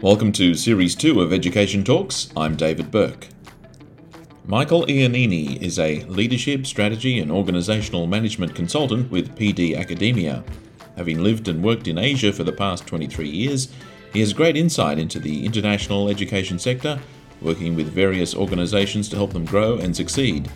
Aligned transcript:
Welcome 0.00 0.30
to 0.34 0.54
Series 0.54 0.94
2 0.94 1.20
of 1.20 1.32
Education 1.32 1.82
Talks. 1.82 2.30
I'm 2.36 2.54
David 2.54 2.92
Burke. 2.92 3.26
Michael 4.46 4.86
Iannini 4.86 5.60
is 5.60 5.80
a 5.80 6.04
leadership, 6.04 6.68
strategy, 6.68 7.18
and 7.18 7.32
organizational 7.32 8.06
management 8.06 8.54
consultant 8.54 9.10
with 9.10 9.34
PD 9.34 9.76
Academia. 9.76 10.44
Having 10.96 11.24
lived 11.24 11.48
and 11.48 11.64
worked 11.64 11.88
in 11.88 11.98
Asia 11.98 12.32
for 12.32 12.44
the 12.44 12.52
past 12.52 12.86
23 12.86 13.28
years, 13.28 13.72
he 14.12 14.20
has 14.20 14.32
great 14.32 14.56
insight 14.56 15.00
into 15.00 15.18
the 15.18 15.44
international 15.44 16.08
education 16.08 16.60
sector, 16.60 17.00
working 17.42 17.74
with 17.74 17.88
various 17.88 18.36
organizations 18.36 19.08
to 19.08 19.16
help 19.16 19.32
them 19.32 19.44
grow 19.44 19.78
and 19.78 19.96
succeed. 19.96 20.48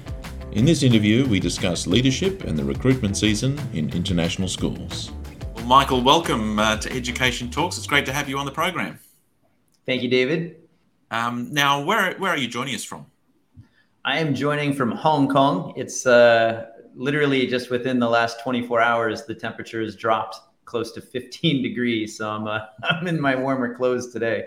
In 0.52 0.64
this 0.64 0.84
interview, 0.84 1.26
we 1.26 1.40
discuss 1.40 1.88
leadership 1.88 2.44
and 2.44 2.56
the 2.56 2.64
recruitment 2.64 3.16
season 3.16 3.60
in 3.72 3.90
international 3.90 4.46
schools. 4.46 5.10
Well, 5.56 5.64
Michael, 5.64 6.00
welcome 6.00 6.60
uh, 6.60 6.76
to 6.76 6.92
Education 6.92 7.50
Talks. 7.50 7.76
It's 7.76 7.88
great 7.88 8.06
to 8.06 8.12
have 8.12 8.28
you 8.28 8.38
on 8.38 8.46
the 8.46 8.52
program. 8.52 9.00
Thank 9.86 10.02
you, 10.02 10.08
David. 10.08 10.56
Um, 11.10 11.52
now, 11.52 11.84
where, 11.84 12.14
where 12.18 12.30
are 12.30 12.36
you 12.36 12.48
joining 12.48 12.74
us 12.74 12.84
from? 12.84 13.06
I 14.04 14.18
am 14.18 14.34
joining 14.34 14.72
from 14.72 14.92
Hong 14.92 15.28
Kong. 15.28 15.74
It's 15.76 16.06
uh, 16.06 16.66
literally 16.94 17.46
just 17.46 17.70
within 17.70 17.98
the 17.98 18.08
last 18.08 18.40
24 18.42 18.80
hours, 18.80 19.24
the 19.24 19.34
temperature 19.34 19.80
has 19.82 19.94
dropped 19.94 20.36
close 20.64 20.92
to 20.92 21.00
15 21.00 21.62
degrees. 21.62 22.16
So 22.16 22.30
I'm, 22.30 22.46
uh, 22.46 22.60
I'm 22.84 23.06
in 23.06 23.20
my 23.20 23.34
warmer 23.34 23.74
clothes 23.74 24.12
today. 24.12 24.46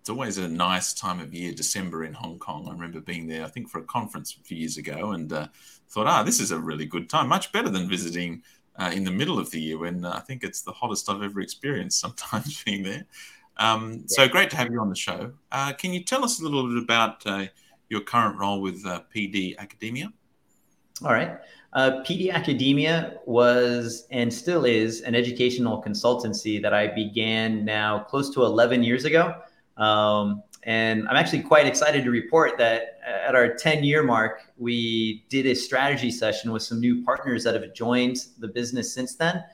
It's 0.00 0.10
always 0.10 0.38
a 0.38 0.46
nice 0.46 0.94
time 0.94 1.18
of 1.18 1.34
year, 1.34 1.52
December 1.52 2.04
in 2.04 2.12
Hong 2.14 2.38
Kong. 2.38 2.68
I 2.68 2.72
remember 2.72 3.00
being 3.00 3.26
there, 3.26 3.44
I 3.44 3.48
think, 3.48 3.68
for 3.68 3.80
a 3.80 3.84
conference 3.84 4.36
a 4.40 4.44
few 4.44 4.56
years 4.56 4.76
ago 4.76 5.10
and 5.10 5.32
uh, 5.32 5.48
thought, 5.88 6.06
ah, 6.06 6.22
this 6.22 6.38
is 6.38 6.52
a 6.52 6.58
really 6.60 6.86
good 6.86 7.10
time, 7.10 7.28
much 7.28 7.50
better 7.50 7.68
than 7.68 7.88
visiting 7.88 8.42
uh, 8.78 8.92
in 8.94 9.02
the 9.02 9.10
middle 9.10 9.38
of 9.38 9.50
the 9.50 9.60
year 9.60 9.78
when 9.78 10.04
uh, 10.04 10.12
I 10.14 10.20
think 10.20 10.44
it's 10.44 10.62
the 10.62 10.70
hottest 10.70 11.10
I've 11.10 11.22
ever 11.22 11.40
experienced 11.40 11.98
sometimes 11.98 12.62
being 12.64 12.84
there. 12.84 13.06
Um. 13.58 14.04
So 14.06 14.28
great 14.28 14.50
to 14.50 14.56
have 14.56 14.70
you 14.70 14.80
on 14.80 14.90
the 14.90 14.96
show. 14.96 15.32
Uh, 15.50 15.72
can 15.72 15.92
you 15.92 16.02
tell 16.02 16.24
us 16.24 16.40
a 16.40 16.42
little 16.42 16.68
bit 16.68 16.82
about 16.82 17.26
uh, 17.26 17.46
your 17.88 18.00
current 18.02 18.38
role 18.38 18.60
with 18.60 18.84
uh, 18.86 19.02
PD 19.14 19.56
Academia? 19.58 20.12
All 21.04 21.12
right. 21.12 21.38
Uh, 21.72 22.02
PD 22.06 22.32
Academia 22.32 23.18
was 23.26 24.06
and 24.10 24.32
still 24.32 24.64
is 24.64 25.02
an 25.02 25.14
educational 25.14 25.82
consultancy 25.82 26.60
that 26.62 26.72
I 26.72 26.86
began 26.86 27.66
now 27.66 27.98
close 27.98 28.30
to 28.34 28.44
11 28.44 28.82
years 28.82 29.04
ago. 29.04 29.34
Um, 29.76 30.42
and 30.62 31.06
I'm 31.08 31.16
actually 31.16 31.42
quite 31.42 31.66
excited 31.66 32.02
to 32.04 32.10
report 32.10 32.58
that 32.58 32.98
at 33.06 33.34
our 33.34 33.54
10 33.54 33.84
year 33.84 34.02
mark, 34.02 34.40
we 34.56 35.24
did 35.28 35.46
a 35.46 35.54
strategy 35.54 36.10
session 36.10 36.50
with 36.50 36.62
some 36.62 36.80
new 36.80 37.04
partners 37.04 37.44
that 37.44 37.54
have 37.54 37.74
joined 37.74 38.26
the 38.38 38.48
business 38.48 38.92
since 38.92 39.14
then. 39.14 39.44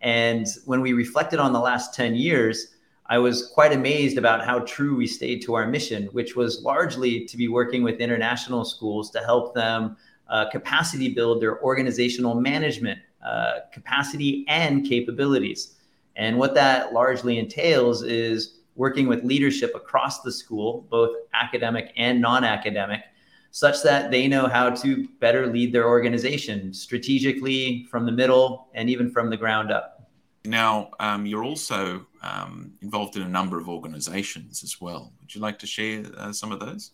And 0.00 0.46
when 0.66 0.80
we 0.80 0.92
reflected 0.92 1.40
on 1.40 1.52
the 1.52 1.58
last 1.58 1.94
10 1.94 2.14
years, 2.14 2.74
I 3.10 3.18
was 3.18 3.48
quite 3.48 3.72
amazed 3.72 4.18
about 4.18 4.46
how 4.46 4.60
true 4.60 4.94
we 4.94 5.08
stayed 5.08 5.42
to 5.42 5.54
our 5.54 5.66
mission, 5.66 6.04
which 6.12 6.36
was 6.36 6.62
largely 6.62 7.24
to 7.24 7.36
be 7.36 7.48
working 7.48 7.82
with 7.82 7.98
international 7.98 8.64
schools 8.64 9.10
to 9.10 9.18
help 9.18 9.52
them 9.52 9.96
uh, 10.28 10.48
capacity 10.48 11.12
build 11.12 11.42
their 11.42 11.60
organizational 11.60 12.40
management 12.40 13.00
uh, 13.26 13.62
capacity 13.72 14.44
and 14.46 14.86
capabilities. 14.86 15.74
And 16.14 16.38
what 16.38 16.54
that 16.54 16.92
largely 16.92 17.40
entails 17.40 18.04
is 18.04 18.60
working 18.76 19.08
with 19.08 19.24
leadership 19.24 19.72
across 19.74 20.22
the 20.22 20.30
school, 20.30 20.86
both 20.88 21.10
academic 21.34 21.92
and 21.96 22.20
non 22.20 22.44
academic, 22.44 23.00
such 23.50 23.82
that 23.82 24.12
they 24.12 24.28
know 24.28 24.46
how 24.46 24.70
to 24.70 25.08
better 25.18 25.48
lead 25.48 25.72
their 25.72 25.88
organization 25.88 26.72
strategically 26.72 27.88
from 27.90 28.06
the 28.06 28.12
middle 28.12 28.68
and 28.72 28.88
even 28.88 29.10
from 29.10 29.30
the 29.30 29.36
ground 29.36 29.72
up. 29.72 30.08
Now, 30.44 30.90
um, 31.00 31.26
you're 31.26 31.44
also 31.44 32.06
um, 32.22 32.72
involved 32.82 33.16
in 33.16 33.22
a 33.22 33.28
number 33.28 33.58
of 33.58 33.68
organizations 33.68 34.62
as 34.62 34.80
well. 34.80 35.12
Would 35.20 35.34
you 35.34 35.40
like 35.40 35.58
to 35.60 35.66
share 35.66 36.04
uh, 36.16 36.32
some 36.32 36.52
of 36.52 36.60
those? 36.60 36.92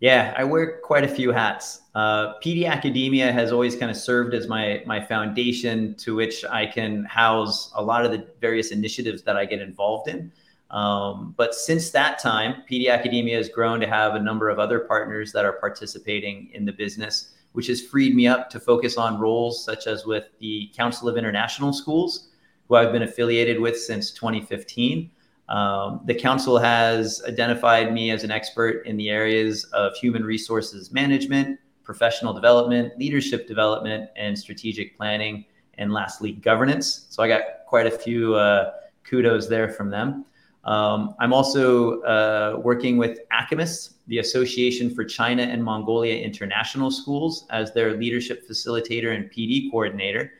Yeah, 0.00 0.34
I 0.36 0.44
wear 0.44 0.80
quite 0.80 1.04
a 1.04 1.08
few 1.08 1.32
hats. 1.32 1.82
Uh, 1.94 2.34
PD 2.40 2.66
Academia 2.68 3.32
has 3.32 3.52
always 3.52 3.76
kind 3.76 3.90
of 3.90 3.96
served 3.96 4.34
as 4.34 4.48
my 4.48 4.82
my 4.86 5.00
foundation 5.00 5.94
to 5.96 6.14
which 6.14 6.44
I 6.44 6.66
can 6.66 7.04
house 7.04 7.72
a 7.74 7.82
lot 7.82 8.04
of 8.04 8.10
the 8.10 8.26
various 8.40 8.70
initiatives 8.70 9.22
that 9.22 9.36
I 9.36 9.44
get 9.44 9.60
involved 9.60 10.08
in. 10.08 10.32
Um, 10.70 11.34
but 11.36 11.54
since 11.54 11.90
that 11.90 12.18
time, 12.18 12.64
PD 12.68 12.90
Academia 12.90 13.36
has 13.36 13.48
grown 13.48 13.78
to 13.80 13.86
have 13.86 14.16
a 14.16 14.18
number 14.18 14.50
of 14.50 14.58
other 14.58 14.80
partners 14.80 15.30
that 15.32 15.44
are 15.44 15.52
participating 15.52 16.50
in 16.52 16.64
the 16.64 16.72
business, 16.72 17.32
which 17.52 17.68
has 17.68 17.80
freed 17.80 18.14
me 18.16 18.26
up 18.26 18.50
to 18.50 18.58
focus 18.58 18.96
on 18.96 19.20
roles 19.20 19.64
such 19.64 19.86
as 19.86 20.04
with 20.04 20.24
the 20.40 20.72
Council 20.76 21.08
of 21.08 21.16
International 21.16 21.72
Schools, 21.72 22.30
who 22.68 22.76
I've 22.76 22.92
been 22.92 23.02
affiliated 23.02 23.60
with 23.60 23.78
since 23.78 24.10
2015. 24.10 25.10
Um, 25.48 26.00
the 26.06 26.14
council 26.14 26.58
has 26.58 27.22
identified 27.28 27.92
me 27.92 28.10
as 28.10 28.24
an 28.24 28.30
expert 28.30 28.86
in 28.86 28.96
the 28.96 29.10
areas 29.10 29.64
of 29.72 29.94
human 29.94 30.24
resources 30.24 30.90
management, 30.92 31.58
professional 31.82 32.32
development, 32.32 32.96
leadership 32.98 33.46
development, 33.46 34.08
and 34.16 34.38
strategic 34.38 34.96
planning, 34.96 35.44
and 35.76 35.92
lastly, 35.92 36.32
governance. 36.32 37.06
So 37.10 37.22
I 37.22 37.28
got 37.28 37.42
quite 37.66 37.86
a 37.86 37.90
few 37.90 38.34
uh, 38.34 38.72
kudos 39.04 39.48
there 39.48 39.68
from 39.68 39.90
them. 39.90 40.24
Um, 40.64 41.14
I'm 41.20 41.34
also 41.34 42.00
uh, 42.02 42.58
working 42.62 42.96
with 42.96 43.18
ACAMIS, 43.30 43.94
the 44.06 44.18
Association 44.18 44.94
for 44.94 45.04
China 45.04 45.42
and 45.42 45.62
Mongolia 45.62 46.16
International 46.16 46.90
Schools, 46.90 47.46
as 47.50 47.74
their 47.74 47.96
leadership 47.96 48.48
facilitator 48.48 49.14
and 49.14 49.30
PD 49.30 49.70
coordinator. 49.70 50.32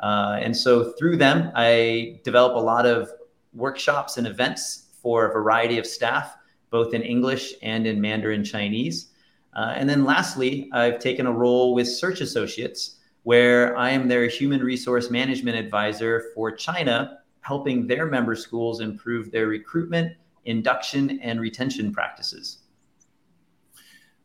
Uh, 0.00 0.38
and 0.40 0.56
so 0.56 0.92
through 0.92 1.16
them, 1.16 1.52
I 1.54 2.20
develop 2.24 2.56
a 2.56 2.58
lot 2.58 2.86
of 2.86 3.10
workshops 3.52 4.16
and 4.16 4.26
events 4.26 4.88
for 5.02 5.26
a 5.26 5.32
variety 5.32 5.78
of 5.78 5.86
staff, 5.86 6.36
both 6.70 6.94
in 6.94 7.02
English 7.02 7.54
and 7.62 7.86
in 7.86 8.00
Mandarin 8.00 8.44
Chinese. 8.44 9.10
Uh, 9.54 9.74
and 9.76 9.88
then 9.88 10.04
lastly, 10.04 10.70
I've 10.72 10.98
taken 11.00 11.26
a 11.26 11.32
role 11.32 11.74
with 11.74 11.88
Search 11.88 12.20
Associates, 12.20 12.96
where 13.24 13.76
I 13.76 13.90
am 13.90 14.08
their 14.08 14.26
human 14.26 14.62
resource 14.62 15.10
management 15.10 15.56
advisor 15.56 16.30
for 16.34 16.50
China, 16.52 17.18
helping 17.42 17.86
their 17.86 18.06
member 18.06 18.34
schools 18.34 18.80
improve 18.80 19.30
their 19.30 19.48
recruitment, 19.48 20.16
induction, 20.44 21.20
and 21.20 21.40
retention 21.40 21.92
practices. 21.92 22.58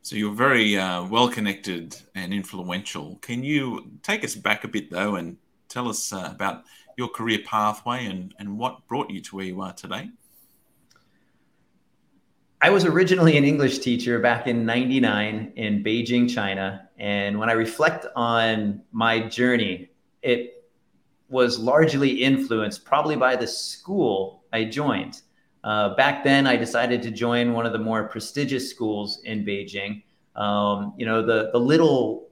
So 0.04 0.16
you're 0.16 0.36
very 0.36 0.78
uh, 0.78 1.06
well 1.08 1.28
connected 1.28 1.98
and 2.14 2.34
influential. 2.34 3.18
Can 3.22 3.44
you 3.44 3.92
take 4.04 4.24
us 4.24 4.36
back 4.36 4.64
a 4.64 4.68
bit, 4.68 4.92
though, 4.92 5.16
and 5.16 5.38
tell 5.76 5.90
us 5.90 6.14
uh, 6.14 6.30
about 6.32 6.64
your 6.98 7.10
career 7.10 7.40
pathway 7.46 8.06
and, 8.06 8.34
and 8.40 8.58
what 8.58 8.88
brought 8.88 9.10
you 9.10 9.20
to 9.20 9.36
where 9.36 9.46
you 9.46 9.60
are 9.60 9.74
today. 9.74 10.10
I 12.62 12.70
was 12.70 12.86
originally 12.86 13.38
an 13.38 13.44
English 13.44 13.80
teacher 13.80 14.20
back 14.20 14.48
in 14.48 14.66
99 14.66 15.52
in 15.58 15.84
Beijing, 15.84 16.34
China. 16.34 16.88
And 16.98 17.38
when 17.38 17.50
I 17.50 17.52
reflect 17.52 18.06
on 18.16 18.82
my 18.94 19.20
journey, 19.20 19.90
it 20.22 20.66
was 21.28 21.60
largely 21.60 22.24
influenced 22.24 22.86
probably 22.86 23.18
by 23.18 23.36
the 23.36 23.46
school 23.46 24.46
I 24.54 24.64
joined. 24.64 25.22
Uh, 25.66 25.94
back 25.96 26.24
then, 26.24 26.48
I 26.48 26.56
decided 26.56 27.02
to 27.02 27.12
join 27.12 27.52
one 27.52 27.66
of 27.66 27.74
the 27.74 27.80
more 27.80 28.08
prestigious 28.08 28.70
schools 28.70 29.20
in 29.26 29.44
Beijing. 29.44 30.04
Um, 30.38 30.94
you 30.98 31.06
know, 31.06 31.26
the, 31.26 31.50
the 31.52 31.60
little 31.60 32.25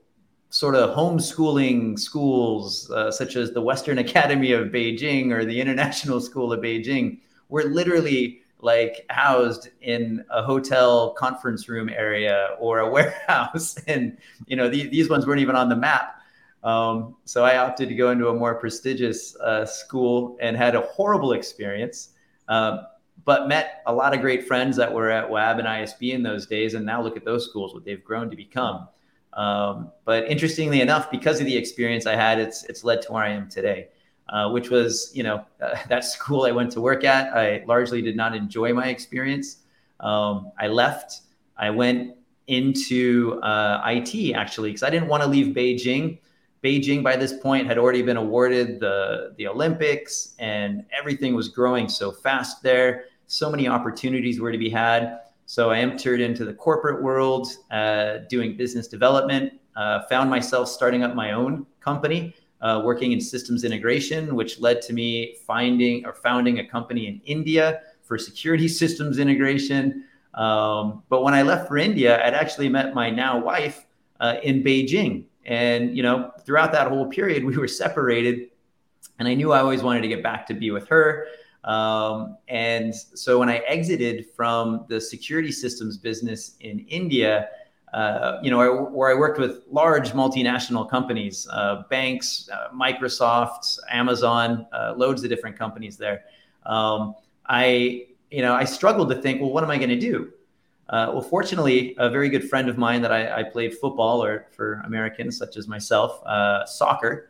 sort 0.54 0.76
of 0.76 0.96
homeschooling 0.96 1.98
schools, 1.98 2.88
uh, 2.92 3.10
such 3.10 3.36
as 3.36 3.52
the 3.54 3.62
Western 3.62 3.98
Academy 4.08 4.52
of 4.52 4.68
Beijing 4.68 5.32
or 5.32 5.44
the 5.44 5.60
International 5.60 6.22
School 6.22 6.54
of 6.54 6.60
Beijing, 6.60 7.18
were 7.50 7.64
literally 7.64 8.42
like 8.60 9.04
housed 9.10 9.70
in 9.82 10.24
a 10.30 10.44
hotel 10.44 11.10
conference 11.14 11.68
room 11.68 11.90
area 11.90 12.50
or 12.60 12.80
a 12.80 12.90
warehouse. 12.98 13.76
And, 13.88 14.16
you 14.46 14.56
know, 14.56 14.70
the, 14.70 14.88
these 14.90 15.10
ones 15.10 15.26
weren't 15.26 15.42
even 15.42 15.56
on 15.56 15.70
the 15.70 15.76
map. 15.76 16.22
Um, 16.64 17.16
so 17.26 17.44
I 17.44 17.58
opted 17.58 17.90
to 17.90 17.96
go 17.96 18.12
into 18.12 18.28
a 18.28 18.34
more 18.34 18.54
prestigious 18.54 19.36
uh, 19.38 19.66
school 19.66 20.38
and 20.40 20.56
had 20.56 20.76
a 20.76 20.82
horrible 20.82 21.34
experience, 21.34 22.10
uh, 22.48 22.84
but 23.26 23.48
met 23.48 23.82
a 23.88 23.94
lot 23.94 24.14
of 24.14 24.22
great 24.22 24.48
friends 24.48 24.78
that 24.78 24.94
were 24.94 25.10
at 25.10 25.28
WAB 25.28 25.58
and 25.58 25.68
ISB 25.68 26.14
in 26.14 26.22
those 26.22 26.46
days. 26.46 26.76
And 26.76 26.86
now 26.86 27.02
look 27.02 27.18
at 27.18 27.26
those 27.26 27.44
schools, 27.44 27.74
what 27.74 27.84
they've 27.84 28.04
grown 28.04 28.30
to 28.30 28.36
become. 28.36 28.88
Um, 29.36 29.92
but 30.06 30.30
interestingly 30.30 30.82
enough, 30.82 31.10
because 31.10 31.40
of 31.40 31.46
the 31.46 31.58
experience 31.58 32.06
I 32.06 32.16
had, 32.16 32.40
it's 32.40 32.64
it's 32.66 32.84
led 32.84 33.02
to 33.04 33.14
where 33.14 33.24
I 33.24 33.30
am 33.30 33.50
today, 33.50 33.88
uh, 34.30 34.50
which 34.52 34.70
was 34.70 35.12
you 35.14 35.24
know 35.24 35.46
uh, 35.62 35.78
that 35.90 36.06
school 36.06 36.44
I 36.44 36.52
went 36.52 36.72
to 36.74 36.82
work 36.82 37.04
at. 37.04 37.36
I 37.36 37.64
largely 37.66 38.02
did 38.02 38.16
not 38.16 38.36
enjoy 38.36 38.74
my 38.74 38.88
experience. 38.88 39.58
Um, 40.00 40.52
I 40.60 40.68
left. 40.68 41.22
I 41.58 41.70
went 41.70 42.16
into 42.48 43.40
uh, 43.42 43.82
IT 43.86 44.34
actually 44.34 44.70
because 44.70 44.84
I 44.84 44.90
didn't 44.90 45.08
want 45.08 45.24
to 45.24 45.30
leave 45.30 45.56
Beijing. 45.56 46.20
Beijing 46.64 47.04
by 47.04 47.16
this 47.16 47.34
point 47.34 47.68
had 47.68 47.78
already 47.78 48.02
been 48.02 48.18
awarded 48.18 48.80
the 48.80 49.34
the 49.38 49.48
Olympics, 49.48 50.36
and 50.40 50.86
everything 50.98 51.34
was 51.34 51.50
growing 51.50 51.90
so 51.90 52.12
fast 52.12 52.62
there. 52.62 53.06
So 53.26 53.50
many 53.50 53.68
opportunities 53.68 54.40
were 54.40 54.52
to 54.52 54.58
be 54.58 54.70
had. 54.70 55.22
So 55.46 55.70
I 55.70 55.80
entered 55.80 56.22
into 56.22 56.46
the 56.46 56.54
corporate 56.54 57.02
world, 57.02 57.48
uh, 57.72 58.20
doing 58.30 58.56
business 58.56 58.88
development. 58.88 59.54
Uh, 59.76 60.04
found 60.04 60.30
myself 60.30 60.70
starting 60.70 61.02
up 61.02 61.16
my 61.16 61.32
own 61.32 61.66
company, 61.80 62.36
uh, 62.62 62.82
working 62.86 63.12
in 63.12 63.20
systems 63.20 63.64
integration, 63.64 64.36
which 64.36 64.60
led 64.60 64.84
to 64.84 64.94
me 64.94 65.36
finding 65.48 66.06
or 66.06 66.14
founding 66.14 66.60
a 66.60 66.68
company 66.68 67.08
in 67.08 67.20
India 67.26 67.82
for 68.04 68.18
security 68.18 68.68
systems 68.82 69.18
integration. 69.18 70.06
Um, 70.36 71.04
but 71.10 71.24
when 71.24 71.34
I 71.34 71.42
left 71.42 71.68
for 71.68 71.78
India, 71.78 72.24
I'd 72.26 72.34
actually 72.34 72.70
met 72.70 72.94
my 72.94 73.10
now 73.10 73.40
wife 73.40 73.86
uh, 74.20 74.36
in 74.44 74.64
Beijing. 74.64 75.26
And, 75.46 75.96
you 75.96 76.04
know, 76.04 76.32
throughout 76.46 76.72
that 76.72 76.88
whole 76.88 77.08
period, 77.08 77.44
we 77.50 77.58
were 77.58 77.68
separated. 77.68 78.50
And 79.20 79.28
I 79.28 79.34
knew 79.34 79.52
I 79.52 79.60
always 79.60 79.84
wanted 79.84 80.02
to 80.02 80.08
get 80.08 80.24
back 80.24 80.46
to 80.48 80.54
be 80.54 80.72
with 80.72 80.88
her. 80.88 81.28
Um, 81.64 82.38
and 82.48 82.94
so 82.94 83.40
when 83.40 83.50
I 83.50 83.58
exited 83.60 84.26
from 84.36 84.86
the 84.90 85.00
security 85.00 85.52
systems 85.52 85.98
business 85.98 86.56
in 86.60 86.80
India, 86.90 87.50
uh, 87.94 88.40
you 88.42 88.50
know, 88.50 88.60
I, 88.60 88.68
where 88.90 89.12
I 89.12 89.14
worked 89.14 89.40
with 89.40 89.62
large 89.70 90.12
multinational 90.12 90.90
companies, 90.90 91.48
uh, 91.52 91.84
banks, 91.90 92.50
uh, 92.52 92.70
Microsoft, 92.74 93.78
Amazon, 93.90 94.66
uh, 94.74 94.94
loads 94.98 95.24
of 95.24 95.30
different 95.30 95.58
companies 95.58 95.96
there. 95.96 96.24
Um, 96.66 97.16
I, 97.46 98.08
you 98.32 98.42
know, 98.42 98.56
I 98.56 98.64
struggled 98.64 99.10
to 99.10 99.22
think, 99.22 99.42
well, 99.42 99.52
what 99.52 99.64
am 99.64 99.70
I 99.70 99.78
going 99.78 99.90
to 99.90 100.00
do? 100.00 100.32
Uh, 100.90 101.12
well, 101.14 101.22
fortunately, 101.22 101.96
a 102.00 102.10
very 102.10 102.30
good 102.30 102.50
friend 102.50 102.68
of 102.68 102.78
mine 102.78 103.02
that 103.04 103.12
I, 103.12 103.40
I 103.40 103.44
played 103.44 103.78
football 103.78 104.24
or 104.24 104.48
for 104.52 104.82
Americans 104.86 105.38
such 105.38 105.56
as 105.56 105.68
myself, 105.68 106.22
uh, 106.26 106.66
soccer 106.66 107.30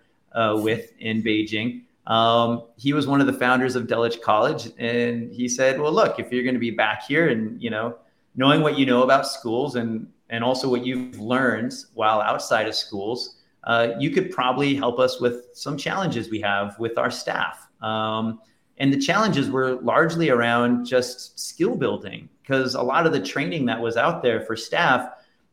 with 0.56 0.94
in 1.00 1.22
Beijing. 1.22 1.82
Um, 2.08 2.64
he 2.78 2.94
was 2.94 3.08
one 3.08 3.22
of 3.22 3.28
the 3.28 3.34
founders 3.34 3.76
of 3.76 3.88
Dulwich 3.88 4.22
College, 4.22 4.72
and 4.78 5.32
he 5.32 5.48
said, 5.48 5.80
"Well, 5.80 5.94
look, 5.94 6.20
if 6.20 6.32
you're 6.32 6.44
going 6.44 6.56
to 6.56 6.60
be 6.60 6.72
back 6.72 7.04
here, 7.08 7.30
and 7.30 7.62
you 7.62 7.70
know, 7.70 7.96
knowing 8.36 8.62
what 8.62 8.78
you 8.78 8.86
know 8.86 9.04
about 9.04 9.28
schools 9.28 9.76
and 9.76 10.08
and 10.30 10.44
also 10.44 10.70
what 10.70 10.86
you've 10.86 11.20
learned 11.20 11.74
while 11.94 12.20
outside 12.22 12.68
of 12.68 12.76
schools, 12.76 13.38
uh, 13.66 13.90
you 14.00 14.10
could 14.10 14.32
probably 14.32 14.76
help 14.76 15.00
us 15.00 15.22
with 15.22 15.48
some 15.54 15.78
challenges 15.78 16.30
we 16.30 16.42
have 16.42 16.78
with 16.80 16.98
our 16.98 17.12
staff. 17.12 17.70
Um, 17.82 18.40
and 18.78 18.92
the 18.92 19.00
challenges 19.00 19.50
were 19.50 19.76
largely 19.76 20.30
around 20.30 20.86
just 20.86 21.40
skill 21.40 21.76
building 21.76 22.28
because 22.42 22.76
a 22.76 22.82
lot 22.82 23.06
of 23.06 23.14
the 23.14 23.22
training 23.22 23.66
that 23.68 23.80
was 23.80 23.96
out 23.96 24.24
there 24.24 24.42
for 24.42 24.56
staff 24.56 25.10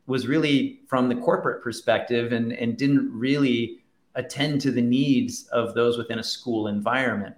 was 0.07 0.27
really 0.27 0.81
from 0.89 1.09
the 1.09 1.15
corporate 1.15 1.63
perspective 1.63 2.33
and, 2.33 2.53
and 2.53 2.77
didn't 2.77 3.13
really 3.13 3.80
attend 4.15 4.61
to 4.63 4.71
the 4.71 4.83
needs 4.83 5.47
of 5.49 5.75
those 5.75 5.97
within 5.97 6.19
a 6.19 6.23
school 6.23 6.67
environment. 6.67 7.35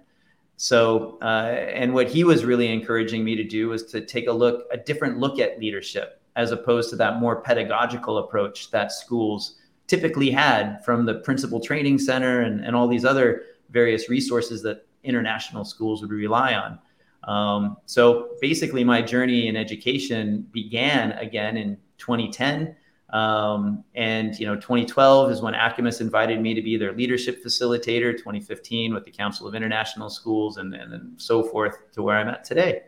So, 0.57 1.17
uh, 1.21 1.55
and 1.73 1.93
what 1.93 2.07
he 2.09 2.23
was 2.23 2.45
really 2.45 2.71
encouraging 2.71 3.23
me 3.23 3.35
to 3.35 3.43
do 3.43 3.69
was 3.69 3.83
to 3.91 4.01
take 4.05 4.27
a 4.27 4.31
look, 4.31 4.65
a 4.71 4.77
different 4.77 5.17
look 5.17 5.39
at 5.39 5.59
leadership 5.59 6.21
as 6.35 6.51
opposed 6.51 6.89
to 6.89 6.95
that 6.95 7.19
more 7.19 7.41
pedagogical 7.41 8.17
approach 8.17 8.71
that 8.71 8.91
schools 8.91 9.55
typically 9.87 10.31
had 10.31 10.83
from 10.83 11.05
the 11.05 11.15
principal 11.15 11.59
training 11.59 11.99
center 11.99 12.41
and, 12.41 12.63
and 12.65 12.75
all 12.75 12.87
these 12.87 13.05
other 13.05 13.43
various 13.69 14.09
resources 14.09 14.61
that 14.63 14.85
international 15.03 15.65
schools 15.65 16.01
would 16.01 16.11
rely 16.11 16.53
on. 16.53 16.79
Um, 17.25 17.77
so 17.85 18.31
basically, 18.41 18.83
my 18.83 19.01
journey 19.01 19.47
in 19.47 19.55
education 19.55 20.47
began 20.51 21.13
again 21.13 21.57
in 21.57 21.77
2010. 21.97 22.75
Um, 23.13 23.83
and 23.93 24.37
you 24.39 24.47
know, 24.47 24.55
2012 24.55 25.31
is 25.31 25.41
when 25.41 25.53
ACAMIS 25.53 26.01
invited 26.01 26.41
me 26.41 26.55
to 26.55 26.61
be 26.61 26.77
their 26.77 26.93
leadership 26.93 27.43
facilitator. 27.43 28.11
2015 28.17 28.93
with 28.93 29.05
the 29.05 29.11
Council 29.11 29.47
of 29.47 29.53
International 29.53 30.09
Schools, 30.09 30.57
and, 30.57 30.73
and 30.73 30.91
then 30.91 31.13
so 31.17 31.43
forth 31.43 31.91
to 31.93 32.01
where 32.01 32.17
I'm 32.17 32.27
at 32.27 32.43
today. 32.43 32.81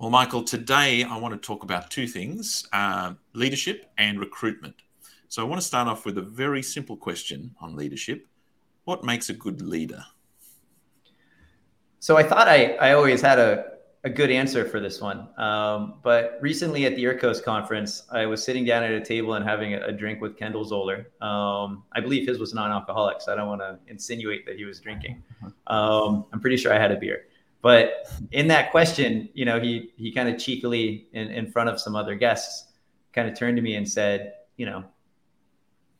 Well, 0.00 0.10
Michael, 0.10 0.42
today 0.42 1.04
I 1.04 1.16
want 1.18 1.40
to 1.40 1.46
talk 1.46 1.62
about 1.62 1.90
two 1.90 2.06
things 2.08 2.68
uh, 2.72 3.14
leadership 3.32 3.90
and 3.96 4.18
recruitment. 4.18 4.74
So 5.28 5.42
I 5.42 5.44
want 5.48 5.60
to 5.60 5.66
start 5.66 5.88
off 5.88 6.04
with 6.04 6.18
a 6.18 6.22
very 6.22 6.62
simple 6.62 6.96
question 6.96 7.54
on 7.60 7.76
leadership 7.76 8.26
What 8.84 9.04
makes 9.04 9.28
a 9.28 9.34
good 9.34 9.60
leader? 9.62 10.02
So 12.00 12.16
I 12.16 12.22
thought 12.22 12.48
I, 12.48 12.74
I 12.74 12.92
always 12.92 13.20
had 13.20 13.38
a, 13.38 13.64
a 14.08 14.10
good 14.10 14.30
answer 14.30 14.64
for 14.64 14.80
this 14.80 15.00
one. 15.00 15.28
Um, 15.36 15.94
but 16.02 16.38
recently 16.40 16.86
at 16.86 16.96
the 16.96 17.04
EARCOS 17.04 17.44
conference, 17.44 18.04
I 18.10 18.24
was 18.24 18.42
sitting 18.42 18.64
down 18.64 18.82
at 18.82 18.90
a 18.90 19.00
table 19.00 19.34
and 19.34 19.44
having 19.44 19.74
a, 19.74 19.92
drink 19.92 20.20
with 20.20 20.36
Kendall 20.36 20.64
Zoller. 20.64 21.08
Um, 21.20 21.84
I 21.92 22.00
believe 22.00 22.26
his 22.26 22.38
was 22.38 22.54
non 22.54 22.70
alcoholic, 22.70 23.20
so 23.20 23.32
I 23.32 23.36
don't 23.36 23.48
want 23.48 23.60
to 23.60 23.78
insinuate 23.86 24.46
that 24.46 24.56
he 24.56 24.64
was 24.64 24.80
drinking. 24.80 25.22
Um, 25.66 26.24
I'm 26.32 26.40
pretty 26.40 26.56
sure 26.56 26.72
I 26.72 26.78
had 26.78 26.90
a 26.90 26.96
beer. 26.96 27.26
But 27.60 28.08
in 28.32 28.48
that 28.48 28.70
question, 28.70 29.28
you 29.34 29.44
know, 29.44 29.60
he 29.60 29.92
he 29.96 30.12
kind 30.12 30.28
of 30.28 30.40
cheekily 30.40 31.08
in, 31.12 31.28
in 31.28 31.50
front 31.50 31.68
of 31.68 31.78
some 31.78 31.94
other 31.94 32.14
guests 32.14 32.72
kind 33.12 33.28
of 33.28 33.36
turned 33.36 33.56
to 33.56 33.62
me 33.62 33.74
and 33.74 33.86
said, 33.86 34.34
you 34.56 34.64
know, 34.64 34.84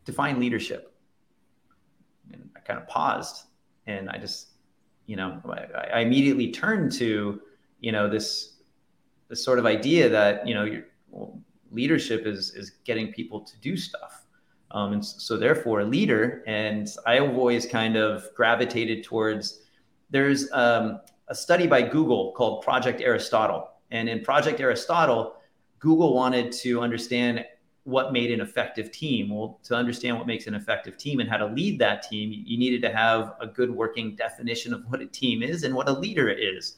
define 0.05 0.40
leadership. 0.40 0.94
And 2.32 2.49
I 2.56 2.60
kind 2.60 2.78
of 2.78 2.87
paused 2.87 3.44
and 3.87 4.08
I 4.08 4.19
just, 4.19 4.49
you 5.06 5.16
know, 5.16 5.40
I, 5.50 5.99
I 5.99 6.00
immediately 6.00 6.52
turned 6.52 6.93
to, 6.93 7.40
you 7.81 7.93
know, 7.93 8.09
this 8.09 8.57
this 9.29 9.45
sort 9.45 9.59
of 9.59 9.67
idea 9.67 10.09
that, 10.09 10.47
you 10.47 10.55
know, 10.55 10.83
well, 11.11 11.39
leadership 11.71 12.27
is 12.27 12.55
is 12.55 12.71
getting 12.85 13.13
people 13.13 13.41
to 13.41 13.57
do 13.61 13.77
stuff. 13.77 14.25
Um, 14.71 14.93
and 14.93 15.05
so 15.05 15.37
therefore 15.37 15.81
a 15.81 15.85
leader, 15.85 16.43
and 16.47 16.87
I've 17.07 17.37
always 17.37 17.65
kind 17.65 17.97
of 17.97 18.29
gravitated 18.35 19.03
towards 19.03 19.63
there's 20.11 20.51
um, 20.53 21.01
a 21.29 21.35
study 21.35 21.67
by 21.67 21.83
Google 21.83 22.33
called 22.33 22.63
Project 22.63 23.01
Aristotle. 23.01 23.71
And 23.91 24.09
in 24.09 24.23
Project 24.23 24.61
Aristotle, 24.61 25.37
Google 25.79 26.15
wanted 26.15 26.53
to 26.53 26.81
understand 26.81 27.45
what 27.85 28.13
made 28.13 28.31
an 28.31 28.41
effective 28.41 28.93
team. 28.93 29.35
Well, 29.35 29.59
to 29.65 29.75
understand 29.75 30.19
what 30.19 30.27
makes 30.27 30.47
an 30.47 30.55
effective 30.55 30.99
team 30.99 31.21
and 31.21 31.29
how 31.29 31.39
to 31.39 31.47
lead 31.47 31.79
that 31.79 32.03
team, 32.03 32.31
you 32.33 32.59
needed 32.59 32.83
to 32.83 32.95
have 32.95 33.35
a 33.41 33.47
good 33.47 33.71
working 33.71 34.15
definition 34.15 34.75
of 34.75 34.85
what 34.89 35.01
a 35.01 35.07
team 35.07 35.43
is 35.43 35.63
and 35.65 35.75
what 35.75 35.89
a 35.89 35.93
leader 35.93 36.29
is. 36.29 36.77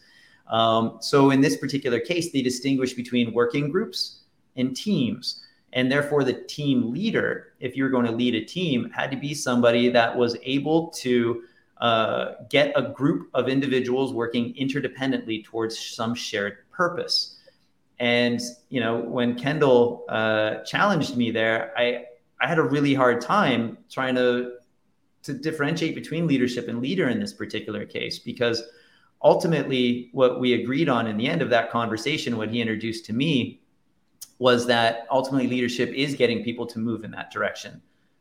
Um, 0.50 0.98
so, 1.00 1.30
in 1.30 1.40
this 1.40 1.56
particular 1.56 2.00
case, 2.00 2.32
they 2.32 2.42
distinguish 2.42 2.92
between 2.94 3.32
working 3.32 3.70
groups 3.70 4.20
and 4.56 4.76
teams. 4.76 5.44
And 5.72 5.90
therefore, 5.90 6.24
the 6.24 6.32
team 6.32 6.92
leader, 6.92 7.52
if 7.60 7.76
you're 7.76 7.90
going 7.90 8.06
to 8.06 8.12
lead 8.12 8.34
a 8.34 8.44
team, 8.44 8.90
had 8.90 9.10
to 9.12 9.16
be 9.16 9.32
somebody 9.32 9.88
that 9.90 10.16
was 10.16 10.36
able 10.42 10.88
to 10.88 11.44
uh, 11.80 12.32
get 12.50 12.72
a 12.76 12.82
group 12.82 13.30
of 13.32 13.48
individuals 13.48 14.12
working 14.12 14.52
interdependently 14.54 15.44
towards 15.44 15.78
some 15.78 16.14
shared 16.14 16.58
purpose. 16.72 17.38
And 18.00 18.40
you 18.70 18.80
know, 18.80 18.98
when 18.98 19.38
Kendall 19.38 20.04
uh, 20.08 20.56
challenged 20.64 21.16
me 21.16 21.30
there, 21.30 21.72
I 21.76 22.06
I 22.40 22.48
had 22.48 22.58
a 22.58 22.62
really 22.62 22.94
hard 22.94 23.20
time 23.20 23.78
trying 23.90 24.16
to 24.16 24.54
to 25.22 25.32
differentiate 25.34 25.94
between 25.94 26.26
leadership 26.26 26.66
and 26.68 26.80
leader 26.80 27.08
in 27.08 27.20
this 27.20 27.32
particular 27.32 27.84
case 27.84 28.18
because 28.18 28.62
ultimately 29.22 30.08
what 30.12 30.40
we 30.40 30.54
agreed 30.54 30.88
on 30.88 31.06
in 31.06 31.16
the 31.16 31.28
end 31.28 31.42
of 31.42 31.50
that 31.50 31.70
conversation 31.70 32.36
what 32.36 32.50
he 32.50 32.60
introduced 32.60 33.04
to 33.04 33.12
me 33.12 33.60
was 34.38 34.66
that 34.66 35.06
ultimately 35.10 35.46
leadership 35.46 35.90
is 35.90 36.14
getting 36.14 36.42
people 36.42 36.66
to 36.66 36.78
move 36.78 37.04
in 37.04 37.10
that 37.10 37.30
direction 37.30 37.80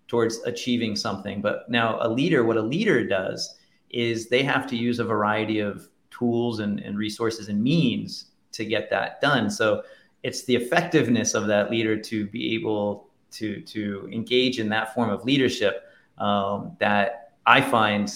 towards 0.09 0.39
achieving 0.39 0.95
something. 0.95 1.41
But 1.41 1.69
now 1.69 1.97
a 2.01 2.09
leader, 2.09 2.43
what 2.43 2.57
a 2.57 2.61
leader 2.61 3.07
does 3.07 3.55
is 3.89 4.27
they 4.27 4.43
have 4.43 4.67
to 4.67 4.75
use 4.75 4.99
a 4.99 5.05
variety 5.05 5.59
of 5.59 5.87
tools 6.11 6.59
and, 6.59 6.79
and 6.81 6.97
resources 6.97 7.47
and 7.47 7.63
means 7.63 8.25
to 8.51 8.65
get 8.65 8.89
that 8.89 9.21
done. 9.21 9.49
So 9.49 9.83
it's 10.23 10.43
the 10.43 10.55
effectiveness 10.55 11.33
of 11.33 11.47
that 11.47 11.71
leader 11.71 11.97
to 11.97 12.27
be 12.27 12.53
able 12.55 13.07
to 13.31 13.61
to 13.61 14.09
engage 14.11 14.59
in 14.59 14.69
that 14.69 14.93
form 14.93 15.09
of 15.09 15.23
leadership 15.23 15.83
um, 16.17 16.75
that 16.79 17.33
I 17.45 17.61
find 17.61 18.11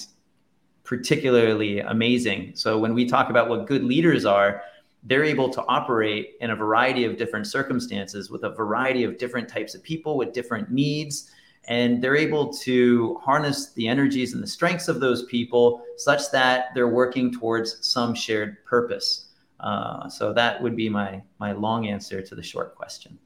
particularly 0.98 1.80
amazing. 1.80 2.52
So 2.54 2.78
when 2.78 2.94
we 2.94 3.08
talk 3.08 3.32
about 3.32 3.50
what 3.50 3.66
good 3.66 3.84
leaders 3.84 4.26
are, 4.26 4.62
they're 5.02 5.24
able 5.24 5.50
to 5.50 5.64
operate 5.66 6.36
in 6.40 6.52
a 6.52 6.56
variety 6.56 7.04
of 7.04 7.18
different 7.18 7.48
circumstances 7.48 8.30
with 8.30 8.44
a 8.44 8.52
variety 8.52 9.04
of 9.04 9.18
different 9.18 9.50
types 9.50 9.74
of 9.74 9.82
people 9.82 10.18
with 10.18 10.34
different 10.34 10.70
needs 10.70 11.32
and 11.68 12.00
they're 12.00 12.16
able 12.16 12.54
to 12.54 13.20
harness 13.24 13.74
the 13.74 13.88
energies 13.88 14.34
and 14.34 14.44
the 14.44 14.48
strengths 14.48 14.88
of 14.88 15.00
those 15.00 15.24
people 15.24 15.82
such 15.98 16.30
that 16.32 16.66
they're 16.76 16.90
working 16.90 17.34
towards 17.34 17.70
some 17.82 18.14
shared 18.14 18.64
purpose. 18.66 19.30
Uh, 19.60 20.08
so 20.10 20.32
that 20.32 20.62
would 20.62 20.76
be 20.76 20.90
my 20.90 21.24
my 21.40 21.54
long 21.54 21.88
answer 21.88 22.22
to 22.22 22.36
the 22.36 22.44
short 22.44 22.76
question. 22.76 23.18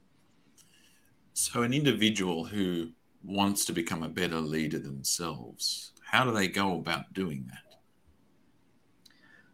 So 1.34 1.64
an 1.64 1.74
individual 1.74 2.46
who 2.46 2.92
wants 3.22 3.66
to 3.66 3.72
become 3.74 4.02
a 4.02 4.08
better 4.08 4.40
leader 4.40 4.78
themselves, 4.78 5.92
how 6.10 6.24
do 6.24 6.32
they 6.32 6.48
go 6.48 6.76
about 6.76 7.12
doing 7.12 7.44
that? 7.48 7.76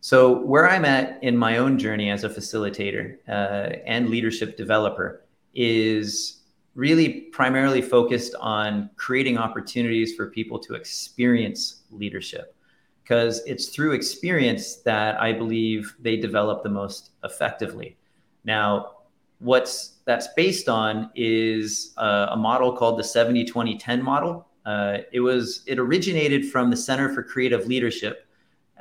So 0.01 0.39
where 0.43 0.69
I'm 0.69 0.85
at 0.85 1.19
in 1.23 1.37
my 1.37 1.57
own 1.57 1.79
journey 1.79 2.11
as 2.11 2.25
a 2.25 2.29
facilitator 2.29 3.17
uh, 3.29 3.77
and 3.87 4.09
leadership 4.09 4.57
developer 4.57 5.25
is 5.55 6.43
really 6.75 7.23
primarily 7.33 7.81
focused 7.81 8.35
on 8.41 8.91
creating 8.97 9.39
opportunities 9.39 10.15
for 10.15 10.31
people 10.31 10.59
to 10.59 10.75
experience 10.75 11.83
leadership 11.91 12.55
because 13.03 13.43
it's 13.47 13.69
through 13.69 13.93
experience 13.93 14.77
that 14.77 15.21
I 15.21 15.33
believe 15.33 15.95
they 16.01 16.17
develop 16.17 16.63
the 16.63 16.69
most 16.69 17.11
effectively. 17.25 17.97
Now, 18.45 18.97
what's 19.39 19.99
that's 20.05 20.29
based 20.37 20.69
on 20.69 21.11
is 21.15 21.95
uh, 21.97 22.29
a 22.31 22.37
model 22.37 22.77
called 22.77 22.99
the 22.99 23.05
70 23.05 23.45
20 23.45 23.77
10 23.77 24.03
model. 24.03 24.47
Uh, 24.65 24.99
it 25.13 25.21
was 25.21 25.63
it 25.67 25.79
originated 25.79 26.51
from 26.51 26.71
the 26.71 26.77
Center 26.77 27.13
for 27.13 27.23
Creative 27.23 27.67
Leadership 27.67 28.27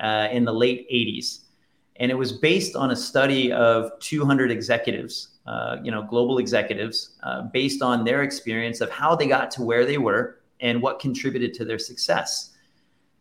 uh, 0.01 0.27
in 0.31 0.45
the 0.45 0.53
late 0.53 0.87
80s. 0.89 1.39
and 1.97 2.09
it 2.09 2.15
was 2.15 2.31
based 2.31 2.75
on 2.75 2.91
a 2.91 2.95
study 2.95 3.51
of 3.51 3.91
200 3.99 4.49
executives, 4.49 5.37
uh, 5.45 5.77
you 5.83 5.91
know, 5.91 6.01
global 6.01 6.39
executives, 6.39 7.15
uh, 7.21 7.43
based 7.53 7.83
on 7.83 8.03
their 8.03 8.23
experience 8.23 8.81
of 8.81 8.89
how 8.89 9.15
they 9.15 9.27
got 9.27 9.51
to 9.51 9.61
where 9.61 9.85
they 9.85 9.99
were 9.99 10.39
and 10.59 10.81
what 10.81 10.99
contributed 10.99 11.53
to 11.53 11.65
their 11.65 11.77
success. 11.77 12.53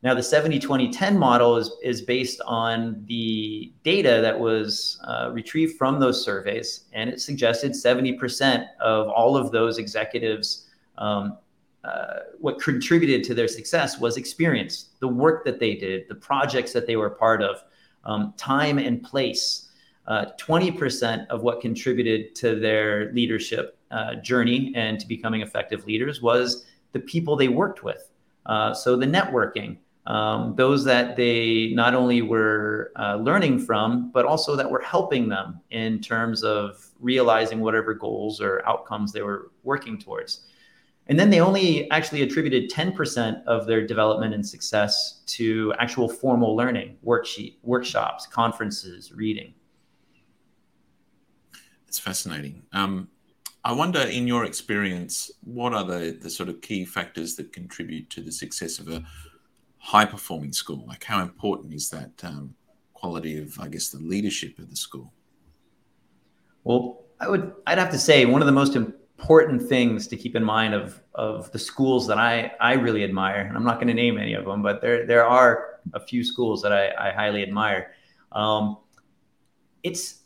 Now, 0.02 0.14
the 0.14 0.22
70 0.22 0.58
20 0.58 0.90
10 0.90 1.18
model 1.18 1.56
is, 1.56 1.70
is 1.82 2.02
based 2.02 2.40
on 2.44 3.04
the 3.06 3.72
data 3.84 4.20
that 4.20 4.38
was 4.38 5.00
uh, 5.06 5.30
retrieved 5.32 5.76
from 5.76 6.00
those 6.00 6.24
surveys, 6.24 6.84
and 6.92 7.08
it 7.08 7.20
suggested 7.20 7.72
70% 7.72 8.66
of 8.80 9.08
all 9.08 9.36
of 9.36 9.52
those 9.52 9.78
executives. 9.78 10.66
Um, 10.98 11.38
uh, 11.84 12.20
what 12.38 12.60
contributed 12.60 13.24
to 13.24 13.34
their 13.34 13.48
success 13.48 13.98
was 13.98 14.16
experience, 14.16 14.90
the 15.00 15.08
work 15.08 15.44
that 15.44 15.58
they 15.58 15.74
did, 15.74 16.08
the 16.08 16.14
projects 16.14 16.72
that 16.72 16.86
they 16.86 16.96
were 16.96 17.10
part 17.10 17.42
of, 17.42 17.62
um, 18.04 18.34
time 18.36 18.78
and 18.78 19.02
place. 19.02 19.68
Uh, 20.06 20.26
20% 20.38 21.26
of 21.28 21.42
what 21.42 21.60
contributed 21.60 22.34
to 22.34 22.58
their 22.58 23.12
leadership 23.12 23.78
uh, 23.92 24.16
journey 24.16 24.72
and 24.74 24.98
to 24.98 25.06
becoming 25.06 25.42
effective 25.42 25.84
leaders 25.86 26.20
was 26.20 26.66
the 26.92 27.00
people 27.00 27.36
they 27.36 27.48
worked 27.48 27.82
with. 27.82 28.10
Uh, 28.46 28.74
so 28.74 28.96
the 28.96 29.06
networking, 29.06 29.76
um, 30.06 30.54
those 30.56 30.82
that 30.84 31.16
they 31.16 31.72
not 31.74 31.94
only 31.94 32.22
were 32.22 32.92
uh, 32.98 33.16
learning 33.16 33.60
from, 33.60 34.10
but 34.10 34.24
also 34.24 34.56
that 34.56 34.68
were 34.68 34.80
helping 34.80 35.28
them 35.28 35.60
in 35.70 36.00
terms 36.00 36.42
of 36.42 36.90
realizing 36.98 37.60
whatever 37.60 37.94
goals 37.94 38.40
or 38.40 38.66
outcomes 38.66 39.12
they 39.12 39.22
were 39.22 39.52
working 39.62 39.98
towards. 39.98 40.46
And 41.12 41.20
then 41.20 41.28
they 41.28 41.40
only 41.40 41.90
actually 41.90 42.22
attributed 42.22 42.70
10% 42.70 43.44
of 43.44 43.66
their 43.66 43.86
development 43.86 44.32
and 44.32 44.48
success 44.48 45.20
to 45.26 45.74
actual 45.78 46.08
formal 46.08 46.56
learning, 46.56 46.96
worksheet, 47.04 47.56
workshops, 47.62 48.26
conferences, 48.26 49.12
reading. 49.12 49.52
It's 51.86 51.98
fascinating. 51.98 52.62
Um, 52.72 53.08
I 53.62 53.74
wonder, 53.74 53.98
in 53.98 54.26
your 54.26 54.46
experience, 54.46 55.30
what 55.44 55.74
are 55.74 55.84
the, 55.84 56.18
the 56.18 56.30
sort 56.30 56.48
of 56.48 56.62
key 56.62 56.86
factors 56.86 57.36
that 57.36 57.52
contribute 57.52 58.08
to 58.08 58.22
the 58.22 58.32
success 58.32 58.78
of 58.78 58.88
a 58.88 59.04
high 59.76 60.06
performing 60.06 60.54
school? 60.54 60.86
Like, 60.88 61.04
how 61.04 61.20
important 61.20 61.74
is 61.74 61.90
that 61.90 62.12
um, 62.22 62.54
quality 62.94 63.36
of, 63.36 63.60
I 63.60 63.68
guess, 63.68 63.90
the 63.90 63.98
leadership 63.98 64.58
of 64.58 64.70
the 64.70 64.76
school? 64.76 65.12
Well, 66.64 67.04
I 67.20 67.28
would, 67.28 67.52
I'd 67.66 67.76
have 67.76 67.90
to 67.90 67.98
say 67.98 68.24
one 68.24 68.40
of 68.40 68.46
the 68.46 68.52
most 68.52 68.76
important 68.76 69.01
things 69.68 70.08
to 70.08 70.16
keep 70.16 70.36
in 70.36 70.44
mind 70.44 70.74
of 70.74 71.00
of 71.14 71.50
the 71.52 71.58
schools 71.58 72.06
that 72.06 72.18
I 72.18 72.52
I 72.60 72.74
really 72.74 73.04
admire, 73.04 73.40
and 73.40 73.56
I'm 73.56 73.64
not 73.64 73.76
going 73.76 73.88
to 73.88 73.94
name 73.94 74.18
any 74.18 74.34
of 74.34 74.44
them, 74.44 74.62
but 74.62 74.80
there 74.80 75.06
there 75.06 75.24
are 75.24 75.80
a 75.94 76.00
few 76.00 76.24
schools 76.24 76.62
that 76.62 76.72
I, 76.72 76.92
I 77.08 77.12
highly 77.12 77.42
admire. 77.42 77.92
Um, 78.32 78.78
it's 79.82 80.20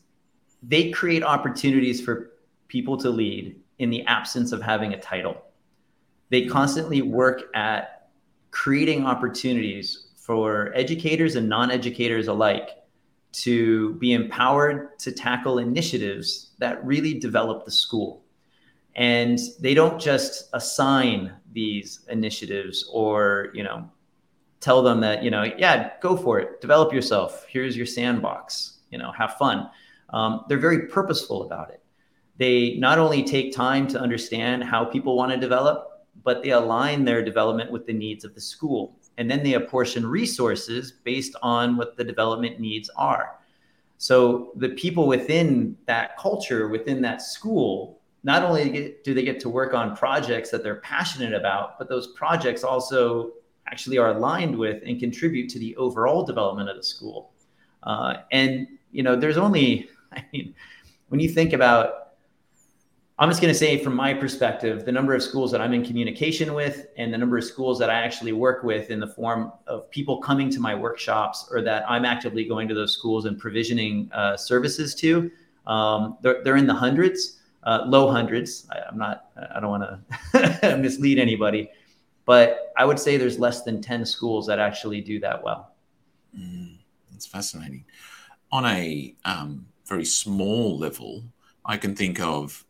they 0.62 0.91
create 0.91 1.23
opportunities 1.23 2.00
for 2.00 2.33
people 2.69 2.97
to 2.99 3.11
lead 3.11 3.57
in 3.79 3.91
the 3.91 4.05
absence 4.07 4.53
of 4.53 4.62
having 4.62 4.95
a 4.95 5.00
title. 5.00 5.37
They 6.31 6.47
constantly 6.47 7.03
work 7.03 7.55
at 7.55 8.09
creating 8.50 9.07
opportunities 9.07 10.09
for 10.17 10.73
educators 10.75 11.37
and 11.37 11.49
non-educators 11.49 12.29
alike 12.29 12.71
to 13.33 13.95
be 13.95 14.12
empowered 14.12 14.99
to 14.99 15.12
tackle 15.12 15.59
initiatives 15.59 16.53
that 16.59 16.85
really 16.85 17.15
develop 17.15 17.65
the 17.65 17.71
school 17.71 18.25
and 18.97 19.38
they 19.61 19.75
don't 19.75 20.00
just 20.00 20.49
assign 20.53 21.33
these 21.53 22.00
initiatives 22.09 22.88
or 22.93 23.50
you 23.55 23.62
know 23.62 23.88
tell 24.61 24.83
them 24.83 25.00
that 25.00 25.23
you 25.23 25.31
know 25.31 25.45
yeah 25.59 25.93
go 26.00 26.17
for 26.17 26.41
it 26.41 26.61
develop 26.61 26.93
yourself 26.93 27.47
here's 27.49 27.76
your 27.76 27.87
sandbox 27.87 28.79
you 28.91 28.99
know 28.99 29.12
have 29.12 29.37
fun. 29.37 29.71
Um, 30.11 30.45
they're 30.49 30.59
very 30.59 30.87
purposeful 30.87 31.43
about 31.43 31.71
it. 31.71 31.83
They 32.38 32.76
not 32.76 32.99
only 32.99 33.25
take 33.25 33.53
time 33.53 33.88
to 33.88 34.00
understand 34.00 34.62
how 34.62 34.85
people 34.85 35.17
want 35.17 35.33
to 35.33 35.38
develop 35.38 35.97
but 36.25 36.43
they 36.43 36.50
align 36.50 37.05
their 37.05 37.25
development 37.25 37.71
with 37.71 37.87
the 37.87 37.93
needs 37.93 38.25
of 38.25 38.35
the 38.35 38.41
school. 38.41 38.97
And 39.19 39.31
then 39.31 39.43
they 39.43 39.55
apportion 39.55 40.07
resources 40.07 40.93
based 41.05 41.37
on 41.43 41.76
what 41.76 41.97
the 41.97 42.05
development 42.05 42.61
needs 42.61 42.91
are. 42.97 43.38
So 43.99 44.53
the 44.57 44.71
people 44.71 45.07
within 45.07 45.76
that 45.87 46.19
culture 46.19 46.69
within 46.69 47.00
that 47.03 47.23
school 47.23 48.00
not 48.23 48.43
only 48.43 48.97
do 49.05 49.15
they 49.15 49.23
get 49.23 49.39
to 49.41 49.49
work 49.49 49.75
on 49.75 49.97
projects 49.97 50.51
that 50.51 50.63
they're 50.63 50.77
passionate 50.77 51.33
about, 51.33 51.79
but 51.79 51.89
those 51.89 52.09
projects 52.09 52.65
also 52.65 53.33
actually 53.69 53.99
are 53.99 54.11
aligned 54.11 54.57
with 54.57 54.83
and 54.85 54.99
contribute 54.99 55.49
to 55.51 55.59
the 55.59 55.77
overall 55.77 56.25
development 56.25 56.69
of 56.69 56.77
the 56.77 56.83
school. 56.83 57.33
Uh, 57.83 58.15
and 58.33 58.67
you 58.91 59.03
know, 59.03 59.17
there's 59.17 59.37
only, 59.37 59.89
I 60.13 60.25
mean, 60.33 60.55
when 61.09 61.21
you 61.21 61.29
think 61.29 61.53
about, 61.53 62.03
I'm 63.19 63.31
just 63.31 63.41
going 63.41 63.53
to 63.53 63.59
say 63.59 63.83
from 63.83 63.97
my 63.97 64.13
perspective, 64.13 64.85
the 64.85 64.93
number 64.93 65.15
of 65.15 65.23
schools 65.23 65.51
that 65.53 65.61
I'm 65.63 65.73
in 65.73 65.83
communication 65.85 66.53
with, 66.53 66.89
and 66.99 67.13
the 67.13 67.17
number 67.17 67.39
of 67.39 67.45
schools 67.45 67.79
that 67.79 67.89
I 67.89 67.95
actually 67.95 68.33
work 68.33 68.63
with 68.63 68.91
in 68.91 69.01
the 69.01 69.07
form 69.07 69.53
of 69.67 69.91
people 69.91 70.19
coming 70.19 70.51
to 70.51 70.61
my 70.61 70.75
workshops, 70.75 71.49
or 71.51 71.63
that 71.63 71.89
I'm 71.89 72.05
actively 72.05 72.45
going 72.45 72.69
to 72.69 72.75
those 72.75 72.93
schools 72.93 73.25
and 73.25 73.39
provisioning 73.39 74.11
uh, 74.13 74.37
services 74.37 74.95
to, 74.97 75.31
um, 75.67 76.19
they're, 76.21 76.45
they're 76.45 76.57
in 76.57 76.67
the 76.67 76.75
hundreds 76.75 77.39
uh, 77.67 77.85
low 77.87 78.11
hundreds. 78.11 78.67
I, 78.71 78.89
am 78.89 78.97
not, 78.97 79.27
I 79.55 79.61
don't 79.61 79.71
want 79.71 79.85
to 80.33 80.79
mislead 80.81 81.19
anybody, 81.19 81.69
but 82.25 82.73
I 82.79 82.85
would 82.85 82.99
say 82.99 83.17
there's 83.17 83.39
less 83.39 83.63
than 83.63 83.83
10 83.83 84.07
schools 84.07 84.47
that 84.47 84.59
actually 84.59 85.01
do 85.01 85.21
that 85.21 85.43
well. 85.43 85.75
Mm, 86.39 86.79
that's 87.11 87.27
fascinating. 87.27 87.85
On 88.53 88.65
a 88.65 89.15
um, 89.25 89.67
very 89.85 90.05
small 90.05 90.79
level, 90.79 91.25
I 91.65 91.77
can 91.77 91.95
think 91.95 92.21
of 92.21 92.65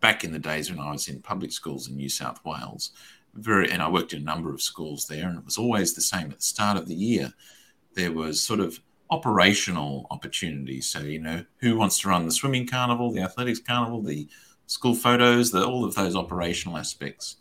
back 0.00 0.22
in 0.22 0.32
the 0.32 0.38
days 0.38 0.70
when 0.70 0.78
I 0.78 0.92
was 0.92 1.08
in 1.08 1.20
public 1.20 1.50
schools 1.50 1.88
in 1.88 1.96
New 1.96 2.08
South 2.08 2.44
Wales, 2.44 2.92
very, 3.34 3.70
and 3.70 3.82
I 3.82 3.88
worked 3.88 4.12
in 4.12 4.22
a 4.22 4.24
number 4.24 4.54
of 4.54 4.62
schools 4.62 5.06
there, 5.06 5.28
and 5.28 5.38
it 5.38 5.44
was 5.44 5.58
always 5.58 5.94
the 5.94 6.00
same 6.00 6.30
at 6.30 6.36
the 6.36 6.42
start 6.42 6.78
of 6.78 6.86
the 6.86 6.94
year. 6.94 7.32
There 7.94 8.12
was 8.12 8.40
sort 8.40 8.60
of 8.60 8.80
operational 9.10 10.06
opportunities. 10.10 10.86
So, 10.86 11.00
you 11.00 11.20
know, 11.20 11.44
who 11.58 11.76
wants 11.76 12.00
to 12.00 12.08
run 12.08 12.24
the 12.24 12.32
swimming 12.32 12.66
carnival, 12.66 13.12
the 13.12 13.22
athletics 13.22 13.60
carnival, 13.60 14.02
the 14.02 14.28
school 14.66 14.94
photos, 14.94 15.50
the, 15.50 15.64
all 15.64 15.84
of 15.84 15.94
those 15.94 16.16
operational 16.16 16.76
aspects. 16.76 17.36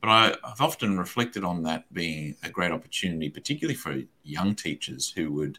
But 0.00 0.10
I, 0.10 0.24
have 0.46 0.60
often 0.60 0.98
reflected 0.98 1.44
on 1.44 1.62
that 1.64 1.92
being 1.92 2.36
a 2.42 2.50
great 2.50 2.70
opportunity, 2.70 3.30
particularly 3.30 3.74
for 3.74 4.02
young 4.22 4.54
teachers 4.54 5.10
who 5.10 5.32
would, 5.32 5.58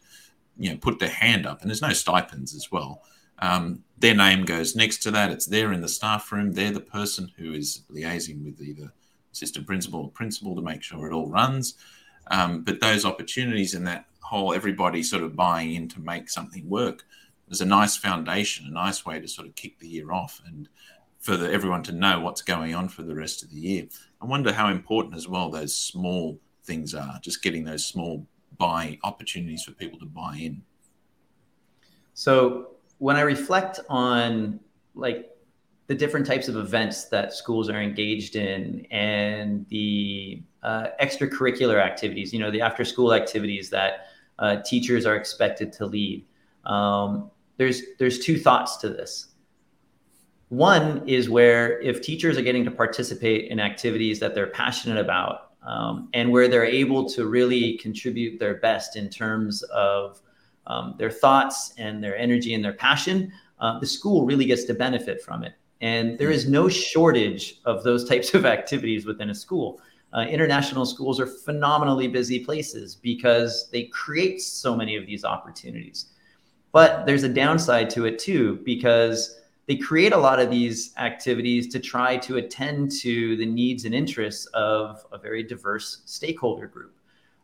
you 0.56 0.70
know, 0.70 0.76
put 0.76 0.98
their 0.98 1.10
hand 1.10 1.46
up, 1.46 1.60
and 1.60 1.68
there's 1.68 1.82
no 1.82 1.92
stipends 1.92 2.54
as 2.54 2.70
well. 2.72 3.02
Um, 3.40 3.84
their 3.98 4.14
name 4.14 4.44
goes 4.44 4.76
next 4.76 4.98
to 4.98 5.10
that. 5.10 5.30
It's 5.30 5.46
there 5.46 5.72
in 5.72 5.80
the 5.80 5.88
staff 5.88 6.30
room. 6.32 6.52
They're 6.52 6.70
the 6.70 6.80
person 6.80 7.32
who 7.36 7.52
is 7.52 7.82
liaising 7.90 8.44
with 8.44 8.60
either 8.60 8.92
assistant 9.32 9.66
principal 9.66 10.00
or 10.00 10.10
principal 10.10 10.54
to 10.54 10.62
make 10.62 10.82
sure 10.82 11.06
it 11.06 11.14
all 11.14 11.28
runs. 11.28 11.74
Um, 12.28 12.62
but 12.62 12.80
those 12.80 13.04
opportunities 13.04 13.74
and 13.74 13.86
that 13.86 14.06
whole 14.20 14.54
everybody 14.54 15.02
sort 15.02 15.22
of 15.22 15.34
buying 15.34 15.74
in 15.74 15.88
to 15.88 16.00
make 16.00 16.30
something 16.30 16.68
work 16.68 17.04
was 17.48 17.60
a 17.60 17.66
nice 17.66 17.96
foundation, 17.96 18.66
a 18.66 18.70
nice 18.70 19.04
way 19.04 19.20
to 19.20 19.26
sort 19.26 19.48
of 19.48 19.54
kick 19.56 19.78
the 19.78 19.88
year 19.88 20.12
off 20.12 20.40
and 20.46 20.68
for 21.18 21.36
the, 21.36 21.52
everyone 21.52 21.82
to 21.82 21.92
know 21.92 22.20
what's 22.20 22.40
going 22.40 22.74
on 22.74 22.88
for 22.88 23.02
the 23.02 23.14
rest 23.14 23.42
of 23.42 23.50
the 23.50 23.56
year. 23.56 23.86
I 24.22 24.26
wonder 24.26 24.52
how 24.52 24.70
important 24.70 25.16
as 25.16 25.28
well 25.28 25.50
those 25.50 25.74
small 25.74 26.38
things 26.64 26.94
are, 26.94 27.18
just 27.20 27.42
getting 27.42 27.64
those 27.64 27.84
small 27.84 28.26
buy 28.56 28.98
opportunities 29.02 29.64
for 29.64 29.72
people 29.72 29.98
to 29.98 30.06
buy 30.06 30.36
in. 30.40 30.62
So 32.14 32.68
when 32.98 33.16
I 33.16 33.22
reflect 33.22 33.80
on 33.88 34.60
like 34.94 35.29
the 35.90 35.96
different 35.96 36.24
types 36.24 36.46
of 36.46 36.54
events 36.54 37.06
that 37.06 37.32
schools 37.32 37.68
are 37.68 37.82
engaged 37.82 38.36
in 38.36 38.86
and 38.92 39.66
the 39.70 40.40
uh, 40.62 40.86
extracurricular 41.02 41.84
activities, 41.84 42.32
you 42.32 42.38
know, 42.38 42.48
the 42.48 42.60
after 42.60 42.84
school 42.84 43.12
activities 43.12 43.70
that 43.70 44.06
uh, 44.38 44.58
teachers 44.64 45.04
are 45.04 45.16
expected 45.16 45.72
to 45.72 45.86
lead. 45.86 46.24
Um, 46.64 47.28
there's 47.56 47.82
there's 47.98 48.20
two 48.20 48.38
thoughts 48.38 48.76
to 48.76 48.88
this. 48.88 49.34
One 50.50 51.02
is 51.08 51.28
where 51.28 51.80
if 51.80 52.00
teachers 52.02 52.38
are 52.38 52.42
getting 52.42 52.64
to 52.66 52.70
participate 52.70 53.50
in 53.50 53.58
activities 53.58 54.20
that 54.20 54.32
they're 54.32 54.46
passionate 54.46 54.98
about 54.98 55.54
um, 55.66 56.08
and 56.14 56.30
where 56.30 56.46
they're 56.46 56.64
able 56.64 57.08
to 57.08 57.26
really 57.26 57.78
contribute 57.78 58.38
their 58.38 58.54
best 58.54 58.94
in 58.94 59.10
terms 59.10 59.64
of 59.64 60.20
um, 60.68 60.94
their 60.98 61.10
thoughts 61.10 61.74
and 61.78 62.00
their 62.00 62.16
energy 62.16 62.54
and 62.54 62.64
their 62.64 62.74
passion, 62.74 63.32
uh, 63.58 63.80
the 63.80 63.86
school 63.86 64.24
really 64.24 64.44
gets 64.44 64.62
to 64.66 64.74
benefit 64.74 65.20
from 65.20 65.42
it. 65.42 65.54
And 65.80 66.18
there 66.18 66.30
is 66.30 66.48
no 66.48 66.68
shortage 66.68 67.60
of 67.64 67.82
those 67.82 68.08
types 68.08 68.34
of 68.34 68.44
activities 68.56 69.06
within 69.06 69.30
a 69.30 69.34
school. 69.34 69.80
Uh, 70.12 70.22
international 70.22 70.84
schools 70.84 71.20
are 71.20 71.26
phenomenally 71.26 72.08
busy 72.08 72.44
places 72.44 72.96
because 72.96 73.68
they 73.70 73.84
create 73.84 74.42
so 74.42 74.74
many 74.74 74.96
of 74.96 75.06
these 75.06 75.24
opportunities. 75.24 76.06
But 76.72 77.06
there's 77.06 77.22
a 77.22 77.28
downside 77.28 77.90
to 77.90 78.06
it 78.06 78.18
too, 78.18 78.60
because 78.64 79.40
they 79.66 79.76
create 79.76 80.12
a 80.12 80.16
lot 80.16 80.40
of 80.40 80.50
these 80.50 80.92
activities 80.96 81.68
to 81.68 81.78
try 81.78 82.16
to 82.18 82.38
attend 82.38 82.90
to 83.00 83.36
the 83.36 83.46
needs 83.46 83.84
and 83.84 83.94
interests 83.94 84.46
of 84.46 85.04
a 85.12 85.18
very 85.18 85.44
diverse 85.44 86.02
stakeholder 86.06 86.66
group. 86.66 86.92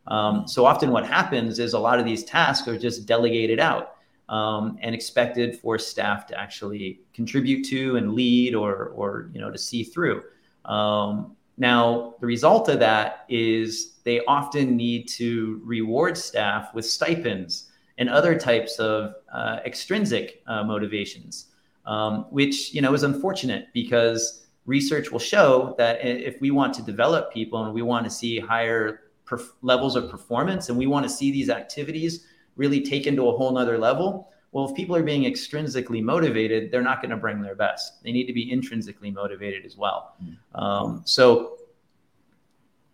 Um, 0.09 0.47
so 0.47 0.65
often, 0.65 0.91
what 0.91 1.07
happens 1.07 1.59
is 1.59 1.73
a 1.73 1.79
lot 1.79 1.99
of 1.99 2.05
these 2.05 2.25
tasks 2.25 2.67
are 2.69 2.79
just 2.79 3.07
delegated 3.07 3.61
out. 3.61 3.96
Um, 4.29 4.79
and 4.81 4.95
expected 4.95 5.59
for 5.59 5.79
staff 5.79 6.27
to 6.27 6.39
actually 6.39 7.01
contribute 7.15 7.65
to 7.67 7.97
and 7.97 8.15
lead 8.15 8.55
or, 8.55 8.87
or 8.89 9.31
you 9.33 9.41
know, 9.41 9.51
to 9.51 9.59
see 9.59 9.85
through. 9.85 10.23
Um, 10.65 11.37
now, 11.59 12.15
the 12.21 12.27
result 12.27 12.69
of 12.69 12.79
that 12.81 13.25
is 13.29 13.95
they 14.05 14.21
often 14.27 14.77
need 14.77 15.09
to 15.09 15.61
reward 15.65 16.19
staff 16.19 16.75
with 16.75 16.85
stipends 16.85 17.71
and 17.99 18.11
other 18.11 18.39
types 18.39 18.79
of 18.79 19.15
uh, 19.33 19.61
extrinsic 19.65 20.43
uh, 20.47 20.63
motivations, 20.65 21.47
um, 21.87 22.27
which 22.31 22.75
you 22.75 22.83
know 22.83 22.93
is 22.93 23.05
unfortunate 23.05 23.69
because 23.73 24.47
research 24.67 25.11
will 25.11 25.21
show 25.21 25.75
that 25.79 26.05
if 26.05 26.41
we 26.41 26.51
want 26.51 26.75
to 26.75 26.83
develop 26.83 27.33
people 27.33 27.65
and 27.65 27.73
we 27.73 27.83
want 27.83 28.05
to 28.05 28.11
see 28.11 28.39
higher 28.39 29.03
perf- 29.27 29.53
levels 29.63 29.97
of 29.97 30.11
performance 30.11 30.69
and 30.69 30.77
we 30.77 30.87
want 30.87 31.05
to 31.05 31.09
see 31.09 31.31
these 31.31 31.49
activities 31.49 32.27
really 32.57 32.81
taken 32.81 33.17
to 33.17 33.29
a 33.29 33.37
whole 33.37 33.53
nother 33.53 33.79
level, 33.79 34.31
well, 34.53 34.69
if 34.69 34.75
people 34.75 34.97
are 34.97 35.03
being 35.03 35.31
extrinsically 35.31 36.03
motivated, 36.03 36.71
they're 36.71 36.83
not 36.83 37.03
going 37.03 37.11
to 37.11 37.17
bring 37.17 37.43
their 37.43 37.55
best. 37.55 38.03
They 38.03 38.11
need 38.11 38.27
to 38.27 38.33
be 38.33 38.51
intrinsically 38.51 39.11
motivated 39.11 39.67
as 39.67 39.77
well. 39.77 40.15
Mm. 40.25 40.61
Um, 40.61 41.03
so 41.05 41.59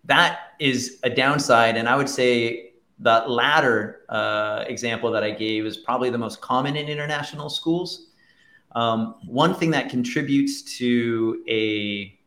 that 0.05 0.55
is 0.59 0.99
a 1.05 1.11
downside. 1.11 1.77
And 1.77 1.89
I 1.89 1.97
would 1.97 2.09
say 2.09 2.73
the 2.99 3.25
latter 3.29 4.01
uh, 4.09 4.65
example 4.67 5.13
that 5.13 5.23
I 5.23 5.31
gave 5.31 5.65
is 5.65 5.77
probably 5.77 6.11
the 6.11 6.19
most 6.19 6.41
common 6.41 6.77
in 6.77 6.89
international 6.89 7.49
schools. 7.49 8.09
Um, 8.73 9.17
one 9.27 9.55
thing 9.55 9.71
that 9.71 9.89
contributes 9.89 10.63
to 10.79 11.45
a, 11.49 12.19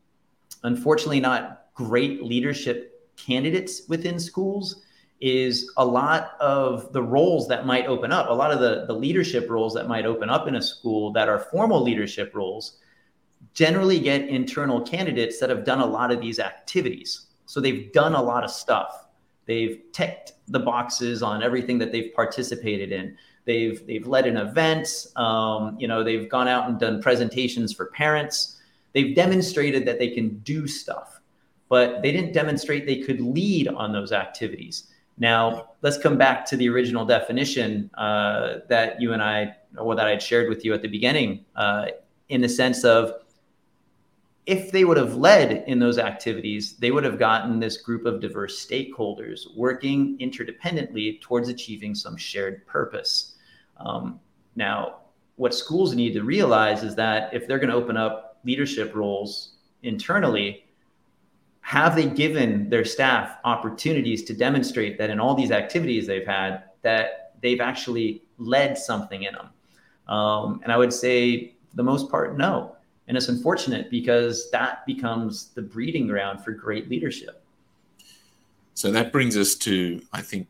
unfortunately, 0.63 1.19
not 1.19 1.67
great 1.73 2.23
leadership 2.23 3.09
candidates 3.17 3.81
within 3.89 4.19
schools 4.19 4.83
is 5.21 5.71
a 5.77 5.85
lot 5.85 6.33
of 6.39 6.91
the 6.91 7.01
roles 7.01 7.47
that 7.47 7.65
might 7.65 7.85
open 7.85 8.11
up, 8.11 8.29
a 8.29 8.33
lot 8.33 8.51
of 8.51 8.59
the, 8.59 8.85
the 8.85 8.93
leadership 8.93 9.49
roles 9.49 9.73
that 9.73 9.87
might 9.87 10.05
open 10.05 10.29
up 10.29 10.47
in 10.47 10.55
a 10.55 10.61
school 10.61 11.11
that 11.13 11.29
are 11.29 11.39
formal 11.39 11.81
leadership 11.81 12.35
roles 12.35 12.79
generally 13.53 13.99
get 13.99 14.27
internal 14.27 14.81
candidates 14.81 15.39
that 15.39 15.49
have 15.49 15.63
done 15.63 15.79
a 15.79 15.85
lot 15.85 16.11
of 16.11 16.19
these 16.19 16.39
activities. 16.39 17.27
So 17.45 17.61
they've 17.61 17.91
done 17.93 18.13
a 18.13 18.21
lot 18.21 18.43
of 18.43 18.51
stuff. 18.51 19.07
They've 19.45 19.81
ticked 19.93 20.33
the 20.47 20.59
boxes 20.59 21.23
on 21.23 21.43
everything 21.43 21.77
that 21.79 21.91
they've 21.91 22.13
participated 22.13 22.91
in. 22.91 23.15
They've 23.45 23.85
they've 23.85 24.07
led 24.07 24.25
an 24.25 24.37
event. 24.37 24.87
Um, 25.15 25.77
you 25.79 25.87
know, 25.87 26.03
they've 26.03 26.27
gone 26.27 26.47
out 26.47 26.67
and 26.67 26.79
done 26.79 27.01
presentations 27.01 27.73
for 27.73 27.87
parents. 27.87 28.59
They've 28.93 29.15
demonstrated 29.15 29.85
that 29.85 29.99
they 29.99 30.09
can 30.09 30.39
do 30.39 30.67
stuff, 30.67 31.21
but 31.69 32.01
they 32.01 32.11
didn't 32.11 32.33
demonstrate 32.33 32.85
they 32.85 33.01
could 33.01 33.21
lead 33.21 33.67
on 33.67 33.93
those 33.93 34.11
activities. 34.11 34.87
Now, 35.17 35.71
let's 35.81 35.97
come 35.97 36.17
back 36.17 36.45
to 36.47 36.57
the 36.57 36.67
original 36.69 37.05
definition 37.05 37.89
uh, 37.93 38.59
that 38.67 38.99
you 38.99 39.13
and 39.13 39.21
I, 39.23 39.55
or 39.77 39.95
that 39.95 40.05
I 40.05 40.09
had 40.11 40.21
shared 40.21 40.49
with 40.49 40.65
you 40.65 40.73
at 40.73 40.81
the 40.81 40.89
beginning, 40.89 41.45
uh, 41.55 41.87
in 42.29 42.41
the 42.41 42.49
sense 42.49 42.83
of 42.83 43.13
if 44.45 44.71
they 44.71 44.83
would 44.83 44.97
have 44.97 45.15
led 45.15 45.63
in 45.67 45.79
those 45.79 45.97
activities, 45.97 46.73
they 46.73 46.91
would 46.91 47.03
have 47.03 47.17
gotten 47.17 47.59
this 47.59 47.77
group 47.77 48.05
of 48.05 48.19
diverse 48.19 48.63
stakeholders 48.63 49.55
working 49.55 50.17
interdependently 50.19 51.19
towards 51.21 51.49
achieving 51.49 51.95
some 51.95 52.15
shared 52.15 52.65
purpose. 52.67 53.35
Um, 53.77 54.19
now, 54.55 54.97
what 55.37 55.53
schools 55.53 55.95
need 55.95 56.13
to 56.13 56.23
realize 56.23 56.83
is 56.83 56.95
that 56.95 57.33
if 57.33 57.47
they're 57.47 57.57
going 57.57 57.69
to 57.69 57.75
open 57.75 57.97
up 57.97 58.39
leadership 58.45 58.93
roles 58.93 59.53
internally, 59.81 60.64
have 61.65 61.95
they 61.95 62.05
given 62.05 62.69
their 62.69 62.85
staff 62.85 63.37
opportunities 63.43 64.21
to 64.21 64.35
demonstrate 64.35 64.99
that 64.99 65.09
in 65.09 65.19
all 65.19 65.33
these 65.33 65.49
activities 65.49 66.05
they've 66.05 66.27
had 66.27 66.65
that 66.83 67.31
they've 67.41 67.59
actually 67.59 68.21
led 68.37 68.77
something 68.77 69.23
in 69.23 69.33
them? 69.33 69.49
Um, 70.07 70.59
and 70.61 70.71
i 70.71 70.77
would 70.77 70.93
say 70.93 71.55
for 71.69 71.75
the 71.75 71.83
most 71.83 72.11
part 72.11 72.37
no. 72.37 72.75
And 73.07 73.17
it's 73.17 73.29
unfortunate 73.29 73.89
because 73.89 74.51
that 74.51 74.85
becomes 74.85 75.47
the 75.55 75.61
breeding 75.63 76.07
ground 76.07 76.43
for 76.43 76.51
great 76.51 76.87
leadership. 76.87 77.43
So 78.75 78.91
that 78.91 79.11
brings 79.11 79.35
us 79.35 79.55
to 79.55 80.03
i 80.13 80.21
think 80.21 80.47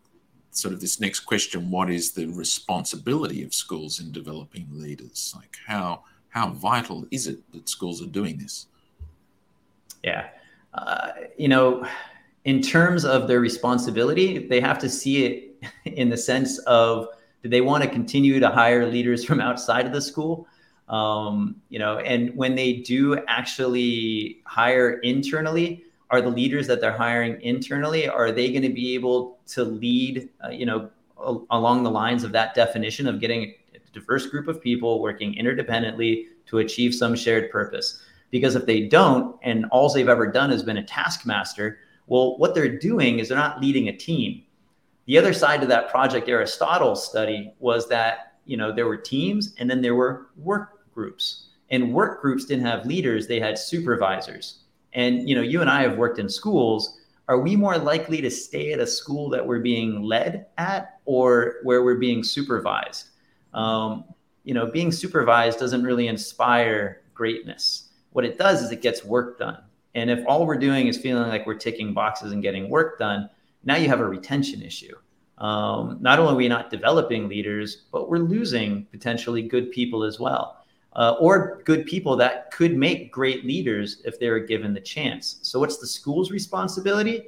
sort 0.51 0.73
of 0.73 0.81
this 0.81 0.99
next 0.99 1.21
question. 1.21 1.71
What 1.71 1.89
is 1.89 2.11
the 2.11 2.25
responsibility 2.25 3.41
of 3.41 3.53
schools 3.53 4.01
in 4.01 4.11
developing 4.11 4.67
leaders? 4.69 5.33
Like 5.33 5.55
how 5.65 6.03
how 6.27 6.49
vital 6.49 7.07
is 7.09 7.27
it 7.27 7.39
that 7.53 7.69
schools 7.69 8.01
are 8.01 8.07
doing 8.19 8.37
this? 8.37 8.67
Yeah 10.03 10.27
uh, 10.75 11.11
you 11.37 11.47
know, 11.47 11.85
in 12.43 12.61
terms 12.61 13.05
of 13.05 13.27
their 13.27 13.39
responsibility, 13.39 14.47
they 14.47 14.59
have 14.59 14.77
to 14.79 14.89
see 14.89 15.25
it 15.25 15.67
in 15.85 16.09
the 16.09 16.17
sense 16.17 16.59
of 16.59 17.07
do 17.41 17.49
they 17.49 17.61
want 17.61 17.83
to 17.83 17.89
continue 17.89 18.39
to 18.39 18.49
hire 18.49 18.85
leaders 18.85 19.23
from 19.23 19.39
outside 19.39 19.85
of 19.85 19.93
the 19.93 20.01
school? 20.01 20.47
Um, 20.89 21.55
you 21.69 21.79
know, 21.79 21.97
and 21.99 22.35
when 22.35 22.55
they 22.55 22.73
do 22.73 23.17
actually 23.27 24.41
hire 24.45 24.99
internally, 24.99 25.83
are 26.11 26.21
the 26.21 26.29
leaders 26.29 26.67
that 26.67 26.81
they're 26.81 26.95
hiring 26.95 27.41
internally 27.41 28.07
are 28.07 28.31
they 28.31 28.51
going 28.51 28.61
to 28.61 28.69
be 28.69 28.93
able 28.93 29.39
to 29.47 29.63
lead? 29.63 30.29
Uh, 30.43 30.49
you 30.49 30.65
know, 30.65 30.89
a- 31.19 31.37
along 31.51 31.83
the 31.83 31.91
lines 31.91 32.23
of 32.23 32.31
that 32.33 32.53
definition 32.53 33.07
of 33.07 33.19
getting 33.19 33.53
a 33.73 33.79
diverse 33.93 34.27
group 34.27 34.47
of 34.47 34.61
people 34.61 35.01
working 35.01 35.33
interdependently 35.35 36.25
to 36.45 36.59
achieve 36.59 36.93
some 36.93 37.15
shared 37.15 37.49
purpose. 37.51 38.03
Because 38.35 38.57
if 38.57 38.65
they 38.65 38.81
don't, 38.81 39.39
and 39.43 39.63
all 39.71 39.87
they've 39.93 40.09
ever 40.09 40.29
done 40.29 40.49
has 40.49 40.61
been 40.61 40.75
a 40.75 40.83
taskmaster, 40.83 41.79
well, 42.07 42.37
what 42.37 42.53
they're 42.53 42.77
doing 42.77 43.19
is 43.19 43.29
they're 43.29 43.37
not 43.37 43.61
leading 43.61 43.87
a 43.87 43.95
team. 43.95 44.43
The 45.05 45.17
other 45.17 45.31
side 45.31 45.63
of 45.63 45.69
that 45.69 45.89
Project 45.89 46.27
Aristotle 46.27 46.97
study 46.97 47.53
was 47.59 47.87
that 47.87 48.33
you 48.43 48.57
know 48.57 48.73
there 48.75 48.87
were 48.87 48.97
teams 48.97 49.55
and 49.57 49.69
then 49.69 49.81
there 49.81 49.95
were 49.95 50.31
work 50.35 50.91
groups, 50.93 51.51
and 51.69 51.93
work 51.93 52.21
groups 52.21 52.43
didn't 52.43 52.65
have 52.65 52.85
leaders; 52.85 53.25
they 53.25 53.39
had 53.39 53.57
supervisors. 53.57 54.63
And 54.91 55.29
you 55.29 55.35
know, 55.35 55.41
you 55.41 55.61
and 55.61 55.69
I 55.69 55.83
have 55.83 55.97
worked 55.97 56.19
in 56.19 56.27
schools. 56.27 56.99
Are 57.29 57.39
we 57.39 57.55
more 57.55 57.77
likely 57.77 58.19
to 58.19 58.29
stay 58.29 58.73
at 58.73 58.81
a 58.81 58.85
school 58.85 59.29
that 59.29 59.47
we're 59.47 59.61
being 59.61 60.01
led 60.01 60.47
at, 60.57 60.99
or 61.05 61.55
where 61.63 61.85
we're 61.85 61.99
being 61.99 62.21
supervised? 62.21 63.11
Um, 63.53 64.03
you 64.43 64.53
know, 64.53 64.69
being 64.69 64.91
supervised 64.91 65.57
doesn't 65.57 65.83
really 65.83 66.09
inspire 66.09 67.01
greatness 67.13 67.84
what 68.15 68.23
it 68.23 68.37
does 68.37 68.63
is 68.63 68.71
it 68.71 68.81
gets 68.81 69.03
work 69.03 69.37
done. 69.37 69.61
And 69.93 70.09
if 70.09 70.25
all 70.25 70.47
we're 70.47 70.57
doing 70.57 70.87
is 70.87 70.97
feeling 70.97 71.27
like 71.27 71.45
we're 71.45 71.55
ticking 71.55 71.93
boxes 71.93 72.31
and 72.31 72.41
getting 72.41 72.69
work 72.69 72.97
done, 72.97 73.29
now 73.65 73.75
you 73.75 73.89
have 73.89 73.99
a 73.99 74.07
retention 74.07 74.61
issue. 74.61 74.95
Um, 75.37 75.97
not 75.99 76.17
only 76.17 76.31
are 76.31 76.37
we 76.37 76.47
not 76.47 76.69
developing 76.69 77.27
leaders, 77.27 77.83
but 77.91 78.09
we're 78.09 78.19
losing 78.19 78.85
potentially 78.85 79.41
good 79.41 79.69
people 79.69 80.05
as 80.05 80.17
well, 80.17 80.65
uh, 80.93 81.15
or 81.19 81.61
good 81.65 81.85
people 81.85 82.15
that 82.15 82.51
could 82.51 82.77
make 82.77 83.11
great 83.11 83.43
leaders 83.43 84.01
if 84.05 84.17
they 84.17 84.29
were 84.29 84.39
given 84.39 84.73
the 84.73 84.79
chance. 84.79 85.39
So, 85.41 85.59
what's 85.59 85.79
the 85.79 85.87
school's 85.87 86.31
responsibility? 86.31 87.21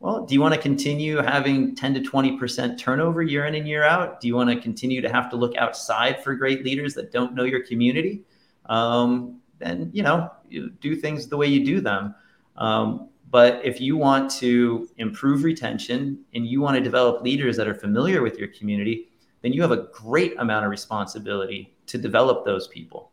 Well, 0.00 0.26
do 0.26 0.34
you 0.34 0.40
want 0.40 0.54
to 0.54 0.60
continue 0.60 1.18
having 1.18 1.76
10 1.76 1.94
to 1.94 2.00
20% 2.00 2.76
turnover 2.76 3.22
year 3.22 3.46
in 3.46 3.54
and 3.54 3.68
year 3.68 3.84
out? 3.84 4.20
Do 4.20 4.26
you 4.26 4.34
want 4.34 4.50
to 4.50 4.60
continue 4.60 5.00
to 5.02 5.08
have 5.08 5.30
to 5.30 5.36
look 5.36 5.56
outside 5.56 6.24
for 6.24 6.34
great 6.34 6.64
leaders 6.64 6.94
that 6.94 7.12
don't 7.12 7.32
know 7.32 7.44
your 7.44 7.62
community? 7.62 8.24
Um, 8.66 9.41
then 9.62 9.90
you 9.92 10.02
know 10.02 10.30
you 10.48 10.70
do 10.80 10.96
things 10.96 11.28
the 11.28 11.36
way 11.36 11.46
you 11.46 11.64
do 11.64 11.80
them. 11.80 12.14
Um, 12.56 13.08
but 13.30 13.64
if 13.64 13.80
you 13.80 13.96
want 13.96 14.30
to 14.32 14.90
improve 14.98 15.42
retention 15.42 16.22
and 16.34 16.46
you 16.46 16.60
want 16.60 16.76
to 16.76 16.82
develop 16.82 17.22
leaders 17.22 17.56
that 17.56 17.66
are 17.66 17.74
familiar 17.74 18.20
with 18.20 18.38
your 18.38 18.48
community, 18.48 19.08
then 19.40 19.54
you 19.54 19.62
have 19.62 19.72
a 19.72 19.88
great 19.92 20.34
amount 20.38 20.66
of 20.66 20.70
responsibility 20.70 21.74
to 21.86 21.96
develop 21.96 22.44
those 22.44 22.68
people. 22.68 23.10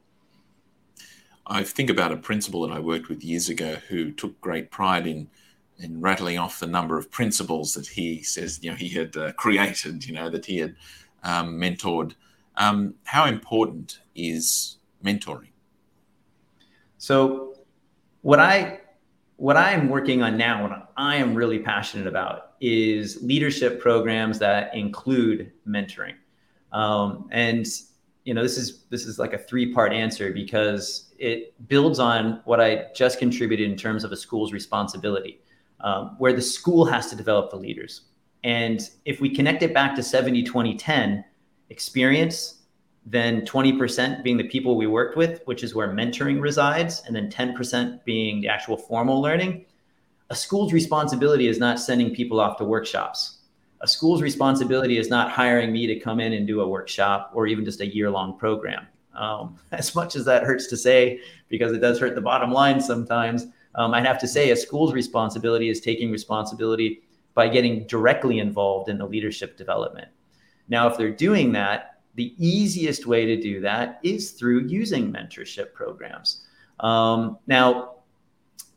I 1.47 1.63
think 1.63 1.89
about 1.89 2.11
a 2.11 2.17
principal 2.17 2.67
that 2.67 2.73
I 2.73 2.79
worked 2.79 3.09
with 3.09 3.23
years 3.23 3.49
ago 3.49 3.77
who 3.87 4.11
took 4.11 4.39
great 4.41 4.71
pride 4.71 5.07
in 5.07 5.29
in 5.79 6.01
rattling 6.01 6.37
off 6.37 6.59
the 6.59 6.67
number 6.67 6.97
of 6.97 7.09
principals 7.09 7.73
that 7.73 7.87
he 7.87 8.21
says 8.21 8.59
you 8.61 8.69
know 8.69 8.75
he 8.75 8.89
had 8.89 9.15
uh, 9.15 9.31
created, 9.33 10.05
you 10.05 10.13
know 10.13 10.29
that 10.29 10.45
he 10.45 10.57
had 10.57 10.75
um, 11.23 11.57
mentored. 11.57 12.13
Um, 12.57 12.95
how 13.05 13.25
important 13.25 13.99
is 14.13 14.77
mentoring? 15.03 15.47
So 16.99 17.55
what 18.21 18.39
I 18.39 18.81
what 19.37 19.55
I 19.55 19.71
am 19.71 19.87
working 19.87 20.21
on 20.21 20.37
now, 20.37 20.61
what 20.61 20.91
I 20.97 21.15
am 21.15 21.33
really 21.33 21.59
passionate 21.59 22.07
about 22.07 22.51
is 22.59 23.23
leadership 23.23 23.79
programs 23.79 24.37
that 24.39 24.75
include 24.75 25.53
mentoring. 25.65 26.15
Um, 26.73 27.29
and 27.31 27.65
you 28.25 28.33
know, 28.33 28.43
this 28.43 28.57
is 28.57 28.83
this 28.89 29.05
is 29.05 29.17
like 29.17 29.31
a 29.31 29.37
three 29.37 29.73
part 29.73 29.93
answer 29.93 30.31
because 30.33 31.13
it 31.17 31.53
builds 31.69 31.99
on 31.99 32.41
what 32.43 32.59
I 32.59 32.87
just 32.93 33.17
contributed 33.17 33.71
in 33.71 33.77
terms 33.77 34.03
of 34.03 34.11
a 34.11 34.17
school's 34.17 34.51
responsibility, 34.51 35.39
um, 35.79 36.15
where 36.17 36.33
the 36.33 36.41
school 36.41 36.83
has 36.85 37.09
to 37.09 37.15
develop 37.15 37.49
the 37.49 37.57
leaders. 37.57 38.01
And 38.43 38.81
if 39.05 39.21
we 39.21 39.29
connect 39.29 39.63
it 39.63 39.73
back 39.73 39.95
to 39.95 40.03
70, 40.03 40.43
20, 40.43 40.75
10, 40.75 41.25
experience, 41.69 42.58
then 43.05 43.41
20% 43.41 44.23
being 44.23 44.37
the 44.37 44.43
people 44.43 44.75
we 44.75 44.87
worked 44.87 45.17
with, 45.17 45.41
which 45.45 45.63
is 45.63 45.73
where 45.73 45.89
mentoring 45.89 46.41
resides, 46.41 47.01
and 47.07 47.15
then 47.15 47.29
10% 47.29 48.03
being 48.03 48.41
the 48.41 48.47
actual 48.47 48.77
formal 48.77 49.21
learning. 49.21 49.65
A 50.29 50.35
school's 50.35 50.73
responsibility 50.73 51.47
is 51.47 51.57
not 51.57 51.79
sending 51.79 52.13
people 52.13 52.39
off 52.39 52.57
to 52.57 52.63
workshops. 52.63 53.37
a 53.81 53.87
school's 53.87 54.21
responsibility 54.21 54.97
is 54.97 55.09
not 55.09 55.31
hiring 55.31 55.71
me 55.71 55.87
to 55.87 55.97
come 55.97 56.19
in 56.19 56.33
and 56.33 56.45
do 56.45 56.59
a 56.59 56.67
workshop 56.67 57.31
or 57.33 57.47
even 57.47 57.63
just 57.63 57.79
a 57.79 57.87
year 57.87 58.09
long 58.11 58.37
program. 58.37 58.85
Um, 59.13 59.57
as 59.71 59.95
much 59.95 60.15
as 60.15 60.25
that 60.25 60.43
hurts 60.43 60.67
to 60.67 60.77
say, 60.77 61.21
because 61.47 61.71
it 61.71 61.79
does 61.79 61.97
hurt 61.99 62.13
the 62.15 62.21
bottom 62.21 62.51
line 62.51 62.81
sometimes, 62.81 63.47
um, 63.75 63.93
I'd 63.93 64.05
have 64.05 64.19
to 64.19 64.27
say 64.27 64.51
a 64.51 64.55
school's 64.55 64.93
responsibility 64.93 65.69
is 65.69 65.79
taking 65.79 66.11
responsibility 66.11 67.01
by 67.33 67.47
getting 67.47 67.87
directly 67.87 68.39
involved 68.39 68.89
in 68.89 68.97
the 68.97 69.05
leadership 69.05 69.55
development. 69.55 70.09
Now, 70.67 70.87
if 70.87 70.97
they're 70.97 71.11
doing 71.11 71.53
that, 71.53 71.98
the 72.19 72.35
easiest 72.37 73.05
way 73.05 73.25
to 73.25 73.39
do 73.39 73.61
that 73.61 73.97
is 74.03 74.31
through 74.31 74.67
using 74.67 75.09
mentorship 75.13 75.71
programs. 75.73 76.41
Um, 76.81 77.37
now, 77.47 77.91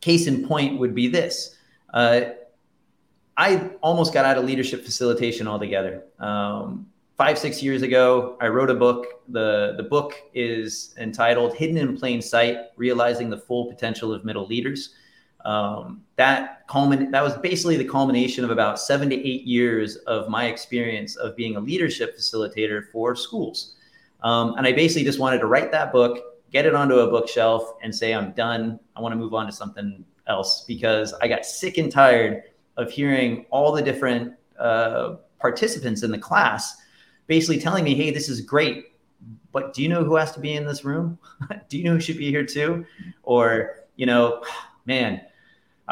case 0.00 0.28
in 0.28 0.46
point 0.46 0.78
would 0.78 0.94
be 0.94 1.08
this. 1.08 1.56
Uh, 1.92 2.20
I 3.36 3.70
almost 3.80 4.14
got 4.14 4.24
out 4.24 4.38
of 4.38 4.44
leadership 4.44 4.84
facilitation 4.84 5.48
altogether. 5.48 6.04
Um, 6.20 6.86
five, 7.16 7.36
six 7.36 7.60
years 7.60 7.82
ago, 7.82 8.36
I 8.40 8.46
wrote 8.46 8.70
a 8.70 8.76
book. 8.76 9.06
The, 9.28 9.74
the 9.76 9.82
book 9.82 10.14
is 10.34 10.94
entitled 10.96 11.56
Hidden 11.56 11.78
in 11.78 11.96
Plain 11.96 12.22
Sight 12.22 12.58
Realizing 12.76 13.28
the 13.28 13.38
Full 13.38 13.64
Potential 13.66 14.14
of 14.14 14.24
Middle 14.24 14.46
Leaders. 14.46 14.94
Um, 15.44 16.02
that 16.16 16.68
culmin- 16.68 17.10
that 17.10 17.22
was 17.22 17.36
basically 17.38 17.76
the 17.76 17.84
culmination 17.84 18.44
of 18.44 18.50
about 18.50 18.78
seven 18.78 19.10
to 19.10 19.16
eight 19.16 19.44
years 19.44 19.96
of 19.96 20.28
my 20.28 20.46
experience 20.46 21.16
of 21.16 21.36
being 21.36 21.56
a 21.56 21.60
leadership 21.60 22.16
facilitator 22.16 22.90
for 22.92 23.16
schools. 23.16 23.74
Um, 24.22 24.54
and 24.56 24.66
I 24.66 24.72
basically 24.72 25.04
just 25.04 25.18
wanted 25.18 25.38
to 25.38 25.46
write 25.46 25.72
that 25.72 25.92
book, 25.92 26.18
get 26.52 26.64
it 26.64 26.74
onto 26.74 27.00
a 27.00 27.10
bookshelf, 27.10 27.74
and 27.82 27.94
say, 27.94 28.14
I'm 28.14 28.32
done. 28.32 28.78
I 28.94 29.00
want 29.00 29.12
to 29.12 29.16
move 29.16 29.34
on 29.34 29.46
to 29.46 29.52
something 29.52 30.04
else 30.28 30.64
because 30.66 31.12
I 31.14 31.26
got 31.26 31.44
sick 31.44 31.78
and 31.78 31.90
tired 31.90 32.44
of 32.76 32.90
hearing 32.90 33.46
all 33.50 33.72
the 33.72 33.82
different 33.82 34.34
uh, 34.58 35.16
participants 35.40 36.04
in 36.04 36.10
the 36.10 36.18
class 36.18 36.76
basically 37.26 37.58
telling 37.58 37.84
me, 37.84 37.94
hey, 37.94 38.10
this 38.10 38.28
is 38.28 38.40
great, 38.40 38.92
but 39.52 39.74
do 39.74 39.82
you 39.82 39.88
know 39.88 40.04
who 40.04 40.16
has 40.16 40.32
to 40.32 40.40
be 40.40 40.54
in 40.54 40.66
this 40.66 40.84
room? 40.84 41.18
do 41.68 41.78
you 41.78 41.84
know 41.84 41.94
who 41.94 42.00
should 42.00 42.18
be 42.18 42.30
here 42.30 42.44
too? 42.44 42.84
Or, 43.22 43.76
you 43.96 44.06
know, 44.06 44.42
man, 44.86 45.20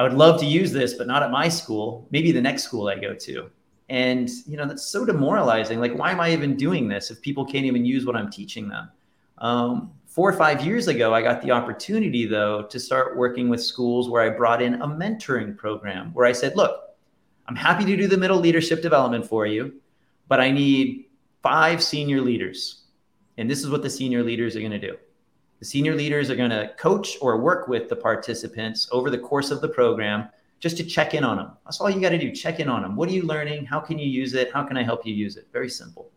I 0.01 0.03
would 0.03 0.15
love 0.15 0.41
to 0.41 0.47
use 0.47 0.73
this, 0.73 0.95
but 0.95 1.07
not 1.07 1.23
at 1.23 1.31
my 1.31 1.47
school, 1.47 2.09
maybe 2.11 2.33
the 2.33 2.41
next 2.41 2.63
school 2.63 2.89
I 2.89 2.99
go 2.99 3.13
to. 3.13 3.51
And, 3.91 4.31
you 4.47 4.57
know, 4.57 4.67
that's 4.67 4.87
so 4.87 5.05
demoralizing. 5.05 5.79
Like, 5.79 5.93
why 5.93 6.11
am 6.11 6.21
I 6.21 6.33
even 6.33 6.57
doing 6.57 6.89
this 6.89 7.11
if 7.11 7.21
people 7.21 7.45
can't 7.45 7.67
even 7.67 7.85
use 7.85 8.07
what 8.07 8.17
I'm 8.17 8.31
teaching 8.31 8.67
them? 8.67 8.89
Um, 9.37 9.93
four 10.07 10.27
or 10.27 10.33
five 10.33 10.65
years 10.65 10.89
ago, 10.89 11.13
I 11.13 11.21
got 11.21 11.43
the 11.43 11.51
opportunity, 11.51 12.25
though, 12.25 12.63
to 12.63 12.81
start 12.81 13.19
working 13.19 13.51
with 13.51 13.63
schools 13.63 14.09
where 14.09 14.23
I 14.23 14.31
brought 14.31 14.63
in 14.63 14.81
a 14.81 14.89
mentoring 14.89 15.55
program 15.55 16.15
where 16.15 16.25
I 16.25 16.33
said, 16.33 16.57
look, 16.57 16.81
I'm 17.47 17.57
happy 17.57 17.85
to 17.85 17.95
do 17.95 18.07
the 18.07 18.17
middle 18.17 18.39
leadership 18.39 18.81
development 18.81 19.27
for 19.27 19.45
you, 19.45 19.83
but 20.29 20.41
I 20.41 20.51
need 20.51 21.11
five 21.43 21.83
senior 21.83 22.23
leaders. 22.23 22.85
And 23.37 23.51
this 23.51 23.63
is 23.63 23.69
what 23.69 23.83
the 23.83 23.91
senior 23.91 24.23
leaders 24.23 24.57
are 24.57 24.61
going 24.61 24.71
to 24.71 24.79
do. 24.79 24.97
The 25.61 25.67
senior 25.67 25.95
leaders 25.95 26.31
are 26.31 26.37
going 26.37 26.51
to 26.51 26.73
coach 26.79 27.17
or 27.21 27.39
work 27.39 27.69
with 27.69 27.89
the 27.89 27.97
participants 27.97 28.89
over 28.91 29.11
the 29.11 29.19
course 29.19 29.51
of 29.51 29.61
the 29.61 29.69
program 29.69 30.29
just 30.59 30.77
to 30.79 30.85
check 30.85 31.15
in 31.15 31.23
on 31.23 31.37
them. 31.37 31.53
That's 31.65 31.81
all 31.81 31.91
you 31.91 32.01
got 32.01 32.11
to 32.11 32.19
do. 32.19 32.33
Check 32.33 32.61
in 32.61 32.69
on 32.69 32.83
them. 32.83 32.97
What 32.97 33.09
are 33.09 33.13
you 33.13 33.23
learning? 33.23 33.67
How 33.67 33.79
can 33.81 33.99
you 33.99 34.09
use 34.09 34.35
it? 34.35 34.53
How 34.53 34.63
can 34.63 34.77
I 34.77 34.83
help 34.83 35.07
you 35.07 35.15
use 35.15 35.37
it? 35.37 35.49
Very 35.53 35.69
simple. 35.69 36.11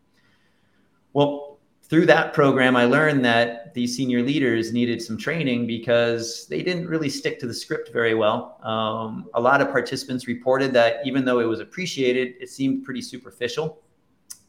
Well, 1.13 1.59
through 1.83 2.05
that 2.07 2.33
program, 2.33 2.75
I 2.75 2.85
learned 2.85 3.23
that 3.25 3.73
these 3.73 3.95
senior 3.95 4.23
leaders 4.23 4.73
needed 4.73 5.01
some 5.01 5.17
training 5.17 5.67
because 5.67 6.47
they 6.47 6.63
didn't 6.63 6.87
really 6.87 7.09
stick 7.09 7.39
to 7.41 7.47
the 7.47 7.53
script 7.53 7.91
very 7.91 8.15
well. 8.15 8.59
Um, 8.63 9.29
a 9.33 9.41
lot 9.41 9.61
of 9.61 9.69
participants 9.69 10.25
reported 10.25 10.73
that 10.73 11.05
even 11.05 11.25
though 11.25 11.39
it 11.39 11.45
was 11.45 11.59
appreciated, 11.59 12.35
it 12.39 12.49
seemed 12.49 12.83
pretty 12.83 13.01
superficial, 13.01 13.81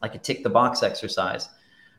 like 0.01 0.15
a 0.15 0.17
tick 0.17 0.43
the 0.43 0.49
box 0.49 0.81
exercise. 0.81 1.49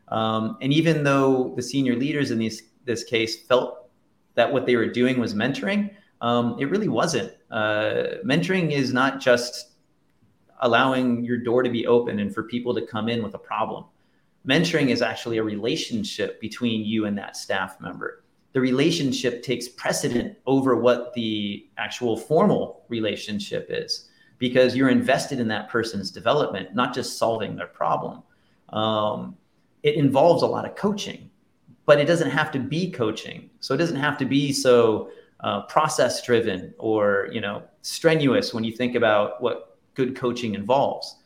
Um, 0.08 0.56
and 0.62 0.72
even 0.72 1.04
though 1.04 1.52
the 1.54 1.62
senior 1.62 1.96
leaders 1.96 2.30
in 2.30 2.38
this, 2.38 2.62
this 2.86 3.04
case 3.04 3.42
felt 3.42 3.88
that 4.34 4.52
what 4.52 4.64
they 4.64 4.76
were 4.76 4.86
doing 4.86 5.18
was 5.18 5.34
mentoring, 5.34 5.90
um, 6.20 6.56
it 6.58 6.66
really 6.66 6.88
wasn't. 6.88 7.32
Uh, 7.50 8.22
mentoring 8.24 8.70
is 8.72 8.92
not 8.92 9.20
just 9.20 9.72
allowing 10.60 11.24
your 11.24 11.38
door 11.38 11.62
to 11.62 11.70
be 11.70 11.86
open 11.86 12.18
and 12.18 12.32
for 12.34 12.42
people 12.44 12.74
to 12.74 12.86
come 12.86 13.08
in 13.08 13.22
with 13.22 13.34
a 13.34 13.38
problem. 13.38 13.84
Mentoring 14.46 14.90
is 14.90 15.02
actually 15.02 15.38
a 15.38 15.42
relationship 15.42 16.40
between 16.40 16.84
you 16.84 17.04
and 17.04 17.18
that 17.18 17.36
staff 17.36 17.80
member. 17.80 18.24
The 18.52 18.60
relationship 18.60 19.42
takes 19.42 19.68
precedent 19.68 20.38
over 20.46 20.76
what 20.76 21.12
the 21.12 21.68
actual 21.76 22.16
formal 22.16 22.84
relationship 22.88 23.66
is 23.68 24.08
because 24.38 24.76
you're 24.76 24.88
invested 24.88 25.40
in 25.40 25.48
that 25.48 25.68
person's 25.68 26.10
development 26.10 26.74
not 26.74 26.94
just 26.94 27.18
solving 27.18 27.56
their 27.56 27.66
problem. 27.66 28.22
Um, 28.70 29.36
it 29.82 29.96
involves 29.96 30.42
a 30.42 30.46
lot 30.46 30.64
of 30.64 30.74
coaching 30.74 31.30
but 31.86 31.98
it 31.98 32.04
doesn't 32.04 32.30
have 32.30 32.50
to 32.52 32.58
be 32.58 32.90
coaching 32.90 33.48
so 33.60 33.74
it 33.74 33.78
doesn't 33.78 33.96
have 33.96 34.18
to 34.18 34.24
be 34.24 34.52
so 34.52 35.10
uh, 35.40 35.62
process 35.62 36.24
driven 36.24 36.74
or 36.78 37.28
you 37.32 37.40
know 37.40 37.62
strenuous 37.82 38.52
when 38.52 38.64
you 38.64 38.72
think 38.72 38.94
about 38.94 39.40
what 39.40 39.78
good 39.94 40.14
coaching 40.14 40.54
involves 40.54 41.16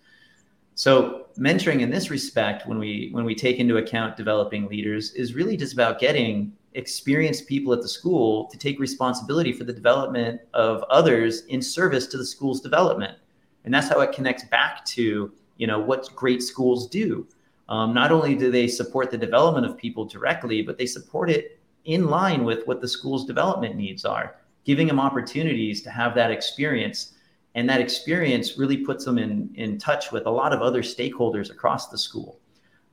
so 0.81 1.27
mentoring 1.39 1.83
in 1.83 1.91
this 1.91 2.09
respect, 2.09 2.67
when 2.67 2.79
we 2.79 3.11
when 3.13 3.27
we 3.27 3.35
take 3.35 3.59
into 3.59 3.77
account 3.77 4.17
developing 4.17 4.67
leaders, 4.67 5.13
is 5.13 5.35
really 5.35 5.55
just 5.55 5.75
about 5.75 6.01
getting 6.01 6.55
experienced 6.73 7.47
people 7.47 7.75
at 7.75 7.83
the 7.83 7.89
school 7.89 8.47
to 8.47 8.57
take 8.57 8.81
responsibility 8.81 9.53
for 9.53 9.65
the 9.65 9.75
development 9.75 10.41
of 10.55 10.83
others 10.85 11.43
in 11.49 11.61
service 11.61 12.07
to 12.07 12.17
the 12.17 12.25
school's 12.25 12.63
development. 12.63 13.19
And 13.67 13.75
that's 13.75 13.89
how 13.89 14.01
it 14.01 14.13
connects 14.13 14.45
back 14.45 14.83
to 14.97 15.31
you 15.59 15.67
know 15.67 15.79
what 15.79 16.09
great 16.17 16.43
schools 16.43 16.89
do. 16.89 17.27
Um, 17.71 17.95
not 17.95 18.11
only 18.11 18.35
do 18.35 18.51
they 18.51 18.67
support 18.67 19.11
the 19.11 19.17
development 19.17 19.65
of 19.65 19.79
people 19.79 20.05
directly, 20.05 20.61
but 20.61 20.77
they 20.77 20.87
support 20.87 21.31
it 21.31 21.61
in 21.85 22.09
line 22.09 22.45
with 22.45 22.67
what 22.67 22.81
the 22.81 22.89
school's 22.89 23.25
development 23.25 23.77
needs 23.77 24.05
are, 24.05 24.37
giving 24.65 24.89
them 24.89 24.99
opportunities 25.01 25.81
to 25.83 25.91
have 25.91 26.15
that 26.17 26.31
experience 26.33 27.15
and 27.55 27.69
that 27.69 27.81
experience 27.81 28.59
really 28.59 28.77
puts 28.77 29.05
them 29.05 29.19
in, 29.19 29.51
in 29.55 29.79
touch 29.79 30.13
with 30.13 30.27
a 30.27 30.31
lot 30.31 30.53
of 30.53 30.63
other 30.63 30.83
stakeholders 30.83 31.51
across 31.51 31.89
the 31.89 31.99
school. 31.99 32.39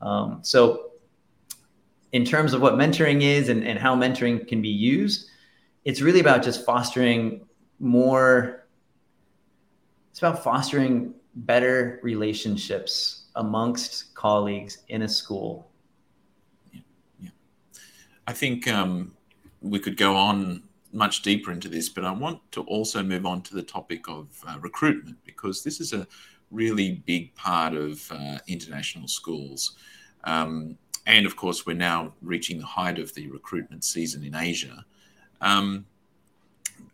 Um, 0.01 0.39
so, 0.41 0.91
in 2.13 2.23
terms 2.23 2.53
of 2.53 2.61
what 2.61 2.73
mentoring 2.73 3.21
is 3.21 3.49
and, 3.49 3.67
and 3.67 3.77
how 3.77 3.95
mentoring 3.95 4.47
can 4.47 4.61
be 4.61 4.69
used, 4.69 5.29
it's 5.83 6.01
really 6.01 6.21
about 6.21 6.41
just 6.41 6.65
fostering 6.65 7.45
more, 7.79 8.65
it's 10.09 10.19
about 10.19 10.43
fostering 10.43 11.13
better 11.35 11.99
relationships 12.01 13.26
amongst 13.38 14.13
colleagues 14.15 14.80
in 14.89 15.04
a 15.04 15.08
school. 15.08 15.69
Yeah, 16.73 16.82
yeah. 17.21 17.30
I 18.28 18.34
think 18.34 18.67
um, 18.67 19.13
we 19.62 19.80
could 19.80 19.97
go 19.97 20.15
on 20.15 20.63
much 20.91 21.21
deeper 21.21 21.52
into 21.52 21.69
this, 21.69 21.89
but 21.89 22.04
I 22.04 22.12
want 22.12 22.39
to 22.52 22.62
also 22.63 23.04
move 23.04 23.26
on 23.26 23.41
to 23.43 23.56
the 23.56 23.63
topic 23.63 24.08
of 24.08 24.28
uh, 24.47 24.58
recruitment 24.60 25.17
because 25.26 25.63
this 25.63 25.80
is 25.80 25.93
a 25.93 26.08
really 26.52 27.04
big 27.06 27.34
part 27.36 27.73
of 27.73 28.12
uh, 28.12 28.39
international 28.47 29.08
schools. 29.08 29.78
Um, 30.23 30.78
and 31.06 31.26
of 31.26 31.36
course, 31.36 31.65
we're 31.65 31.73
now 31.73 32.13
reaching 32.21 32.60
the 32.60 32.65
height 32.65 33.00
of 33.00 33.13
the 33.13 33.30
recruitment 33.30 33.84
season 33.84 34.23
in 34.23 34.36
Asia. 34.36 34.86
Um, 35.41 35.86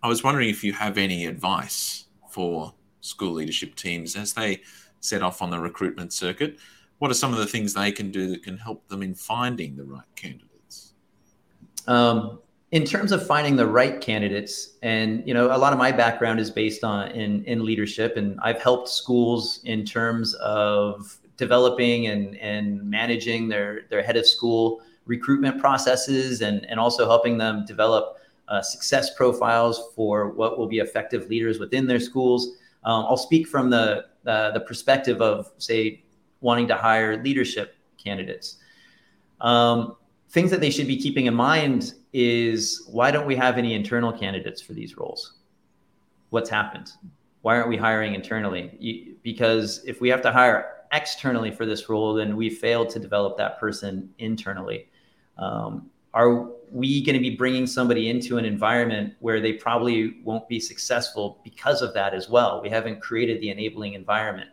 I 0.01 0.07
was 0.07 0.23
wondering 0.23 0.49
if 0.49 0.63
you 0.63 0.73
have 0.73 0.97
any 0.97 1.25
advice 1.25 2.05
for 2.29 2.73
school 3.01 3.33
leadership 3.33 3.75
teams 3.75 4.15
as 4.15 4.33
they 4.33 4.61
set 5.03 5.21
off 5.21 5.41
on 5.41 5.49
the 5.49 5.59
recruitment 5.59 6.13
circuit. 6.13 6.57
What 6.99 7.11
are 7.11 7.15
some 7.15 7.33
of 7.33 7.39
the 7.39 7.45
things 7.45 7.73
they 7.73 7.91
can 7.91 8.11
do 8.11 8.29
that 8.29 8.43
can 8.43 8.57
help 8.57 8.87
them 8.87 9.03
in 9.03 9.13
finding 9.13 9.75
the 9.75 9.83
right 9.83 10.03
candidates? 10.15 10.93
Um, 11.87 12.39
in 12.73 12.85
terms 12.85 13.11
of 13.11 13.25
finding 13.25 13.55
the 13.55 13.67
right 13.67 14.01
candidates 14.01 14.77
and 14.81 15.25
you 15.27 15.33
know 15.33 15.55
a 15.55 15.59
lot 15.59 15.73
of 15.73 15.79
my 15.79 15.91
background 15.91 16.39
is 16.39 16.49
based 16.49 16.83
on 16.83 17.11
in 17.11 17.43
in 17.45 17.63
leadership 17.63 18.17
and 18.17 18.39
i've 18.41 18.59
helped 18.59 18.89
schools 18.89 19.59
in 19.65 19.85
terms 19.85 20.33
of 20.35 21.19
developing 21.37 22.07
and 22.07 22.35
and 22.37 22.83
managing 22.83 23.47
their 23.47 23.81
their 23.91 24.01
head 24.01 24.17
of 24.17 24.25
school 24.25 24.81
recruitment 25.05 25.59
processes 25.61 26.41
and 26.41 26.65
and 26.65 26.79
also 26.79 27.05
helping 27.05 27.37
them 27.37 27.63
develop 27.67 28.17
uh, 28.47 28.61
success 28.61 29.13
profiles 29.13 29.93
for 29.95 30.31
what 30.31 30.57
will 30.57 30.67
be 30.67 30.79
effective 30.79 31.29
leaders 31.29 31.59
within 31.59 31.85
their 31.85 31.99
schools 31.99 32.57
um, 32.85 33.05
i'll 33.05 33.15
speak 33.15 33.47
from 33.47 33.69
the 33.69 34.05
uh, 34.27 34.51
the 34.51 34.59
perspective 34.59 35.21
of 35.21 35.51
say 35.57 36.03
wanting 36.41 36.67
to 36.67 36.75
hire 36.75 37.21
leadership 37.23 37.75
candidates 37.97 38.57
um, 39.43 39.97
things 40.33 40.49
that 40.49 40.61
they 40.61 40.71
should 40.71 40.87
be 40.87 40.97
keeping 40.97 41.27
in 41.27 41.33
mind 41.35 41.93
is 42.11 42.87
why 42.89 43.11
don't 43.11 43.27
we 43.27 43.35
have 43.35 43.57
any 43.57 43.73
internal 43.73 44.11
candidates 44.11 44.61
for 44.61 44.73
these 44.73 44.97
roles? 44.97 45.33
What's 46.31 46.49
happened? 46.49 46.91
Why 47.41 47.57
aren't 47.57 47.69
we 47.69 47.77
hiring 47.77 48.15
internally? 48.15 49.17
because 49.21 49.83
if 49.85 50.01
we 50.01 50.09
have 50.09 50.21
to 50.21 50.31
hire 50.31 50.85
externally 50.91 51.51
for 51.51 51.65
this 51.65 51.89
role, 51.89 52.13
then 52.13 52.35
we 52.35 52.49
failed 52.49 52.89
to 52.91 52.99
develop 52.99 53.37
that 53.37 53.59
person 53.59 54.09
internally. 54.17 54.87
Um, 55.37 55.89
are 56.13 56.49
we 56.73 57.03
going 57.03 57.13
to 57.13 57.21
be 57.21 57.35
bringing 57.35 57.67
somebody 57.67 58.09
into 58.09 58.37
an 58.37 58.45
environment 58.45 59.13
where 59.19 59.39
they 59.39 59.53
probably 59.53 60.17
won't 60.23 60.47
be 60.47 60.59
successful 60.59 61.39
because 61.43 61.81
of 61.81 61.93
that 61.93 62.13
as 62.13 62.29
well? 62.29 62.61
We 62.61 62.69
haven't 62.69 62.99
created 62.99 63.39
the 63.41 63.49
enabling 63.49 63.93
environment. 63.93 64.49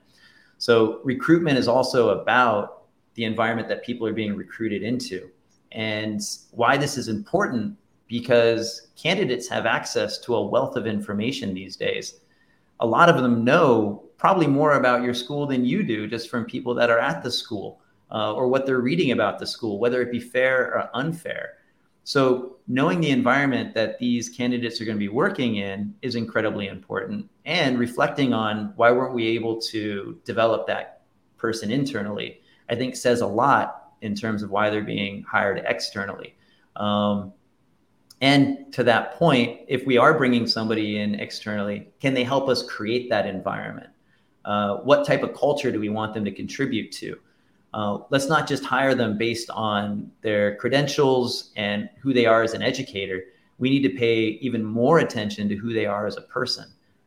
So 0.58 1.00
recruitment 1.02 1.56
is 1.56 1.66
also 1.66 2.10
about 2.20 2.82
the 3.14 3.24
environment 3.24 3.68
that 3.68 3.82
people 3.82 4.06
are 4.06 4.12
being 4.12 4.36
recruited 4.36 4.82
into. 4.82 5.30
And 5.72 6.20
why 6.50 6.76
this 6.76 6.98
is 6.98 7.08
important 7.08 7.76
because 8.06 8.88
candidates 8.96 9.48
have 9.48 9.64
access 9.64 10.18
to 10.18 10.34
a 10.34 10.46
wealth 10.46 10.76
of 10.76 10.86
information 10.86 11.54
these 11.54 11.76
days. 11.76 12.20
A 12.80 12.86
lot 12.86 13.08
of 13.08 13.16
them 13.16 13.44
know 13.44 14.04
probably 14.18 14.46
more 14.46 14.74
about 14.74 15.02
your 15.02 15.14
school 15.14 15.46
than 15.46 15.64
you 15.64 15.82
do 15.82 16.06
just 16.06 16.28
from 16.28 16.44
people 16.44 16.74
that 16.74 16.90
are 16.90 16.98
at 16.98 17.22
the 17.22 17.30
school 17.30 17.80
uh, 18.10 18.34
or 18.34 18.48
what 18.48 18.66
they're 18.66 18.80
reading 18.80 19.12
about 19.12 19.38
the 19.38 19.46
school, 19.46 19.78
whether 19.78 20.02
it 20.02 20.10
be 20.10 20.20
fair 20.20 20.74
or 20.74 20.90
unfair. 20.92 21.54
So, 22.04 22.56
knowing 22.66 23.00
the 23.00 23.10
environment 23.10 23.74
that 23.74 23.98
these 23.98 24.28
candidates 24.28 24.80
are 24.80 24.84
going 24.84 24.96
to 24.96 25.00
be 25.00 25.08
working 25.08 25.56
in 25.56 25.94
is 26.02 26.14
incredibly 26.14 26.68
important, 26.68 27.28
and 27.44 27.78
reflecting 27.78 28.32
on 28.32 28.72
why 28.76 28.90
weren't 28.90 29.14
we 29.14 29.26
able 29.28 29.60
to 29.62 30.18
develop 30.24 30.66
that 30.66 31.02
person 31.36 31.70
internally, 31.70 32.40
I 32.68 32.74
think 32.74 32.96
says 32.96 33.20
a 33.20 33.26
lot 33.26 33.92
in 34.02 34.14
terms 34.14 34.42
of 34.42 34.50
why 34.50 34.70
they're 34.70 34.82
being 34.82 35.22
hired 35.24 35.62
externally. 35.66 36.34
Um, 36.76 37.32
and 38.20 38.72
to 38.74 38.84
that 38.84 39.14
point, 39.14 39.60
if 39.66 39.86
we 39.86 39.96
are 39.96 40.16
bringing 40.16 40.46
somebody 40.46 41.00
in 41.00 41.14
externally, 41.14 41.88
can 42.00 42.14
they 42.14 42.24
help 42.24 42.48
us 42.48 42.62
create 42.62 43.08
that 43.10 43.26
environment? 43.26 43.88
Uh, 44.44 44.76
what 44.78 45.06
type 45.06 45.22
of 45.22 45.34
culture 45.34 45.70
do 45.70 45.80
we 45.80 45.88
want 45.88 46.14
them 46.14 46.24
to 46.24 46.30
contribute 46.30 46.92
to? 46.92 47.18
Uh, 47.72 47.98
let's 48.10 48.28
not 48.28 48.48
just 48.48 48.64
hire 48.64 48.94
them 48.94 49.16
based 49.16 49.50
on 49.50 50.10
their 50.22 50.56
credentials 50.56 51.52
and 51.56 51.88
who 52.00 52.12
they 52.12 52.26
are 52.26 52.42
as 52.42 52.54
an 52.54 52.62
educator. 52.62 53.22
We 53.58 53.70
need 53.70 53.82
to 53.82 53.90
pay 53.90 54.38
even 54.40 54.64
more 54.64 54.98
attention 54.98 55.48
to 55.48 55.56
who 55.56 55.72
they 55.72 55.86
are 55.86 56.06
as 56.06 56.16
a 56.16 56.22
person 56.22 56.66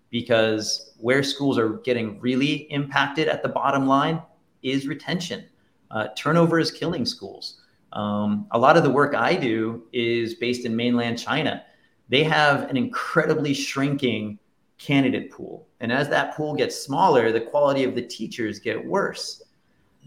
because 0.10 0.93
where 0.99 1.23
schools 1.23 1.58
are 1.58 1.69
getting 1.80 2.19
really 2.19 2.71
impacted 2.71 3.28
at 3.28 3.43
the 3.43 3.49
bottom 3.49 3.88
line 3.88 4.21
is 4.62 4.88
retention. 4.88 5.43
Uh, 5.91 6.08
turnover 6.15 6.60
is 6.60 6.71
killing 6.71 7.06
schools. 7.06 7.62
Um, 7.93 8.47
a 8.52 8.58
lot 8.58 8.78
of 8.78 8.84
the 8.84 8.89
work 8.89 9.15
I 9.15 9.36
do 9.36 9.84
is 9.93 10.36
based 10.36 10.65
in 10.65 10.76
mainland 10.76 11.19
China. 11.19 11.63
They 12.10 12.23
have 12.23 12.69
an 12.69 12.78
incredibly 12.78 13.54
shrinking 13.54 14.39
candidate 14.78 15.32
pool. 15.32 15.67
And 15.80 15.91
as 15.91 16.10
that 16.10 16.36
pool 16.36 16.56
gets 16.56 16.76
smaller, 16.76 17.32
the 17.32 17.41
quality 17.41 17.84
of 17.84 17.95
the 17.95 18.02
teachers 18.02 18.60
get 18.60 18.84
worse. 18.84 19.42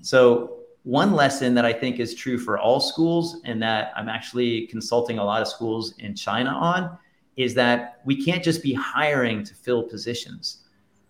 So, 0.02 0.52
one 0.82 1.14
lesson 1.14 1.52
that 1.54 1.64
I 1.64 1.72
think 1.72 1.98
is 1.98 2.14
true 2.14 2.38
for 2.38 2.58
all 2.58 2.78
schools, 2.78 3.40
and 3.44 3.60
that 3.60 3.92
I'm 3.96 4.08
actually 4.08 4.68
consulting 4.68 5.18
a 5.18 5.24
lot 5.24 5.42
of 5.42 5.48
schools 5.48 5.94
in 5.98 6.14
China 6.14 6.50
on, 6.50 6.96
is 7.36 7.54
that 7.54 8.00
we 8.04 8.24
can't 8.24 8.42
just 8.42 8.62
be 8.62 8.72
hiring 8.72 9.42
to 9.44 9.54
fill 9.54 9.82
positions. 9.82 10.64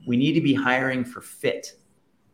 We 0.06 0.16
need 0.16 0.32
to 0.32 0.40
be 0.40 0.54
hiring 0.54 1.04
for 1.04 1.20
fit. 1.20 1.74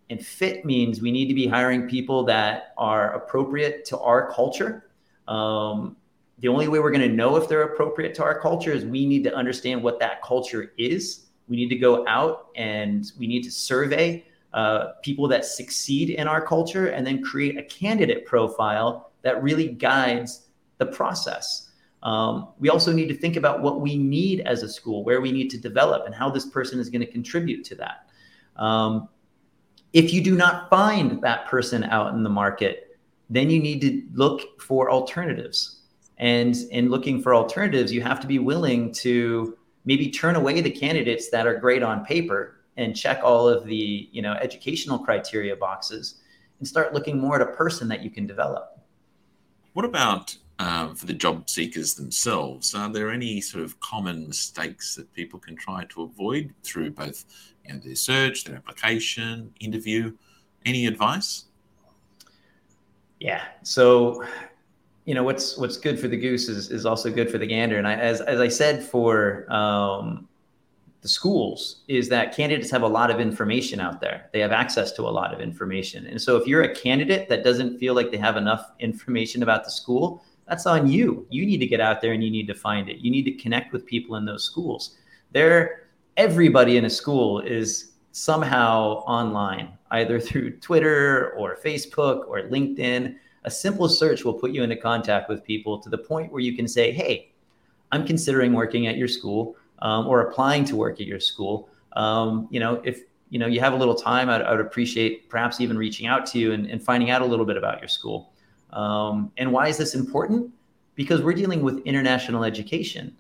And 0.09 0.25
fit 0.25 0.65
means 0.65 1.01
we 1.01 1.11
need 1.11 1.27
to 1.29 1.35
be 1.35 1.47
hiring 1.47 1.89
people 1.89 2.23
that 2.25 2.75
are 2.79 3.15
appropriate 3.15 3.85
to 3.87 3.99
our 3.99 4.31
culture. 4.31 4.91
Um, 5.27 5.97
the 6.39 6.49
only 6.49 6.69
way 6.69 6.81
we're 6.81 6.91
going 6.91 7.09
to 7.09 7.15
know 7.15 7.37
if 7.37 7.49
they're 7.49 7.63
appropriate 7.63 8.15
to 8.17 8.25
our 8.25 8.39
culture 8.39 8.73
is 8.73 8.85
we 8.85 9.07
need 9.07 9.25
to 9.25 9.35
understand 9.35 9.83
what 9.83 9.99
that 10.01 10.23
culture 10.23 10.73
is. 10.77 11.27
We 11.49 11.57
need 11.57 11.69
to 11.69 11.77
go 11.77 12.07
out 12.07 12.49
and 12.57 13.11
we 13.19 13.27
need 13.27 13.43
to 13.45 13.51
survey 13.51 14.25
uh, 14.55 14.93
people 15.03 15.27
that 15.29 15.45
succeed 15.45 16.11
in 16.11 16.29
our 16.29 16.45
culture 16.45 16.89
and 16.89 17.07
then 17.07 17.23
create 17.23 17.57
a 17.57 17.63
candidate 17.63 18.27
profile 18.27 19.13
that 19.23 19.43
really 19.43 19.69
guides 19.69 20.49
the 20.79 20.87
process. 20.87 21.71
Um, 22.03 22.49
we 22.59 22.69
also 22.69 22.93
need 22.93 23.09
to 23.09 23.15
think 23.15 23.37
about 23.37 23.63
what 23.63 23.81
we 23.81 23.97
need 23.97 24.41
as 24.41 24.63
a 24.63 24.69
school, 24.69 25.05
where 25.05 25.21
we 25.21 25.31
need 25.31 25.49
to 25.51 25.59
develop, 25.59 26.05
and 26.05 26.15
how 26.15 26.29
this 26.29 26.47
person 26.47 26.81
is 26.81 26.91
going 26.91 27.01
to 27.01 27.07
contribute 27.07 27.65
to 27.67 27.75
that. 27.77 28.09
Um, 28.57 29.09
if 29.93 30.13
you 30.13 30.23
do 30.23 30.35
not 30.35 30.69
find 30.69 31.21
that 31.23 31.47
person 31.47 31.85
out 31.85 32.15
in 32.15 32.23
the 32.23 32.31
market, 32.31 32.99
then 33.31 33.51
you 33.51 33.61
need 33.61 33.81
to 33.83 34.03
look 34.15 34.61
for 34.61 34.91
alternatives. 34.91 35.81
And 36.19 36.57
in 36.71 36.91
looking 36.91 37.23
for 37.23 37.35
alternatives, 37.35 37.93
you 37.93 38.03
have 38.03 38.21
to 38.21 38.27
be 38.27 38.39
willing 38.39 38.93
to 38.95 39.57
maybe 39.85 40.11
turn 40.11 40.37
away 40.37 40.61
the 40.61 40.71
candidates 40.71 41.31
that 41.31 41.47
are 41.47 41.59
great 41.59 41.83
on 41.83 42.05
paper 42.05 42.62
and 42.77 42.97
check 42.97 43.21
all 43.23 43.49
of 43.49 43.67
the 43.67 44.09
you 44.13 44.23
know 44.23 44.33
educational 44.35 44.99
criteria 44.99 45.55
boxes 45.57 46.21
and 46.59 46.67
start 46.69 46.95
looking 46.95 47.19
more 47.19 47.37
at 47.37 47.43
a 47.43 47.53
person 47.57 47.89
that 47.89 48.03
you 48.03 48.11
can 48.11 48.27
develop. 48.27 48.79
What 49.73 49.85
about 49.85 50.37
um, 50.59 50.95
for 50.95 51.07
the 51.07 51.13
job 51.15 51.51
seekers 51.51 51.95
themselves? 51.95 52.75
Are 52.75 52.89
there 52.89 53.11
any 53.11 53.41
sort 53.41 53.65
of 53.65 53.79
common 53.81 54.29
mistakes 54.29 54.95
that 54.95 55.13
people 55.13 55.39
can 55.39 55.57
try 55.57 55.85
to 55.87 56.03
avoid 56.03 56.55
through 56.63 56.93
both 56.93 57.25
you 57.67 57.75
know, 57.75 57.81
their 57.81 57.97
search, 57.97 58.45
their 58.45 58.57
application, 58.57 59.53
interview? 59.61 60.13
Any 60.65 60.87
advice? 60.87 61.47
Yeah. 63.19 63.43
So, 63.63 64.25
you 65.05 65.15
know, 65.15 65.25
what's 65.25 65.57
what's 65.59 65.77
good 65.77 65.99
for 65.99 66.07
the 66.07 66.17
goose 66.17 66.49
is, 66.49 66.71
is 66.71 66.87
also 66.87 67.11
good 67.11 67.31
for 67.31 67.39
the 67.39 67.47
gander. 67.47 67.79
And 67.79 67.89
I, 67.89 67.95
as 67.95 68.21
as 68.21 68.41
I 68.41 68.49
said 68.49 68.85
for 68.85 69.53
um, 69.53 70.29
the 71.03 71.09
schools, 71.09 71.83
is 71.89 72.09
that 72.09 72.35
candidates 72.35 72.71
have 72.71 72.83
a 72.83 72.89
lot 72.89 73.11
of 73.11 73.21
information 73.21 73.81
out 73.81 74.01
there. 74.01 74.31
They 74.33 74.39
have 74.39 74.53
access 74.53 74.93
to 74.93 75.03
a 75.03 75.11
lot 75.11 75.35
of 75.35 75.41
information. 75.41 76.07
And 76.07 76.23
so, 76.23 76.37
if 76.37 76.47
you're 76.47 76.63
a 76.63 76.75
candidate 76.75 77.29
that 77.29 77.43
doesn't 77.43 77.79
feel 77.79 77.95
like 77.95 78.11
they 78.11 78.19
have 78.19 78.37
enough 78.37 78.71
information 78.79 79.43
about 79.43 79.65
the 79.65 79.71
school, 79.71 80.25
that's 80.49 80.65
on 80.67 80.89
you. 80.89 81.27
You 81.29 81.45
need 81.45 81.59
to 81.59 81.67
get 81.67 81.81
out 81.81 82.01
there 82.01 82.13
and 82.13 82.23
you 82.23 82.31
need 82.31 82.47
to 82.47 82.55
find 82.55 82.89
it. 82.89 82.99
You 82.99 83.11
need 83.11 83.25
to 83.25 83.33
connect 83.33 83.73
with 83.73 83.85
people 83.85 84.17
in 84.17 84.25
those 84.25 84.45
schools. 84.45 84.97
There, 85.33 85.89
everybody 86.17 86.77
in 86.77 86.85
a 86.85 86.91
school 86.91 87.41
is 87.41 87.93
somehow 88.13 89.03
online, 89.07 89.71
either 89.91 90.21
through 90.21 90.59
Twitter 90.59 91.33
or 91.37 91.57
Facebook 91.57 92.29
or 92.29 92.43
LinkedIn. 92.43 93.17
A 93.45 93.51
simple 93.51 93.89
search 93.89 94.25
will 94.25 94.35
put 94.35 94.53
you 94.53 94.63
into 94.63 94.77
contact 94.77 95.29
with 95.29 95.43
people 95.45 95.79
to 95.81 95.89
the 95.89 95.99
point 95.99 96.31
where 96.31 96.43
you 96.43 96.55
can 96.55 96.69
say, 96.69 96.93
Hey, 96.93 97.33
I'm 97.91 98.07
considering 98.07 98.53
working 98.53 98.87
at 98.87 98.97
your 98.97 99.09
school 99.09 99.57
um, 99.83 100.07
or 100.07 100.23
applying 100.23 100.65
to 100.65 100.77
work 100.77 101.01
at 101.01 101.07
your 101.07 101.21
school. 101.21 101.69
Um, 101.95 102.49
you 102.51 102.61
know, 102.61 102.81
if 102.85 103.03
you 103.29 103.39
know 103.39 103.47
you 103.47 103.61
have 103.61 103.75
a 103.75 103.77
little 103.77 103.95
time, 103.95 104.31
I'd, 104.31 104.41
I 104.41 104.53
would 104.53 104.61
appreciate 104.61 105.29
perhaps 105.29 105.61
even 105.61 105.77
reaching 105.77 106.07
out 106.07 106.25
to 106.27 106.39
you 106.39 106.53
and, 106.53 106.67
and 106.67 106.83
finding 106.83 107.11
out 107.11 107.21
a 107.21 107.27
little 107.27 107.45
bit 107.45 107.59
about 107.59 107.81
your 107.81 107.89
school. 107.89 108.33
Um, 108.71 109.31
and 109.37 109.53
why 109.53 109.69
is 109.69 109.77
this 109.77 109.95
important? 109.95 110.51
Because 110.95 111.21
we're 111.21 111.35
dealing 111.35 111.63
with 111.63 111.79
international 111.81 112.45
education. 112.45 113.15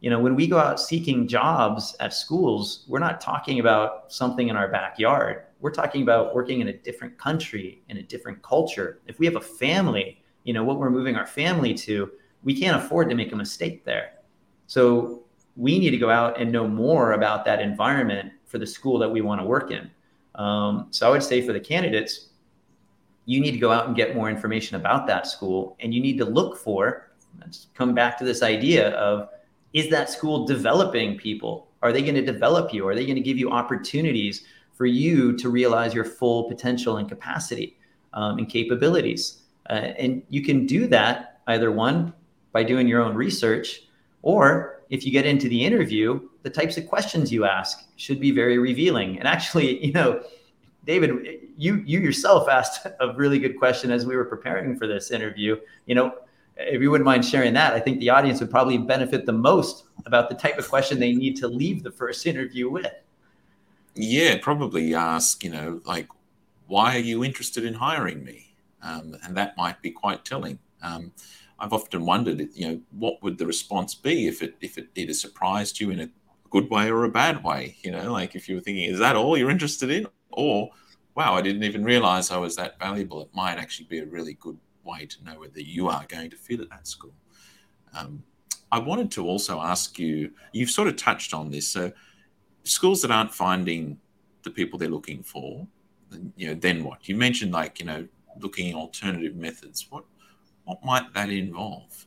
You 0.00 0.10
know, 0.10 0.20
when 0.20 0.34
we 0.34 0.46
go 0.46 0.58
out 0.58 0.80
seeking 0.80 1.28
jobs 1.28 1.96
at 2.00 2.12
schools, 2.12 2.84
we're 2.88 2.98
not 2.98 3.20
talking 3.20 3.60
about 3.60 4.12
something 4.12 4.48
in 4.48 4.56
our 4.56 4.68
backyard. 4.68 5.44
We're 5.60 5.70
talking 5.70 6.02
about 6.02 6.34
working 6.34 6.60
in 6.60 6.68
a 6.68 6.72
different 6.72 7.16
country, 7.18 7.82
in 7.88 7.98
a 7.98 8.02
different 8.02 8.42
culture. 8.42 9.00
If 9.06 9.20
we 9.20 9.26
have 9.26 9.36
a 9.36 9.40
family, 9.40 10.20
you 10.42 10.52
know, 10.52 10.64
what 10.64 10.78
we're 10.78 10.90
moving 10.90 11.14
our 11.14 11.26
family 11.26 11.72
to, 11.74 12.10
we 12.42 12.58
can't 12.58 12.76
afford 12.76 13.08
to 13.10 13.14
make 13.14 13.30
a 13.32 13.36
mistake 13.36 13.84
there. 13.84 14.14
So 14.66 15.21
we 15.56 15.78
need 15.78 15.90
to 15.90 15.98
go 15.98 16.10
out 16.10 16.40
and 16.40 16.50
know 16.50 16.66
more 16.66 17.12
about 17.12 17.44
that 17.44 17.60
environment 17.60 18.32
for 18.46 18.58
the 18.58 18.66
school 18.66 18.98
that 18.98 19.08
we 19.08 19.20
want 19.20 19.40
to 19.40 19.46
work 19.46 19.70
in. 19.70 19.90
Um, 20.34 20.86
so 20.90 21.06
I 21.06 21.10
would 21.10 21.22
say 21.22 21.44
for 21.46 21.52
the 21.52 21.60
candidates, 21.60 22.28
you 23.26 23.40
need 23.40 23.52
to 23.52 23.58
go 23.58 23.70
out 23.70 23.86
and 23.86 23.94
get 23.94 24.14
more 24.14 24.30
information 24.30 24.76
about 24.76 25.06
that 25.06 25.26
school 25.26 25.76
and 25.80 25.94
you 25.94 26.00
need 26.00 26.18
to 26.18 26.24
look 26.24 26.56
for 26.56 27.12
let's 27.40 27.68
come 27.74 27.94
back 27.94 28.18
to 28.18 28.24
this 28.24 28.42
idea 28.42 28.90
of 28.90 29.28
is 29.72 29.88
that 29.90 30.10
school 30.10 30.46
developing 30.46 31.16
people? 31.16 31.68
Are 31.82 31.92
they 31.92 32.02
going 32.02 32.14
to 32.14 32.24
develop 32.24 32.72
you? 32.72 32.86
Are 32.86 32.94
they 32.94 33.04
going 33.04 33.16
to 33.16 33.22
give 33.22 33.38
you 33.38 33.50
opportunities 33.50 34.44
for 34.72 34.86
you 34.86 35.36
to 35.38 35.48
realize 35.48 35.94
your 35.94 36.04
full 36.04 36.44
potential 36.44 36.98
and 36.98 37.08
capacity 37.08 37.78
um, 38.12 38.38
and 38.38 38.48
capabilities? 38.48 39.42
Uh, 39.70 39.92
and 39.98 40.22
you 40.28 40.42
can 40.42 40.66
do 40.66 40.86
that 40.88 41.40
either 41.46 41.72
one 41.72 42.12
by 42.52 42.62
doing 42.62 42.86
your 42.86 43.00
own 43.00 43.14
research 43.14 43.82
or 44.20 44.81
if 44.92 45.04
you 45.04 45.10
get 45.10 45.26
into 45.26 45.48
the 45.48 45.64
interview 45.64 46.20
the 46.42 46.50
types 46.50 46.76
of 46.76 46.86
questions 46.86 47.32
you 47.32 47.44
ask 47.44 47.84
should 47.96 48.20
be 48.20 48.30
very 48.30 48.58
revealing 48.58 49.18
and 49.18 49.26
actually 49.26 49.84
you 49.86 49.92
know 49.92 50.22
David, 50.84 51.12
you 51.56 51.82
you 51.86 52.00
yourself 52.00 52.48
asked 52.48 52.86
a 53.00 53.14
really 53.14 53.38
good 53.38 53.58
question 53.58 53.90
as 53.92 54.04
we 54.04 54.16
were 54.16 54.24
preparing 54.24 54.76
for 54.76 54.86
this 54.86 55.10
interview. 55.12 55.56
You 55.86 55.94
know, 55.94 56.14
if 56.56 56.82
you 56.82 56.90
wouldn't 56.90 57.04
mind 57.04 57.24
sharing 57.24 57.54
that, 57.54 57.72
I 57.72 57.80
think 57.80 58.00
the 58.00 58.10
audience 58.10 58.40
would 58.40 58.50
probably 58.50 58.78
benefit 58.78 59.24
the 59.24 59.32
most 59.32 59.84
about 60.06 60.28
the 60.28 60.34
type 60.34 60.58
of 60.58 60.68
question 60.68 60.98
they 60.98 61.12
need 61.12 61.36
to 61.36 61.48
leave 61.48 61.82
the 61.82 61.90
first 61.90 62.26
interview 62.26 62.68
with. 62.68 62.92
Yeah, 63.94 64.38
probably 64.40 64.94
ask, 64.94 65.44
you 65.44 65.50
know, 65.50 65.80
like, 65.84 66.08
why 66.66 66.96
are 66.96 67.00
you 67.00 67.24
interested 67.24 67.64
in 67.64 67.74
hiring 67.74 68.24
me? 68.24 68.54
Um, 68.82 69.16
and 69.22 69.36
that 69.36 69.56
might 69.56 69.80
be 69.82 69.90
quite 69.90 70.24
telling. 70.24 70.58
Um, 70.82 71.12
I've 71.62 71.72
often 71.72 72.04
wondered, 72.04 72.48
you 72.54 72.68
know, 72.68 72.80
what 72.90 73.22
would 73.22 73.38
the 73.38 73.46
response 73.46 73.94
be 73.94 74.26
if 74.26 74.42
it 74.42 74.56
if 74.60 74.78
it 74.78 74.88
either 74.96 75.14
surprised 75.14 75.78
you 75.78 75.90
in 75.90 76.00
a 76.00 76.08
good 76.50 76.68
way 76.68 76.90
or 76.90 77.04
a 77.04 77.08
bad 77.08 77.44
way? 77.44 77.76
You 77.82 77.92
know, 77.92 78.12
like 78.12 78.34
if 78.34 78.48
you 78.48 78.56
were 78.56 78.60
thinking, 78.60 78.90
is 78.90 78.98
that 78.98 79.14
all 79.14 79.38
you're 79.38 79.48
interested 79.48 79.88
in, 79.88 80.08
or, 80.32 80.70
wow, 81.14 81.34
I 81.34 81.40
didn't 81.40 81.62
even 81.62 81.84
realize 81.84 82.32
I 82.32 82.36
was 82.38 82.56
that 82.56 82.80
valuable. 82.80 83.22
It 83.22 83.30
might 83.32 83.58
actually 83.58 83.86
be 83.86 84.00
a 84.00 84.06
really 84.06 84.34
good 84.34 84.58
way 84.82 85.06
to 85.06 85.24
know 85.24 85.38
whether 85.38 85.60
you 85.60 85.88
are 85.88 86.04
going 86.08 86.30
to 86.30 86.36
fit 86.36 86.58
at 86.58 86.68
that 86.70 86.88
school. 86.88 87.14
Um, 87.96 88.24
I 88.72 88.80
wanted 88.80 89.12
to 89.12 89.24
also 89.24 89.60
ask 89.60 90.00
you, 90.00 90.32
you've 90.52 90.70
sort 90.70 90.88
of 90.88 90.96
touched 90.96 91.32
on 91.32 91.52
this. 91.52 91.68
So, 91.68 91.92
schools 92.64 93.02
that 93.02 93.12
aren't 93.12 93.32
finding 93.32 94.00
the 94.42 94.50
people 94.50 94.80
they're 94.80 94.88
looking 94.88 95.22
for, 95.22 95.64
you 96.36 96.48
know, 96.48 96.54
then 96.54 96.82
what? 96.82 97.08
You 97.08 97.14
mentioned 97.14 97.52
like 97.52 97.78
you 97.78 97.86
know 97.86 98.08
looking 98.40 98.70
at 98.70 98.74
alternative 98.74 99.36
methods. 99.36 99.86
What 99.90 100.04
what 100.64 100.84
might 100.84 101.12
that 101.14 101.30
involve? 101.30 102.06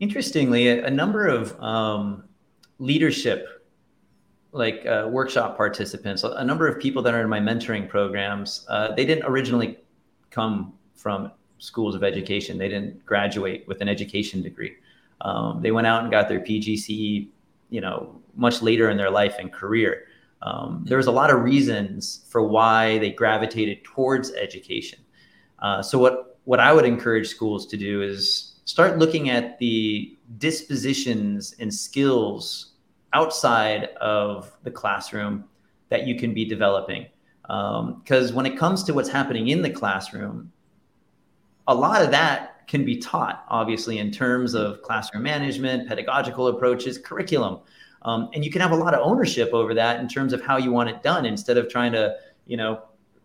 Interestingly, 0.00 0.68
a, 0.68 0.90
number 0.90 1.26
of 1.26 1.58
um, 1.62 2.24
leadership, 2.78 3.64
like 4.52 4.84
uh, 4.86 5.08
workshop 5.10 5.56
participants, 5.56 6.24
a 6.24 6.44
number 6.44 6.66
of 6.66 6.80
people 6.80 7.02
that 7.02 7.14
are 7.14 7.20
in 7.20 7.28
my 7.28 7.40
mentoring 7.40 7.88
programs, 7.88 8.66
uh, 8.68 8.94
they 8.94 9.06
didn't 9.06 9.24
originally 9.24 9.78
come 10.30 10.72
from 10.94 11.30
schools 11.58 11.94
of 11.94 12.02
education. 12.02 12.58
They 12.58 12.68
didn't 12.68 13.04
graduate 13.06 13.66
with 13.66 13.80
an 13.80 13.88
education 13.88 14.42
degree. 14.42 14.74
Um, 15.20 15.62
they 15.62 15.70
went 15.70 15.86
out 15.86 16.02
and 16.02 16.10
got 16.10 16.28
their 16.28 16.40
PGCE, 16.40 17.28
you 17.70 17.80
know, 17.80 18.20
much 18.34 18.62
later 18.62 18.90
in 18.90 18.96
their 18.96 19.10
life 19.10 19.36
and 19.38 19.52
career. 19.52 20.04
Um, 20.42 20.84
there 20.86 20.98
was 20.98 21.06
a 21.06 21.12
lot 21.12 21.30
of 21.30 21.42
reasons 21.42 22.26
for 22.28 22.46
why 22.46 22.98
they 22.98 23.10
gravitated 23.10 23.82
towards 23.84 24.32
education. 24.32 24.98
Uh, 25.60 25.82
so 25.82 25.98
what 25.98 26.33
what 26.44 26.60
I 26.60 26.72
would 26.72 26.84
encourage 26.84 27.28
schools 27.28 27.66
to 27.66 27.76
do 27.76 28.02
is 28.02 28.60
start 28.64 28.98
looking 28.98 29.30
at 29.30 29.58
the 29.58 30.16
dispositions 30.38 31.54
and 31.58 31.72
skills 31.72 32.72
outside 33.12 33.84
of 34.00 34.52
the 34.62 34.70
classroom 34.70 35.44
that 35.88 36.06
you 36.06 36.18
can 36.18 36.34
be 36.34 36.44
developing. 36.44 37.06
Because 37.42 38.30
um, 38.30 38.34
when 38.34 38.46
it 38.46 38.58
comes 38.58 38.82
to 38.84 38.94
what's 38.94 39.08
happening 39.08 39.48
in 39.48 39.62
the 39.62 39.70
classroom, 39.70 40.50
a 41.68 41.74
lot 41.74 42.02
of 42.02 42.10
that 42.10 42.66
can 42.66 42.84
be 42.84 42.96
taught, 42.96 43.44
obviously, 43.48 43.98
in 43.98 44.10
terms 44.10 44.54
of 44.54 44.80
classroom 44.82 45.22
management, 45.22 45.88
pedagogical 45.88 46.48
approaches, 46.48 46.98
curriculum. 46.98 47.60
Um, 48.02 48.30
and 48.34 48.44
you 48.44 48.50
can 48.50 48.60
have 48.60 48.72
a 48.72 48.76
lot 48.76 48.94
of 48.94 49.00
ownership 49.00 49.50
over 49.52 49.74
that 49.74 50.00
in 50.00 50.08
terms 50.08 50.32
of 50.32 50.42
how 50.42 50.56
you 50.56 50.72
want 50.72 50.88
it 50.90 51.02
done 51.02 51.26
instead 51.26 51.56
of 51.56 51.68
trying 51.68 51.92
to, 51.92 52.16
you 52.46 52.56
know, 52.56 52.82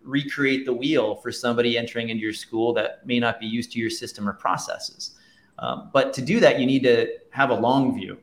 recreate 0.10 0.66
the 0.66 0.74
wheel 0.74 1.16
for 1.18 1.32
somebody 1.32 1.78
entering 1.78 2.10
into 2.10 2.22
your 2.22 2.34
school 2.34 2.74
that 2.74 3.06
may 3.06 3.20
not 3.20 3.40
be 3.40 3.46
used 3.46 3.72
to 3.74 3.80
your 3.80 3.90
system 3.90 4.28
or 4.28 4.34
processes. 4.34 5.16
Um, 5.60 5.90
but 5.94 6.14
to 6.14 6.22
do 6.22 6.40
that, 6.40 6.60
you 6.60 6.66
need 6.66 6.84
to 6.84 7.08
have 7.32 7.50
a 7.50 7.54
long 7.54 7.96
view. 7.96 8.18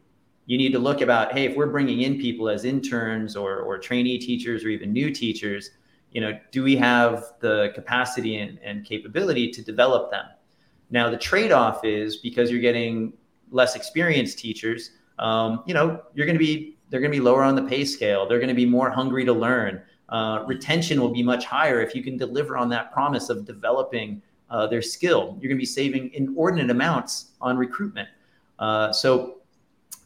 You 0.46 0.56
need 0.58 0.72
to 0.72 0.78
look 0.78 1.00
about, 1.00 1.32
hey, 1.32 1.44
if 1.44 1.56
we're 1.56 1.66
bringing 1.66 2.02
in 2.02 2.18
people 2.18 2.48
as 2.48 2.64
interns 2.64 3.36
or, 3.36 3.60
or 3.60 3.78
trainee 3.78 4.18
teachers 4.18 4.64
or 4.64 4.68
even 4.68 4.92
new 4.92 5.10
teachers, 5.10 5.70
you 6.12 6.20
know, 6.20 6.38
do 6.50 6.62
we 6.62 6.76
have 6.76 7.34
the 7.40 7.72
capacity 7.74 8.38
and, 8.38 8.58
and 8.62 8.84
capability 8.84 9.50
to 9.50 9.62
develop 9.62 10.10
them? 10.10 10.26
Now, 10.90 11.10
the 11.10 11.16
trade-off 11.16 11.84
is 11.84 12.16
because 12.18 12.50
you're 12.50 12.60
getting 12.60 13.12
less 13.50 13.76
experienced 13.76 14.38
teachers, 14.38 14.90
um, 15.18 15.62
you 15.66 15.74
know, 15.74 16.02
you're 16.14 16.26
going 16.26 16.38
to 16.38 16.44
be 16.44 16.76
they're 16.88 17.00
going 17.00 17.10
to 17.10 17.18
be 17.18 17.22
lower 17.22 17.42
on 17.42 17.56
the 17.56 17.62
pay 17.62 17.84
scale. 17.84 18.28
They're 18.28 18.38
going 18.38 18.48
to 18.48 18.54
be 18.54 18.66
more 18.66 18.90
hungry 18.90 19.24
to 19.24 19.32
learn. 19.32 19.82
Uh, 20.08 20.44
retention 20.46 21.00
will 21.00 21.08
be 21.08 21.22
much 21.22 21.44
higher 21.44 21.80
if 21.80 21.94
you 21.94 22.02
can 22.02 22.16
deliver 22.16 22.56
on 22.56 22.68
that 22.68 22.92
promise 22.92 23.28
of 23.28 23.44
developing 23.44 24.22
uh, 24.50 24.66
their 24.66 24.82
skill. 24.82 25.36
You're 25.40 25.48
going 25.48 25.58
to 25.58 25.62
be 25.62 25.66
saving 25.66 26.12
inordinate 26.14 26.70
amounts 26.70 27.32
on 27.40 27.56
recruitment. 27.56 28.08
Uh, 28.58 28.92
so 28.92 29.38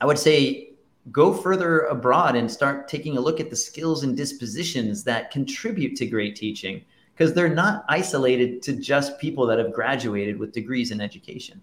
I 0.00 0.06
would 0.06 0.18
say 0.18 0.70
go 1.12 1.32
further 1.32 1.80
abroad 1.80 2.36
and 2.36 2.50
start 2.50 2.88
taking 2.88 3.16
a 3.16 3.20
look 3.20 3.40
at 3.40 3.50
the 3.50 3.56
skills 3.56 4.04
and 4.04 4.16
dispositions 4.16 5.04
that 5.04 5.30
contribute 5.30 5.96
to 5.96 6.06
great 6.06 6.36
teaching 6.36 6.82
because 7.14 7.34
they're 7.34 7.54
not 7.54 7.84
isolated 7.88 8.62
to 8.62 8.72
just 8.74 9.18
people 9.18 9.46
that 9.46 9.58
have 9.58 9.72
graduated 9.72 10.38
with 10.38 10.52
degrees 10.52 10.90
in 10.90 11.00
education. 11.00 11.60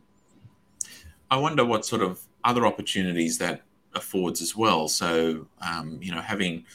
I 1.32 1.38
wonder 1.38 1.66
what 1.66 1.86
sort 1.86 2.02
of 2.02 2.22
other 2.44 2.66
opportunities 2.66 3.38
that 3.40 3.62
affords 3.96 4.42
as 4.42 4.56
well. 4.56 4.88
So, 4.88 5.48
um, 5.62 6.00
you 6.02 6.12
know, 6.12 6.22
having 6.22 6.66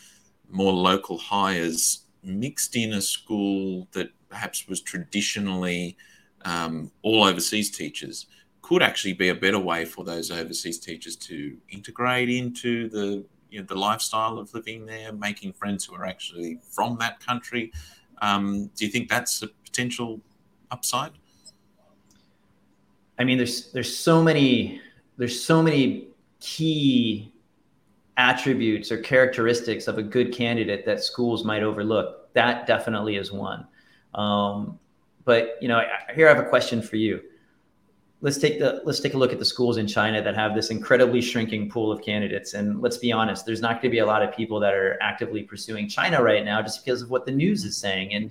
more 0.52 0.72
local 0.72 1.18
hires 1.18 2.06
mixed 2.22 2.76
in 2.76 2.92
a 2.92 3.00
school 3.00 3.88
that 3.92 4.08
perhaps 4.28 4.68
was 4.68 4.80
traditionally 4.80 5.96
um, 6.44 6.90
all 7.02 7.24
overseas 7.24 7.70
teachers 7.70 8.26
could 8.60 8.82
actually 8.82 9.12
be 9.12 9.28
a 9.28 9.34
better 9.34 9.58
way 9.58 9.84
for 9.84 10.04
those 10.04 10.30
overseas 10.30 10.78
teachers 10.78 11.16
to 11.16 11.56
integrate 11.70 12.30
into 12.30 12.88
the 12.88 13.24
you 13.50 13.60
know, 13.60 13.66
the 13.66 13.74
lifestyle 13.74 14.38
of 14.38 14.52
living 14.54 14.86
there, 14.86 15.12
making 15.12 15.52
friends 15.52 15.84
who 15.84 15.94
are 15.94 16.06
actually 16.06 16.58
from 16.70 16.96
that 16.98 17.20
country. 17.20 17.70
Um, 18.22 18.70
do 18.74 18.86
you 18.86 18.90
think 18.90 19.10
that's 19.10 19.42
a 19.42 19.48
potential 19.48 20.20
upside? 20.70 21.12
I 23.18 23.24
mean, 23.24 23.36
there's 23.36 23.70
there's 23.72 23.94
so 23.94 24.22
many 24.22 24.80
there's 25.18 25.44
so 25.44 25.62
many 25.62 26.08
key 26.40 27.32
attributes 28.22 28.92
or 28.92 28.98
characteristics 28.98 29.88
of 29.88 29.98
a 29.98 30.02
good 30.02 30.32
candidate 30.32 30.86
that 30.86 31.02
schools 31.02 31.44
might 31.44 31.64
overlook. 31.64 32.32
That 32.34 32.68
definitely 32.68 33.16
is 33.16 33.32
one. 33.32 33.66
Um, 34.14 34.78
but 35.24 35.56
you 35.60 35.66
know, 35.66 35.82
here 36.14 36.28
I 36.28 36.34
have 36.34 36.44
a 36.44 36.48
question 36.48 36.80
for 36.80 36.96
you. 36.96 37.20
Let's 38.20 38.38
take 38.38 38.60
the 38.60 38.80
let's 38.84 39.00
take 39.00 39.14
a 39.14 39.18
look 39.18 39.32
at 39.32 39.40
the 39.40 39.44
schools 39.44 39.76
in 39.76 39.88
China 39.88 40.22
that 40.22 40.36
have 40.36 40.54
this 40.54 40.70
incredibly 40.70 41.20
shrinking 41.20 41.68
pool 41.68 41.90
of 41.90 42.04
candidates. 42.04 42.54
And 42.54 42.80
let's 42.80 42.96
be 42.96 43.10
honest, 43.10 43.44
there's 43.44 43.60
not 43.60 43.82
going 43.82 43.90
to 43.90 43.90
be 43.90 43.98
a 43.98 44.06
lot 44.06 44.22
of 44.22 44.32
people 44.32 44.60
that 44.60 44.72
are 44.72 44.96
actively 45.00 45.42
pursuing 45.42 45.88
China 45.88 46.22
right 46.22 46.44
now 46.44 46.62
just 46.62 46.84
because 46.84 47.02
of 47.02 47.10
what 47.10 47.26
the 47.26 47.32
news 47.32 47.64
is 47.64 47.76
saying. 47.76 48.14
And 48.14 48.30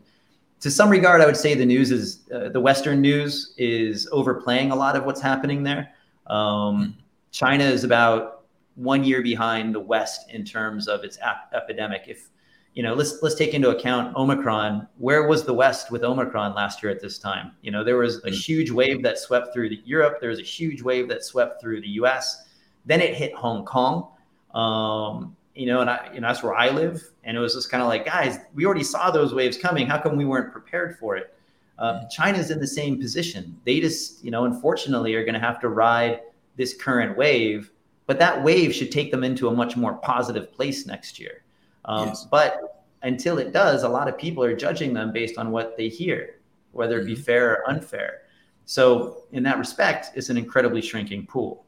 to 0.62 0.72
some 0.72 0.90
regard, 0.90 1.20
I 1.20 1.26
would 1.26 1.36
say 1.36 1.54
the 1.54 1.66
news 1.66 1.92
is 1.92 2.22
uh, 2.34 2.48
the 2.48 2.62
Western 2.62 3.02
news 3.02 3.54
is 3.58 4.08
overplaying 4.14 4.72
a 4.72 4.76
lot 4.76 4.96
of 4.96 5.04
what's 5.04 5.20
happening 5.22 5.64
there. 5.64 5.92
Um, 6.28 6.96
China 7.32 7.66
is 7.66 7.84
about 7.84 8.41
one 8.82 9.04
year 9.04 9.22
behind 9.22 9.76
the 9.76 9.80
West 9.80 10.30
in 10.32 10.44
terms 10.44 10.88
of 10.88 11.04
its 11.04 11.20
ap- 11.20 11.52
epidemic. 11.54 12.04
If 12.08 12.30
you 12.74 12.84
know, 12.84 12.94
let's 12.94 13.22
let's 13.22 13.36
take 13.36 13.54
into 13.54 13.70
account 13.70 14.16
Omicron. 14.16 14.88
Where 14.98 15.28
was 15.28 15.44
the 15.44 15.54
West 15.54 15.92
with 15.92 16.04
Omicron 16.04 16.56
last 16.56 16.82
year 16.82 16.92
at 16.92 17.02
this 17.02 17.20
time? 17.20 17.52
You 17.62 17.72
know, 17.72 17.84
there 17.84 17.98
was 17.98 18.18
a 18.24 18.30
mm. 18.30 18.34
huge 18.34 18.72
wave 18.72 19.04
that 19.04 19.18
swept 19.18 19.54
through 19.54 19.70
the 19.70 19.82
Europe. 19.84 20.20
There 20.22 20.30
was 20.30 20.40
a 20.40 20.44
huge 20.44 20.82
wave 20.82 21.10
that 21.10 21.24
swept 21.24 21.62
through 21.62 21.82
the 21.82 21.90
U.S. 21.90 22.46
Then 22.86 23.02
it 23.02 23.14
hit 23.14 23.34
Hong 23.34 23.66
Kong. 23.66 24.08
Um, 24.54 25.36
you 25.54 25.66
know, 25.66 25.82
and 25.82 25.90
I, 25.90 26.10
you 26.14 26.22
know, 26.22 26.28
that's 26.28 26.44
where 26.44 26.56
I 26.56 26.70
live. 26.70 27.04
And 27.24 27.36
it 27.36 27.40
was 27.40 27.54
just 27.54 27.70
kind 27.70 27.84
of 27.84 27.90
like, 27.90 28.06
guys, 28.06 28.40
we 28.54 28.66
already 28.66 28.84
saw 28.84 29.12
those 29.12 29.34
waves 29.34 29.58
coming. 29.58 29.86
How 29.86 30.00
come 30.00 30.16
we 30.16 30.26
weren't 30.26 30.52
prepared 30.52 30.98
for 30.98 31.18
it? 31.18 31.36
Uh, 31.78 32.08
China's 32.10 32.52
in 32.52 32.60
the 32.60 32.68
same 32.68 33.00
position. 33.00 33.60
They 33.66 33.80
just, 33.80 34.24
you 34.24 34.32
know, 34.32 34.46
unfortunately, 34.46 35.14
are 35.16 35.24
going 35.24 35.34
to 35.34 35.40
have 35.40 35.60
to 35.62 35.70
ride 35.70 36.22
this 36.56 36.74
current 36.74 37.18
wave 37.18 37.72
but 38.12 38.20
that 38.20 38.44
wave 38.44 38.76
should 38.76 38.92
take 38.92 39.10
them 39.10 39.24
into 39.24 39.48
a 39.48 39.54
much 39.54 39.78
more 39.78 39.94
positive 39.94 40.52
place 40.52 40.86
next 40.86 41.18
year. 41.18 41.46
Um, 41.86 42.10
yes. 42.10 42.28
But 42.30 42.84
until 43.04 43.38
it 43.38 43.54
does, 43.54 43.84
a 43.84 43.88
lot 43.88 44.10
of 44.10 44.18
people 44.18 44.44
are 44.44 44.54
judging 44.54 44.94
them 44.94 45.14
based 45.14 45.38
on 45.38 45.50
what 45.50 45.78
they 45.78 45.88
hear, 45.88 46.42
whether 46.74 47.00
it 47.00 47.06
be 47.06 47.14
mm-hmm. 47.14 47.22
fair 47.22 47.52
or 47.52 47.70
unfair. 47.70 48.24
So, 48.66 49.24
in 49.32 49.44
that 49.44 49.58
respect, 49.58 50.12
it's 50.14 50.28
an 50.28 50.36
incredibly 50.36 50.82
shrinking 50.82 51.26
pool. 51.26 51.64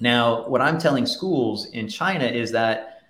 Now, 0.00 0.48
what 0.48 0.62
I'm 0.62 0.78
telling 0.78 1.04
schools 1.04 1.66
in 1.72 1.86
China 1.86 2.24
is 2.24 2.50
that 2.52 3.02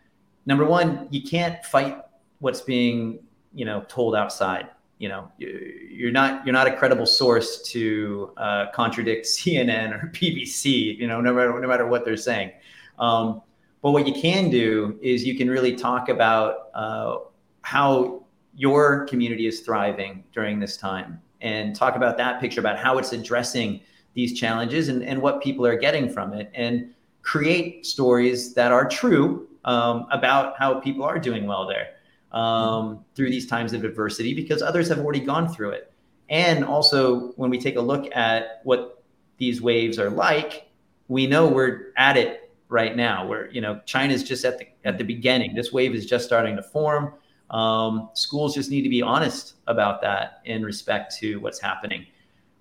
number 0.44 0.64
one, 0.64 1.06
you 1.12 1.22
can't 1.22 1.64
fight 1.64 1.98
what's 2.40 2.62
being 2.62 3.20
you 3.54 3.66
know 3.66 3.84
told 3.86 4.16
outside 4.16 4.66
you 4.98 5.08
know 5.08 5.30
you're 5.38 6.10
not 6.10 6.44
you're 6.44 6.52
not 6.52 6.66
a 6.66 6.76
credible 6.76 7.06
source 7.06 7.62
to 7.62 8.32
uh, 8.36 8.66
contradict 8.72 9.26
CNN 9.38 9.92
or 9.92 10.08
BBC. 10.08 10.98
You 10.98 11.06
know, 11.06 11.20
no 11.20 11.32
matter 11.32 11.58
no 11.60 11.68
matter 11.68 11.86
what 11.86 12.04
they're 12.04 12.16
saying. 12.16 12.52
Um, 12.98 13.42
but 13.80 13.92
what 13.92 14.06
you 14.08 14.12
can 14.12 14.50
do 14.50 14.98
is 15.00 15.24
you 15.24 15.36
can 15.36 15.48
really 15.48 15.74
talk 15.76 16.08
about 16.08 16.70
uh, 16.74 17.18
how 17.62 18.24
your 18.56 19.06
community 19.06 19.46
is 19.46 19.60
thriving 19.60 20.24
during 20.32 20.58
this 20.58 20.76
time 20.76 21.22
and 21.40 21.76
talk 21.76 21.94
about 21.94 22.16
that 22.16 22.40
picture 22.40 22.58
about 22.58 22.76
how 22.76 22.98
it's 22.98 23.12
addressing 23.12 23.80
these 24.14 24.38
challenges 24.38 24.88
and, 24.88 25.04
and 25.04 25.22
what 25.22 25.40
people 25.40 25.64
are 25.64 25.76
getting 25.76 26.08
from 26.08 26.32
it 26.32 26.50
and 26.54 26.92
create 27.22 27.86
stories 27.86 28.52
that 28.54 28.72
are 28.72 28.88
true 28.88 29.46
um, 29.64 30.06
about 30.10 30.58
how 30.58 30.80
people 30.80 31.04
are 31.04 31.20
doing 31.20 31.46
well 31.46 31.66
there 31.68 31.90
um, 32.32 33.04
through 33.14 33.30
these 33.30 33.46
times 33.46 33.72
of 33.72 33.84
adversity 33.84 34.34
because 34.34 34.62
others 34.62 34.88
have 34.88 34.98
already 34.98 35.20
gone 35.20 35.48
through 35.52 35.70
it. 35.70 35.92
And 36.28 36.64
also, 36.64 37.32
when 37.36 37.50
we 37.50 37.58
take 37.58 37.76
a 37.76 37.80
look 37.80 38.14
at 38.14 38.60
what 38.64 39.02
these 39.38 39.62
waves 39.62 39.98
are 39.98 40.10
like, 40.10 40.68
we 41.08 41.26
know 41.26 41.48
we're 41.48 41.92
at 41.96 42.16
it 42.16 42.50
right 42.68 42.94
now. 42.94 43.26
Where 43.26 43.50
you 43.50 43.60
know 43.60 43.80
China's 43.86 44.22
just 44.22 44.44
at 44.44 44.58
the 44.58 44.66
at 44.84 44.98
the 44.98 45.04
beginning. 45.04 45.54
This 45.54 45.72
wave 45.72 45.94
is 45.94 46.06
just 46.06 46.26
starting 46.26 46.56
to 46.56 46.62
form. 46.62 47.14
Um, 47.50 48.10
schools 48.12 48.54
just 48.54 48.70
need 48.70 48.82
to 48.82 48.90
be 48.90 49.00
honest 49.00 49.54
about 49.66 50.02
that 50.02 50.42
in 50.44 50.62
respect 50.62 51.16
to 51.18 51.40
what's 51.40 51.58
happening. 51.58 52.06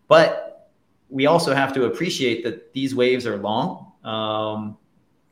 But 0.08 0.70
we 1.10 1.26
also 1.26 1.54
have 1.54 1.74
to 1.74 1.86
appreciate 1.86 2.44
that 2.46 2.74
these 2.74 2.96
waves 2.96 3.26
are 3.26 3.38
long. 3.38 3.92
Um, 4.04 4.78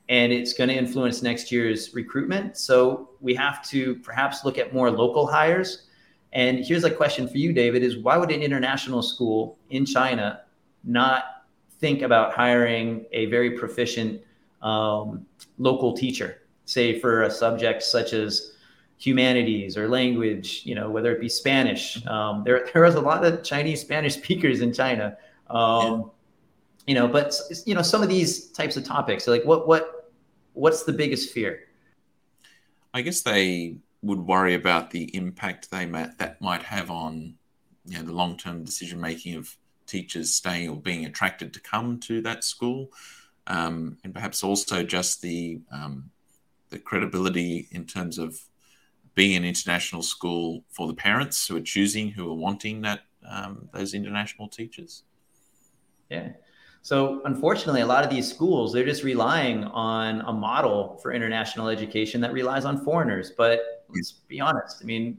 and 0.10 0.32
it's 0.32 0.54
going 0.54 0.70
to 0.70 0.76
influence 0.76 1.22
next 1.22 1.52
year's 1.52 1.94
recruitment. 1.94 2.58
So 2.58 3.10
we 3.22 3.34
have 3.36 3.68
to 3.70 3.96
perhaps 3.96 4.46
look 4.46 4.58
at 4.58 4.74
more 4.74 4.92
local 4.92 5.26
hires. 5.26 5.88
And 6.34 6.64
here's 6.64 6.84
a 6.84 6.92
question 6.92 7.28
for 7.28 7.38
you, 7.38 7.54
David: 7.54 7.82
Is 7.84 7.98
why 7.98 8.18
would 8.18 8.32
an 8.32 8.42
international 8.42 9.02
school 9.02 9.58
in 9.70 9.86
China 9.86 10.42
not 10.84 11.46
think 11.80 12.02
about 12.02 12.34
hiring 12.34 13.06
a 13.12 13.26
very 13.28 13.52
proficient 13.52 14.22
um, 14.62 15.26
local 15.58 15.94
teacher, 15.94 16.42
say 16.66 17.00
for 17.00 17.24
a 17.24 17.32
subject 17.32 17.84
such 17.84 18.14
as 18.14 18.54
humanities 18.98 19.78
or 19.78 19.88
language, 19.90 20.62
you 20.64 20.76
know, 20.76 20.90
whether 20.90 21.12
it 21.12 21.20
be 21.20 21.30
Spanish. 21.30 22.06
Um, 22.08 22.44
there, 22.44 22.68
there 22.74 22.86
is 22.86 22.96
a 22.96 23.02
lot 23.02 23.26
of 23.26 23.44
Chinese 23.44 23.82
Spanish 23.82 24.16
speakers 24.22 24.62
in 24.62 24.74
China. 24.74 25.18
Um, 25.50 25.58
yeah. 25.58 26.02
You 26.88 26.94
know, 26.94 27.08
but 27.08 27.34
you 27.66 27.74
know, 27.74 27.82
some 27.82 28.04
of 28.04 28.10
these 28.10 28.50
types 28.52 28.78
of 28.78 28.84
topics, 28.84 29.28
like 29.28 29.44
what, 29.44 29.68
what, 29.68 29.95
what's 30.56 30.84
the 30.84 30.94
biggest 30.94 31.32
fear? 31.32 31.68
I 32.94 33.02
guess 33.02 33.22
they 33.22 33.78
would 34.02 34.20
worry 34.20 34.56
about 34.56 34.92
the 34.92 35.16
impact 35.16 35.70
they 35.70 35.86
might, 35.86 36.18
that 36.18 36.42
might 36.42 36.64
have 36.64 36.90
on, 36.90 37.36
you 37.86 37.98
know, 37.98 38.04
the 38.04 38.14
long-term 38.14 38.64
decision 38.64 39.00
making 39.00 39.36
of 39.36 39.56
teachers 39.86 40.34
staying 40.34 40.70
or 40.70 40.78
being 40.78 41.06
attracted 41.06 41.54
to 41.54 41.60
come 41.60 42.00
to 42.00 42.22
that 42.22 42.44
school, 42.44 42.90
um, 43.48 43.98
and 44.04 44.14
perhaps 44.14 44.44
also 44.44 44.84
just 44.84 45.22
the 45.22 45.60
um, 45.72 46.10
the 46.70 46.80
credibility 46.80 47.68
in 47.72 47.86
terms 47.86 48.18
of 48.18 48.40
being 49.14 49.36
an 49.36 49.46
international 49.46 50.02
school 50.02 50.64
for 50.72 50.88
the 50.88 50.94
parents 50.94 51.48
who 51.48 51.56
are 51.56 51.62
choosing, 51.62 52.10
who 52.10 52.30
are 52.30 52.36
wanting 52.36 52.82
that 52.82 53.02
um, 53.28 53.70
those 53.74 53.94
international 53.94 54.48
teachers. 54.48 55.04
Yeah. 56.10 56.30
So 56.86 57.20
unfortunately, 57.26 57.82
a 57.82 57.86
lot 57.88 58.04
of 58.04 58.12
these 58.12 58.30
schools 58.30 58.72
they're 58.72 58.86
just 58.86 59.04
relying 59.04 59.64
on 59.64 60.22
a 60.22 60.32
model 60.32 61.00
for 61.02 61.14
international 61.14 61.68
education 61.68 62.22
that 62.22 62.32
relies 62.32 62.64
on 62.64 62.86
foreigners. 62.86 63.32
But 63.36 63.84
let's 63.90 64.12
be 64.12 64.40
honest. 64.40 64.84
I 64.84 64.86
mean, 64.86 65.18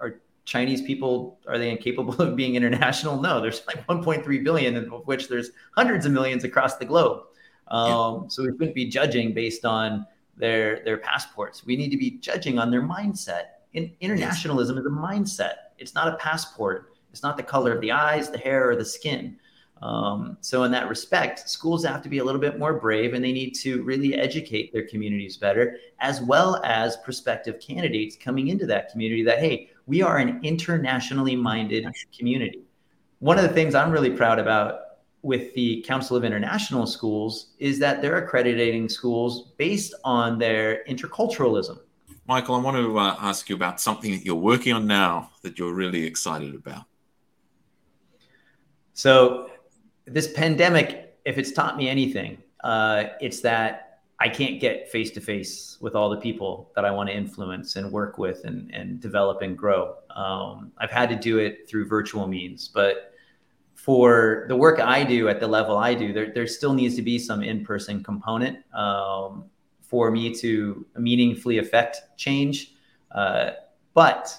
are 0.00 0.20
Chinese 0.46 0.82
people 0.82 1.38
are 1.46 1.58
they 1.58 1.70
incapable 1.70 2.14
of 2.20 2.34
being 2.34 2.56
international? 2.56 3.20
No, 3.20 3.40
there's 3.40 3.62
like 3.68 3.86
1.3 3.86 4.42
billion, 4.42 4.76
of 4.76 5.06
which 5.06 5.28
there's 5.28 5.50
hundreds 5.76 6.06
of 6.06 6.10
millions 6.10 6.42
across 6.42 6.76
the 6.76 6.84
globe. 6.84 7.22
Um, 7.68 8.22
yeah. 8.22 8.28
So 8.28 8.42
we 8.42 8.48
shouldn't 8.48 8.74
be 8.74 8.86
judging 8.86 9.32
based 9.32 9.64
on 9.64 10.04
their 10.36 10.82
their 10.84 10.98
passports. 10.98 11.64
We 11.64 11.76
need 11.76 11.90
to 11.90 11.96
be 11.96 12.18
judging 12.18 12.58
on 12.58 12.72
their 12.72 12.82
mindset. 12.82 13.62
In, 13.74 13.94
internationalism 14.00 14.76
is 14.76 14.86
a 14.86 14.90
mindset. 14.90 15.70
It's 15.78 15.94
not 15.94 16.08
a 16.08 16.16
passport. 16.16 16.96
It's 17.12 17.22
not 17.22 17.36
the 17.36 17.44
color 17.44 17.72
of 17.72 17.80
the 17.80 17.92
eyes, 17.92 18.28
the 18.28 18.38
hair, 18.38 18.68
or 18.68 18.74
the 18.74 18.84
skin. 18.84 19.38
Um, 19.82 20.38
so 20.40 20.62
in 20.62 20.72
that 20.72 20.88
respect, 20.88 21.50
schools 21.50 21.84
have 21.84 22.02
to 22.02 22.08
be 22.08 22.18
a 22.18 22.24
little 22.24 22.40
bit 22.40 22.58
more 22.58 22.74
brave, 22.74 23.12
and 23.14 23.22
they 23.22 23.32
need 23.32 23.50
to 23.56 23.82
really 23.82 24.14
educate 24.14 24.72
their 24.72 24.86
communities 24.86 25.36
better, 25.36 25.76
as 26.00 26.22
well 26.22 26.62
as 26.64 26.96
prospective 26.98 27.60
candidates 27.60 28.16
coming 28.16 28.48
into 28.48 28.66
that 28.66 28.90
community. 28.90 29.22
That 29.22 29.38
hey, 29.38 29.70
we 29.86 30.02
are 30.02 30.18
an 30.18 30.40
internationally 30.42 31.36
minded 31.36 31.86
community. 32.16 32.62
One 33.18 33.38
of 33.38 33.44
the 33.44 33.52
things 33.52 33.74
I'm 33.74 33.90
really 33.90 34.10
proud 34.10 34.38
about 34.38 34.80
with 35.22 35.52
the 35.54 35.82
Council 35.82 36.16
of 36.16 36.24
International 36.24 36.86
Schools 36.86 37.48
is 37.58 37.78
that 37.80 38.00
they're 38.00 38.18
accrediting 38.18 38.88
schools 38.88 39.52
based 39.56 39.92
on 40.04 40.38
their 40.38 40.84
interculturalism. 40.84 41.80
Michael, 42.28 42.54
I 42.54 42.58
want 42.58 42.76
to 42.76 42.98
uh, 42.98 43.16
ask 43.20 43.48
you 43.48 43.56
about 43.56 43.80
something 43.80 44.12
that 44.12 44.24
you're 44.24 44.34
working 44.34 44.72
on 44.72 44.86
now 44.86 45.30
that 45.42 45.58
you're 45.58 45.74
really 45.74 46.04
excited 46.04 46.54
about. 46.54 46.84
So, 48.94 49.50
this 50.06 50.32
pandemic, 50.32 51.16
if 51.24 51.38
it's 51.38 51.52
taught 51.52 51.76
me 51.76 51.88
anything, 51.88 52.38
uh, 52.62 53.04
it's 53.20 53.40
that 53.40 54.00
I 54.18 54.28
can't 54.28 54.60
get 54.60 54.88
face 54.88 55.10
to 55.12 55.20
face 55.20 55.76
with 55.80 55.94
all 55.94 56.08
the 56.08 56.16
people 56.16 56.70
that 56.74 56.84
I 56.84 56.90
want 56.90 57.08
to 57.10 57.14
influence 57.14 57.76
and 57.76 57.92
work 57.92 58.16
with 58.16 58.44
and, 58.44 58.72
and 58.74 59.00
develop 59.00 59.42
and 59.42 59.56
grow. 59.56 59.96
Um, 60.14 60.72
I've 60.78 60.90
had 60.90 61.10
to 61.10 61.16
do 61.16 61.38
it 61.38 61.68
through 61.68 61.86
virtual 61.86 62.26
means, 62.26 62.68
but 62.68 63.12
for 63.74 64.46
the 64.48 64.56
work 64.56 64.80
I 64.80 65.04
do 65.04 65.28
at 65.28 65.38
the 65.38 65.46
level 65.46 65.76
I 65.76 65.92
do, 65.94 66.12
there, 66.12 66.32
there 66.32 66.46
still 66.46 66.72
needs 66.72 66.96
to 66.96 67.02
be 67.02 67.18
some 67.18 67.42
in 67.42 67.64
person 67.64 68.02
component 68.02 68.58
um, 68.74 69.44
for 69.82 70.10
me 70.10 70.34
to 70.36 70.86
meaningfully 70.96 71.58
affect 71.58 72.00
change. 72.16 72.72
Uh, 73.10 73.50
but 73.92 74.34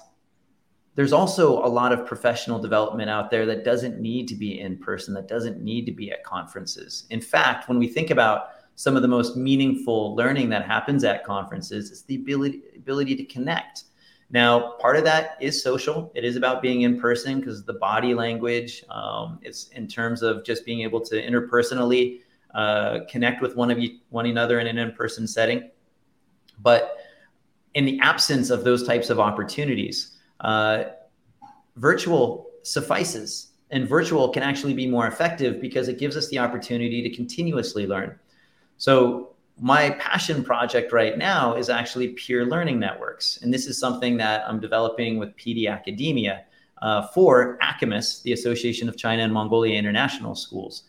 there's 0.98 1.12
also 1.12 1.64
a 1.64 1.70
lot 1.70 1.92
of 1.92 2.04
professional 2.04 2.58
development 2.58 3.08
out 3.08 3.30
there 3.30 3.46
that 3.46 3.64
doesn't 3.64 4.00
need 4.00 4.26
to 4.26 4.34
be 4.34 4.58
in 4.58 4.76
person, 4.76 5.14
that 5.14 5.28
doesn't 5.28 5.62
need 5.62 5.86
to 5.86 5.92
be 5.92 6.10
at 6.10 6.24
conferences. 6.24 7.06
In 7.10 7.20
fact, 7.20 7.68
when 7.68 7.78
we 7.78 7.86
think 7.86 8.10
about 8.10 8.48
some 8.74 8.96
of 8.96 9.02
the 9.02 9.06
most 9.06 9.36
meaningful 9.36 10.16
learning 10.16 10.48
that 10.48 10.66
happens 10.66 11.04
at 11.04 11.22
conferences, 11.22 11.92
it's 11.92 12.02
the 12.02 12.16
ability, 12.16 12.62
ability 12.74 13.14
to 13.14 13.24
connect. 13.26 13.84
Now, 14.30 14.72
part 14.80 14.96
of 14.96 15.04
that 15.04 15.36
is 15.40 15.62
social. 15.62 16.10
It 16.16 16.24
is 16.24 16.34
about 16.34 16.62
being 16.62 16.82
in 16.82 17.00
person 17.00 17.38
because 17.38 17.62
the 17.62 17.74
body 17.74 18.12
language. 18.12 18.82
Um, 18.90 19.38
it's 19.40 19.68
in 19.68 19.86
terms 19.86 20.22
of 20.22 20.42
just 20.42 20.66
being 20.66 20.80
able 20.80 21.00
to 21.02 21.14
interpersonally 21.14 22.22
uh, 22.56 23.04
connect 23.08 23.40
with 23.40 23.54
one 23.54 23.70
of 23.70 23.78
you, 23.78 23.98
one 24.08 24.26
another 24.26 24.58
in 24.58 24.66
an 24.66 24.78
in-person 24.78 25.28
setting. 25.28 25.70
But 26.58 26.96
in 27.74 27.84
the 27.84 28.00
absence 28.00 28.50
of 28.50 28.64
those 28.64 28.84
types 28.84 29.10
of 29.10 29.20
opportunities, 29.20 30.16
uh, 30.40 30.84
virtual 31.76 32.46
suffices, 32.62 33.48
and 33.70 33.88
virtual 33.88 34.30
can 34.30 34.42
actually 34.42 34.74
be 34.74 34.86
more 34.86 35.06
effective 35.06 35.60
because 35.60 35.88
it 35.88 35.98
gives 35.98 36.16
us 36.16 36.28
the 36.28 36.38
opportunity 36.38 37.02
to 37.02 37.14
continuously 37.14 37.86
learn. 37.86 38.18
So 38.78 39.34
my 39.60 39.90
passion 39.90 40.44
project 40.44 40.92
right 40.92 41.18
now 41.18 41.54
is 41.54 41.68
actually 41.68 42.08
peer 42.08 42.46
learning 42.46 42.78
networks. 42.78 43.38
And 43.42 43.52
this 43.52 43.66
is 43.66 43.78
something 43.78 44.16
that 44.18 44.44
I'm 44.48 44.60
developing 44.60 45.18
with 45.18 45.36
PD 45.36 45.68
Academia 45.70 46.44
uh, 46.80 47.08
for 47.08 47.58
ACAMIS, 47.60 48.22
the 48.22 48.32
Association 48.32 48.88
of 48.88 48.96
China 48.96 49.22
and 49.22 49.32
Mongolia 49.32 49.76
International 49.76 50.34
Schools. 50.34 50.84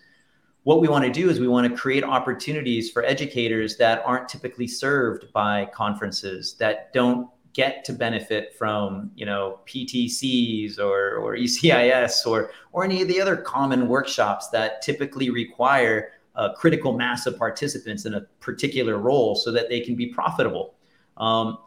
What 0.63 0.81
we 0.81 0.87
want 0.87 1.05
to 1.05 1.11
do 1.11 1.29
is 1.29 1.39
we 1.39 1.47
want 1.47 1.67
to 1.67 1.75
create 1.75 2.03
opportunities 2.03 2.91
for 2.91 3.03
educators 3.03 3.77
that 3.77 4.03
aren't 4.05 4.29
typically 4.29 4.67
served 4.67 5.31
by 5.33 5.65
conferences, 5.73 6.53
that 6.59 6.93
don't 6.93 7.27
get 7.53 7.83
to 7.85 7.93
benefit 7.93 8.53
from, 8.57 9.11
you 9.15 9.25
know, 9.25 9.59
PTCs 9.65 10.79
or, 10.79 11.15
or 11.15 11.35
ECIS 11.35 12.25
or, 12.25 12.51
or 12.71 12.83
any 12.83 13.01
of 13.01 13.07
the 13.07 13.19
other 13.19 13.35
common 13.35 13.87
workshops 13.87 14.49
that 14.49 14.81
typically 14.81 15.29
require 15.29 16.11
a 16.35 16.53
critical 16.53 16.93
mass 16.93 17.25
of 17.25 17.37
participants 17.37 18.05
in 18.05 18.13
a 18.13 18.21
particular 18.39 18.97
role 18.97 19.35
so 19.35 19.51
that 19.51 19.67
they 19.67 19.79
can 19.79 19.95
be 19.95 20.07
profitable. 20.07 20.75
Um, 21.17 21.57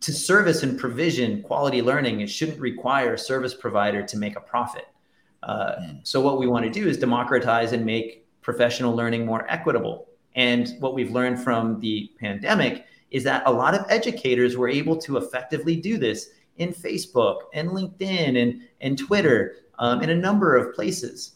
to 0.00 0.12
service 0.12 0.62
and 0.62 0.78
provision 0.78 1.42
quality 1.42 1.82
learning, 1.82 2.20
it 2.20 2.28
shouldn't 2.28 2.58
require 2.58 3.14
a 3.14 3.18
service 3.18 3.54
provider 3.54 4.02
to 4.02 4.16
make 4.16 4.36
a 4.36 4.40
profit. 4.40 4.86
Uh, 5.42 5.72
mm. 5.80 6.00
So, 6.02 6.20
what 6.20 6.38
we 6.38 6.46
want 6.46 6.64
to 6.64 6.70
do 6.70 6.88
is 6.88 6.98
democratize 6.98 7.72
and 7.72 7.84
make 7.84 8.26
professional 8.40 8.94
learning 8.94 9.26
more 9.26 9.50
equitable. 9.50 10.08
And 10.34 10.74
what 10.80 10.94
we've 10.94 11.10
learned 11.10 11.42
from 11.42 11.80
the 11.80 12.10
pandemic 12.18 12.86
is 13.10 13.24
that 13.24 13.42
a 13.46 13.52
lot 13.52 13.74
of 13.74 13.84
educators 13.88 14.56
were 14.56 14.68
able 14.68 14.96
to 14.96 15.16
effectively 15.16 15.76
do 15.76 15.98
this 15.98 16.30
in 16.56 16.72
Facebook 16.72 17.38
and 17.54 17.70
LinkedIn 17.70 18.40
and, 18.40 18.62
and 18.80 18.98
Twitter 18.98 19.56
um, 19.78 20.02
in 20.02 20.10
a 20.10 20.14
number 20.14 20.56
of 20.56 20.74
places. 20.74 21.34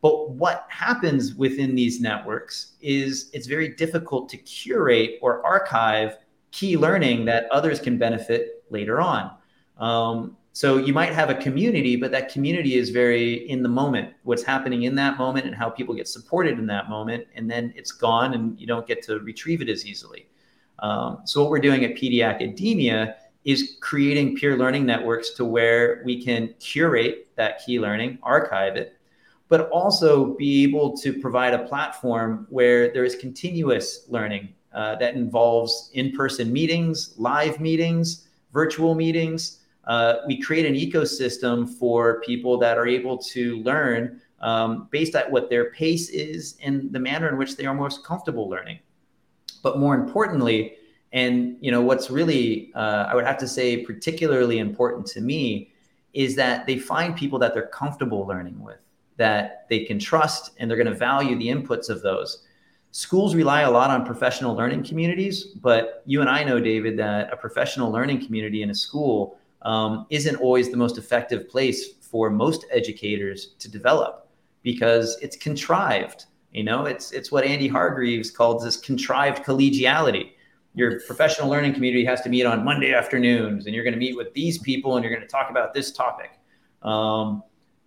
But 0.00 0.30
what 0.30 0.66
happens 0.68 1.34
within 1.34 1.76
these 1.76 2.00
networks 2.00 2.72
is 2.80 3.30
it's 3.32 3.46
very 3.46 3.68
difficult 3.68 4.28
to 4.30 4.36
curate 4.36 5.18
or 5.22 5.46
archive 5.46 6.18
key 6.50 6.76
learning 6.76 7.24
that 7.26 7.46
others 7.52 7.78
can 7.80 7.98
benefit 7.98 8.64
later 8.68 9.00
on. 9.00 9.30
Um, 9.78 10.36
so 10.52 10.76
you 10.76 10.92
might 10.92 11.12
have 11.12 11.30
a 11.30 11.34
community, 11.34 11.96
but 11.96 12.10
that 12.10 12.30
community 12.30 12.74
is 12.74 12.90
very 12.90 13.48
in 13.48 13.62
the 13.62 13.68
moment, 13.68 14.12
what's 14.24 14.42
happening 14.42 14.82
in 14.82 14.94
that 14.96 15.16
moment 15.16 15.46
and 15.46 15.54
how 15.54 15.70
people 15.70 15.94
get 15.94 16.08
supported 16.08 16.58
in 16.58 16.66
that 16.66 16.90
moment. 16.90 17.26
And 17.34 17.50
then 17.50 17.72
it's 17.74 17.92
gone 17.92 18.34
and 18.34 18.60
you 18.60 18.66
don't 18.66 18.86
get 18.86 19.02
to 19.04 19.18
retrieve 19.20 19.62
it 19.62 19.70
as 19.70 19.86
easily. 19.86 20.28
Um, 20.82 21.20
so 21.24 21.40
what 21.40 21.50
we're 21.50 21.60
doing 21.60 21.84
at 21.84 21.94
PD 21.94 22.26
Academia 22.26 23.16
is 23.44 23.76
creating 23.80 24.36
peer 24.36 24.56
learning 24.56 24.84
networks 24.84 25.30
to 25.30 25.44
where 25.44 26.02
we 26.04 26.22
can 26.22 26.54
curate 26.60 27.28
that 27.36 27.64
key 27.64 27.80
learning, 27.80 28.18
archive 28.22 28.76
it, 28.76 28.96
but 29.48 29.68
also 29.70 30.34
be 30.34 30.64
able 30.64 30.96
to 30.98 31.12
provide 31.20 31.54
a 31.54 31.60
platform 31.60 32.46
where 32.50 32.92
there 32.92 33.04
is 33.04 33.16
continuous 33.16 34.06
learning 34.08 34.48
uh, 34.74 34.96
that 34.96 35.14
involves 35.14 35.90
in-person 35.94 36.52
meetings, 36.52 37.14
live 37.16 37.60
meetings, 37.60 38.28
virtual 38.52 38.94
meetings. 38.94 39.60
Uh, 39.84 40.16
we 40.26 40.40
create 40.40 40.66
an 40.66 40.74
ecosystem 40.74 41.68
for 41.68 42.20
people 42.20 42.58
that 42.58 42.78
are 42.78 42.86
able 42.86 43.18
to 43.18 43.58
learn 43.58 44.20
um, 44.40 44.88
based 44.90 45.14
on 45.14 45.22
what 45.30 45.50
their 45.50 45.70
pace 45.70 46.08
is 46.10 46.56
and 46.62 46.92
the 46.92 46.98
manner 46.98 47.28
in 47.28 47.36
which 47.36 47.56
they 47.56 47.66
are 47.66 47.74
most 47.74 48.04
comfortable 48.04 48.48
learning. 48.48 48.78
But 49.62 49.78
more 49.78 49.94
importantly, 49.94 50.74
and 51.12 51.56
you 51.60 51.70
know 51.70 51.82
what's 51.82 52.10
really 52.10 52.72
uh, 52.74 53.06
I 53.08 53.14
would 53.14 53.24
have 53.24 53.38
to 53.38 53.48
say 53.48 53.84
particularly 53.84 54.58
important 54.58 55.06
to 55.08 55.20
me 55.20 55.72
is 56.12 56.36
that 56.36 56.66
they 56.66 56.78
find 56.78 57.16
people 57.16 57.38
that 57.38 57.54
they're 57.54 57.68
comfortable 57.68 58.26
learning 58.26 58.60
with 58.62 58.78
that 59.16 59.66
they 59.68 59.84
can 59.84 59.98
trust 59.98 60.52
and 60.58 60.68
they're 60.68 60.76
going 60.76 60.86
to 60.86 60.94
value 60.94 61.36
the 61.38 61.48
inputs 61.48 61.88
of 61.88 62.02
those. 62.02 62.44
Schools 62.90 63.34
rely 63.34 63.62
a 63.62 63.70
lot 63.70 63.90
on 63.90 64.04
professional 64.04 64.54
learning 64.54 64.84
communities, 64.84 65.44
but 65.44 66.02
you 66.04 66.20
and 66.20 66.28
I 66.28 66.44
know, 66.44 66.60
David, 66.60 66.98
that 66.98 67.32
a 67.32 67.36
professional 67.36 67.90
learning 67.90 68.24
community 68.24 68.62
in 68.62 68.70
a 68.70 68.74
school 68.74 69.38
um, 69.62 70.06
isn't 70.10 70.36
always 70.36 70.70
the 70.70 70.76
most 70.76 70.98
effective 70.98 71.48
place 71.48 71.94
for 72.00 72.28
most 72.28 72.66
educators 72.70 73.54
to 73.60 73.70
develop 73.70 74.28
because 74.62 75.18
it's 75.22 75.36
contrived. 75.36 76.26
You 76.52 76.64
know, 76.64 76.84
it's 76.84 77.12
it's 77.12 77.32
what 77.32 77.44
Andy 77.44 77.66
Hargreaves 77.66 78.30
called 78.30 78.62
this 78.62 78.76
contrived 78.76 79.44
collegiality. 79.44 80.32
your 80.74 81.00
professional 81.00 81.48
learning 81.50 81.74
community 81.74 82.04
has 82.04 82.22
to 82.22 82.28
meet 82.28 82.44
on 82.46 82.64
Monday 82.64 82.94
afternoons, 82.94 83.66
and 83.66 83.74
you're 83.74 83.84
going 83.84 83.94
to 83.94 83.98
meet 83.98 84.16
with 84.16 84.32
these 84.34 84.58
people, 84.58 84.96
and 84.96 85.04
you're 85.04 85.14
going 85.14 85.26
to 85.26 85.32
talk 85.32 85.50
about 85.50 85.74
this 85.74 85.92
topic. 85.92 86.38
Um, 86.82 87.42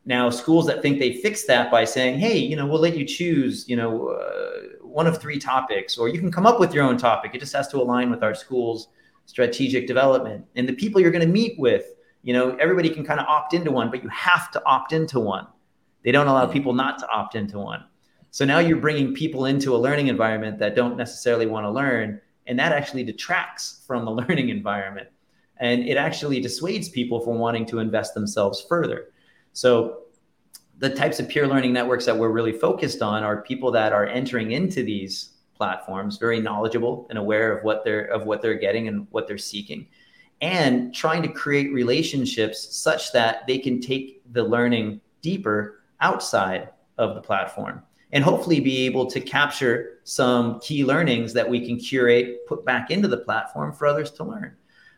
now, 0.05 0.29
schools 0.29 0.67
that 0.67 0.81
think 0.83 0.99
they 0.99 1.13
fix 1.13 1.45
that 1.45 1.71
by 1.71 1.85
saying, 1.85 2.19
"Hey, 2.19 2.37
you 2.37 2.55
know, 2.55 2.65
we'll 2.65 2.81
let 2.81 2.95
you 2.97 3.05
choose, 3.05 3.67
you 3.67 3.75
know, 3.75 4.09
uh, 4.09 4.77
one 4.81 5.07
of 5.07 5.19
three 5.19 5.37
topics, 5.37 5.97
or 5.97 6.07
you 6.07 6.19
can 6.19 6.31
come 6.31 6.45
up 6.47 6.59
with 6.59 6.73
your 6.73 6.83
own 6.83 6.97
topic. 6.97 7.31
It 7.35 7.39
just 7.39 7.53
has 7.53 7.67
to 7.69 7.77
align 7.77 8.09
with 8.09 8.23
our 8.23 8.33
school's 8.33 8.87
strategic 9.25 9.87
development 9.87 10.45
and 10.55 10.69
the 10.69 10.73
people 10.73 11.01
you're 11.01 11.11
going 11.11 11.25
to 11.25 11.31
meet 11.31 11.59
with. 11.59 11.85
You 12.23 12.33
know, 12.33 12.55
everybody 12.55 12.89
can 12.89 13.03
kind 13.05 13.19
of 13.19 13.27
opt 13.27 13.53
into 13.53 13.71
one, 13.71 13.91
but 13.91 14.01
you 14.01 14.09
have 14.09 14.49
to 14.51 14.65
opt 14.65 14.93
into 14.93 15.19
one. 15.19 15.47
They 16.03 16.11
don't 16.11 16.27
allow 16.27 16.45
people 16.45 16.73
not 16.73 16.97
to 16.99 17.07
opt 17.09 17.35
into 17.35 17.59
one. 17.59 17.83
So 18.35 18.43
now 18.43 18.59
you're 18.59 18.75
bringing 18.75 19.13
people 19.13 19.45
into 19.45 19.73
a 19.73 19.77
learning 19.77 20.07
environment 20.07 20.59
that 20.59 20.75
don't 20.75 20.97
necessarily 20.97 21.45
want 21.45 21.63
to 21.63 21.69
learn, 21.71 22.19
and 22.47 22.59
that 22.59 22.73
actually 22.73 23.05
detracts 23.05 23.81
from 23.87 24.03
the 24.03 24.11
learning 24.27 24.49
environment, 24.49 25.07
and 25.55 25.87
it 25.87 25.95
actually 25.95 26.41
dissuades 26.41 26.89
people 26.89 27.21
from 27.21 27.39
wanting 27.39 27.65
to 27.67 27.79
invest 27.79 28.13
themselves 28.13 28.59
further. 28.67 29.13
So 29.53 29.99
the 30.79 30.89
types 30.89 31.21
of 31.21 31.29
peer 31.29 31.47
learning 31.47 31.71
networks 31.71 32.05
that 32.07 32.17
we're 32.17 32.27
really 32.27 32.51
focused 32.51 33.01
on 33.01 33.23
are 33.23 33.41
people 33.41 33.71
that 33.71 33.93
are 33.93 34.05
entering 34.05 34.51
into 34.51 34.83
these 34.83 35.29
platforms 35.55 36.17
very 36.17 36.41
knowledgeable 36.41 37.07
and 37.09 37.17
aware 37.17 37.57
of 37.57 37.63
what 37.63 37.85
they're 37.85 38.03
of 38.07 38.25
what 38.25 38.41
they're 38.41 38.59
getting 38.59 38.89
and 38.89 39.07
what 39.11 39.29
they're 39.29 39.37
seeking 39.37 39.87
and 40.41 40.93
trying 40.93 41.21
to 41.21 41.29
create 41.29 41.71
relationships 41.71 42.75
such 42.75 43.13
that 43.13 43.47
they 43.47 43.57
can 43.57 43.79
take 43.79 44.21
the 44.33 44.43
learning 44.43 44.99
deeper 45.21 45.85
outside 46.01 46.67
of 46.97 47.15
the 47.15 47.21
platform 47.21 47.81
and 48.11 48.23
hopefully 48.23 48.59
be 48.59 48.85
able 48.85 49.05
to 49.05 49.19
capture 49.19 49.99
some 50.03 50.59
key 50.59 50.85
learnings 50.85 51.33
that 51.33 51.49
we 51.49 51.65
can 51.65 51.77
curate 51.77 52.45
put 52.47 52.63
back 52.65 52.91
into 52.91 53.07
the 53.07 53.17
platform 53.17 53.73
for 53.73 53.87
others 53.87 54.11
to 54.11 54.23
learn 54.23 54.55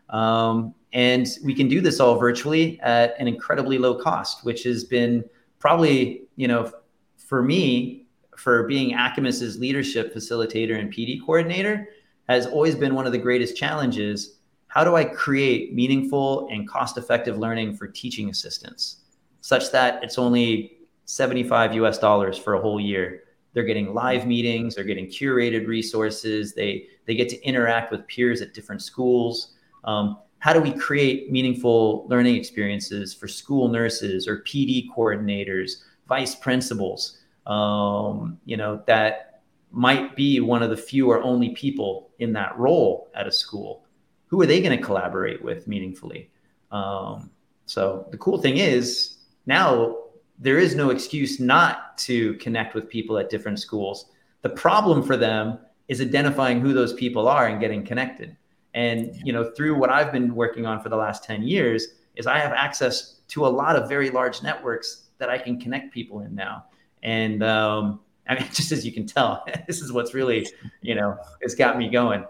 um, 0.10 0.74
and 0.94 1.28
we 1.44 1.54
can 1.54 1.68
do 1.68 1.82
this 1.82 2.00
all 2.00 2.18
virtually 2.18 2.80
at 2.82 3.16
an 3.20 3.28
incredibly 3.28 3.78
low 3.78 3.96
cost 3.96 4.46
which 4.46 4.64
has 4.64 4.84
been 4.84 5.24
probably, 5.60 6.24
you 6.36 6.48
know, 6.48 6.72
for 7.18 7.44
me, 7.44 8.08
for 8.36 8.64
being 8.68 8.96
ACAMIS's 8.96 9.60
leadership 9.60 10.14
facilitator 10.14 10.80
and 10.80 10.94
PD 10.94 11.20
coordinator, 11.20 11.90
has 12.30 12.46
always 12.46 12.76
been 12.76 12.94
one 12.94 13.06
of 13.06 13.12
the 13.12 13.18
greatest 13.18 13.58
challenges. 13.58 14.40
How 14.68 14.84
do 14.84 14.96
I 14.96 15.04
create 15.04 15.74
meaningful 15.74 16.48
and 16.52 16.68
cost 16.68 16.98
effective 16.98 17.38
learning 17.38 17.76
for 17.76 17.88
teaching 17.88 18.30
assistants 18.30 18.98
such 19.42 19.72
that 19.72 20.04
it's 20.04 20.18
only 20.18 20.77
75 21.08 21.74
US 21.76 21.98
dollars 21.98 22.38
for 22.38 22.54
a 22.54 22.62
whole 22.62 22.80
year? 22.80 23.24
They're 23.54 23.64
getting 23.64 23.94
live 23.94 24.28
meetings, 24.28 24.76
they're 24.76 24.84
getting 24.84 25.08
curated 25.08 25.66
resources, 25.66 26.54
they, 26.54 26.88
they 27.06 27.16
get 27.16 27.30
to 27.30 27.42
interact 27.44 27.92
with 27.92 28.06
peers 28.08 28.42
at 28.42 28.54
different 28.54 28.84
schools. 28.84 29.56
Um, 29.84 30.20
how 30.40 30.54
do 30.54 30.62
we 30.62 30.72
create 30.72 31.32
meaningful 31.32 32.06
learning 32.08 32.36
experiences 32.36 33.14
for 33.14 33.28
school 33.28 33.70
nurses 33.70 34.28
or 34.28 34.44
PD 34.44 34.88
coordinators, 34.96 35.84
vice 36.08 36.36
principals, 36.36 37.18
um, 37.48 38.38
you 38.46 38.58
know, 38.58 38.84
that 38.86 39.42
might 39.72 40.16
be 40.16 40.40
one 40.40 40.62
of 40.62 40.70
the 40.70 40.78
few 40.78 41.10
or 41.10 41.24
only 41.24 41.50
people 41.50 42.10
in 42.20 42.34
that 42.34 42.58
role 42.60 43.10
at 43.16 43.26
a 43.26 43.32
school? 43.32 43.86
Who 44.28 44.42
are 44.42 44.46
they 44.46 44.62
going 44.62 44.78
to 44.78 44.84
collaborate 44.84 45.42
with 45.42 45.68
meaningfully? 45.68 46.30
Um, 46.72 47.32
so 47.66 48.08
the 48.12 48.18
cool 48.18 48.40
thing 48.40 48.58
is 48.58 49.18
now 49.46 49.96
there 50.38 50.58
is 50.58 50.76
no 50.76 50.90
excuse 50.90 51.40
not 51.40 51.98
to 52.00 52.34
connect 52.36 52.76
with 52.76 52.90
people 52.90 53.18
at 53.18 53.30
different 53.30 53.60
schools. 53.60 54.12
The 54.42 54.50
problem 54.50 55.04
for 55.04 55.18
them 55.18 55.60
is 55.88 56.02
identifying 56.02 56.62
who 56.62 56.74
those 56.74 56.94
people 56.94 57.28
are 57.28 57.48
and 57.48 57.60
getting 57.60 57.84
connected. 57.84 58.36
And 58.74 59.16
you 59.24 59.34
know, 59.34 59.52
through 59.52 59.76
what 59.76 59.90
I've 59.90 60.12
been 60.12 60.36
working 60.36 60.66
on 60.66 60.82
for 60.82 60.90
the 60.90 60.96
last 60.96 61.24
10 61.24 61.44
years, 61.44 61.88
is 62.16 62.28
I 62.28 62.40
have 62.40 62.52
access 62.52 63.20
to 63.30 63.46
a 63.46 63.48
lot 63.48 63.76
of 63.76 63.88
very 63.88 64.10
large 64.10 64.44
networks 64.44 65.04
that 65.20 65.30
I 65.30 65.38
can 65.38 65.60
connect 65.60 65.94
people 65.94 66.22
in 66.22 66.36
now. 66.36 66.66
And 67.04 67.44
um, 67.44 68.00
I 68.28 68.36
mean, 68.36 68.48
just 68.54 68.72
as 68.72 68.86
you 68.86 68.92
can 68.92 69.06
tell, 69.06 69.46
this 69.68 69.82
is 69.82 69.92
what's 69.92 70.14
really, 70.14 70.48
you 70.82 70.96
know, 70.96 71.18
it's 71.42 71.56
got 71.56 71.78
me 71.78 71.90
going. 71.90 72.26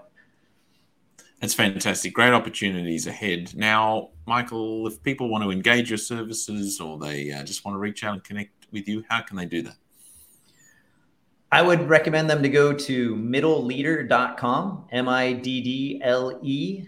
That's 1.39 1.53
fantastic. 1.53 2.13
Great 2.13 2.33
opportunities 2.33 3.05
ahead. 3.05 3.53
Now, 3.55 4.09
Michael, 4.25 4.87
if 4.87 5.01
people 5.03 5.29
want 5.29 5.43
to 5.43 5.51
engage 5.51 5.89
your 5.89 5.99
services 5.99 6.79
or 6.81 6.97
they 6.97 7.31
uh, 7.31 7.43
just 7.43 7.63
want 7.63 7.75
to 7.75 7.79
reach 7.79 8.03
out 8.03 8.13
and 8.13 8.23
connect 8.23 8.65
with 8.71 8.87
you, 8.87 9.03
how 9.07 9.21
can 9.21 9.37
they 9.37 9.45
do 9.45 9.61
that? 9.61 9.75
I 11.51 11.61
would 11.61 11.87
recommend 11.87 12.29
them 12.29 12.43
to 12.43 12.49
go 12.49 12.73
to 12.73 13.15
middleleader.com, 13.15 14.87
M 14.91 15.07
I 15.07 15.33
D 15.33 15.61
D 15.61 16.01
L 16.03 16.39
E 16.43 16.87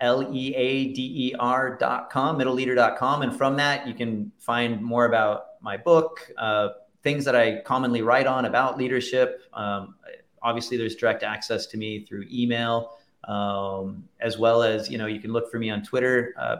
L 0.00 0.34
E 0.34 0.54
A 0.54 0.92
D 0.92 1.28
E 1.28 1.34
R.com, 1.38 2.38
middleleader.com. 2.38 3.22
And 3.22 3.36
from 3.36 3.56
that, 3.56 3.86
you 3.86 3.94
can 3.94 4.32
find 4.38 4.82
more 4.82 5.04
about 5.04 5.44
my 5.60 5.76
book, 5.76 6.20
uh, 6.36 6.70
things 7.02 7.24
that 7.24 7.36
I 7.36 7.60
commonly 7.60 8.02
write 8.02 8.26
on 8.26 8.46
about 8.46 8.76
leadership. 8.76 9.42
Um, 9.52 9.94
obviously, 10.42 10.76
there's 10.76 10.96
direct 10.96 11.22
access 11.22 11.66
to 11.66 11.76
me 11.76 12.04
through 12.04 12.24
email, 12.30 12.98
um, 13.26 14.08
as 14.20 14.38
well 14.38 14.62
as, 14.62 14.90
you 14.90 14.98
know, 14.98 15.06
you 15.06 15.20
can 15.20 15.32
look 15.32 15.50
for 15.50 15.58
me 15.58 15.70
on 15.70 15.82
Twitter. 15.82 16.34
Uh, 16.38 16.56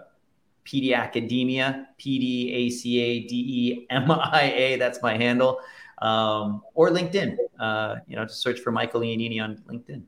PD 0.64 0.96
Academia, 0.96 1.86
P 1.96 2.18
D 2.18 2.52
A 2.52 2.70
C 2.70 2.98
A 2.98 3.20
D 3.20 3.34
E 3.36 3.86
M 3.88 4.10
I 4.10 4.52
A. 4.52 4.76
That's 4.76 5.00
my 5.00 5.16
handle 5.16 5.60
um, 5.98 6.62
or 6.74 6.90
LinkedIn. 6.90 7.36
Uh, 7.58 7.96
you 8.06 8.16
know, 8.16 8.24
just 8.24 8.40
search 8.40 8.60
for 8.60 8.70
Michael 8.70 9.00
Iannini 9.00 9.42
on 9.42 9.56
LinkedIn. 9.68 10.02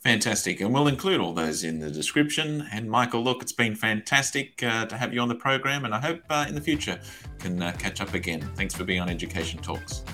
Fantastic. 0.00 0.60
And 0.60 0.72
we'll 0.72 0.86
include 0.86 1.20
all 1.20 1.32
those 1.32 1.64
in 1.64 1.80
the 1.80 1.90
description. 1.90 2.68
And 2.72 2.88
Michael, 2.88 3.24
look, 3.24 3.42
it's 3.42 3.52
been 3.52 3.74
fantastic 3.74 4.62
uh, 4.62 4.86
to 4.86 4.96
have 4.96 5.12
you 5.12 5.20
on 5.20 5.28
the 5.28 5.34
program. 5.34 5.84
And 5.84 5.92
I 5.92 5.98
hope 5.98 6.20
uh, 6.30 6.46
in 6.48 6.54
the 6.54 6.60
future 6.60 7.00
can 7.40 7.60
uh, 7.60 7.72
catch 7.72 8.00
up 8.00 8.14
again. 8.14 8.40
Thanks 8.54 8.72
for 8.74 8.84
being 8.84 9.00
on 9.00 9.08
Education 9.08 9.60
Talks. 9.60 10.04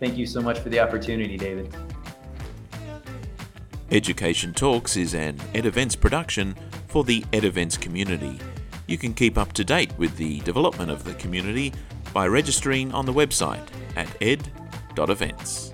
Thank 0.00 0.16
you 0.16 0.26
so 0.26 0.40
much 0.40 0.58
for 0.58 0.70
the 0.70 0.80
opportunity, 0.80 1.36
David. 1.36 1.72
Education 3.90 4.52
Talks 4.52 4.98
is 4.98 5.14
an 5.14 5.40
Ed 5.54 5.64
Events 5.64 5.96
production 5.96 6.54
for 6.88 7.04
the 7.04 7.24
Ed 7.32 7.44
Events 7.44 7.78
community. 7.78 8.38
You 8.86 8.98
can 8.98 9.14
keep 9.14 9.38
up 9.38 9.54
to 9.54 9.64
date 9.64 9.96
with 9.96 10.14
the 10.18 10.40
development 10.40 10.90
of 10.90 11.04
the 11.04 11.14
community 11.14 11.72
by 12.12 12.26
registering 12.26 12.92
on 12.92 13.06
the 13.06 13.14
website 13.14 13.66
at 13.96 14.08
ed.events. 14.20 15.67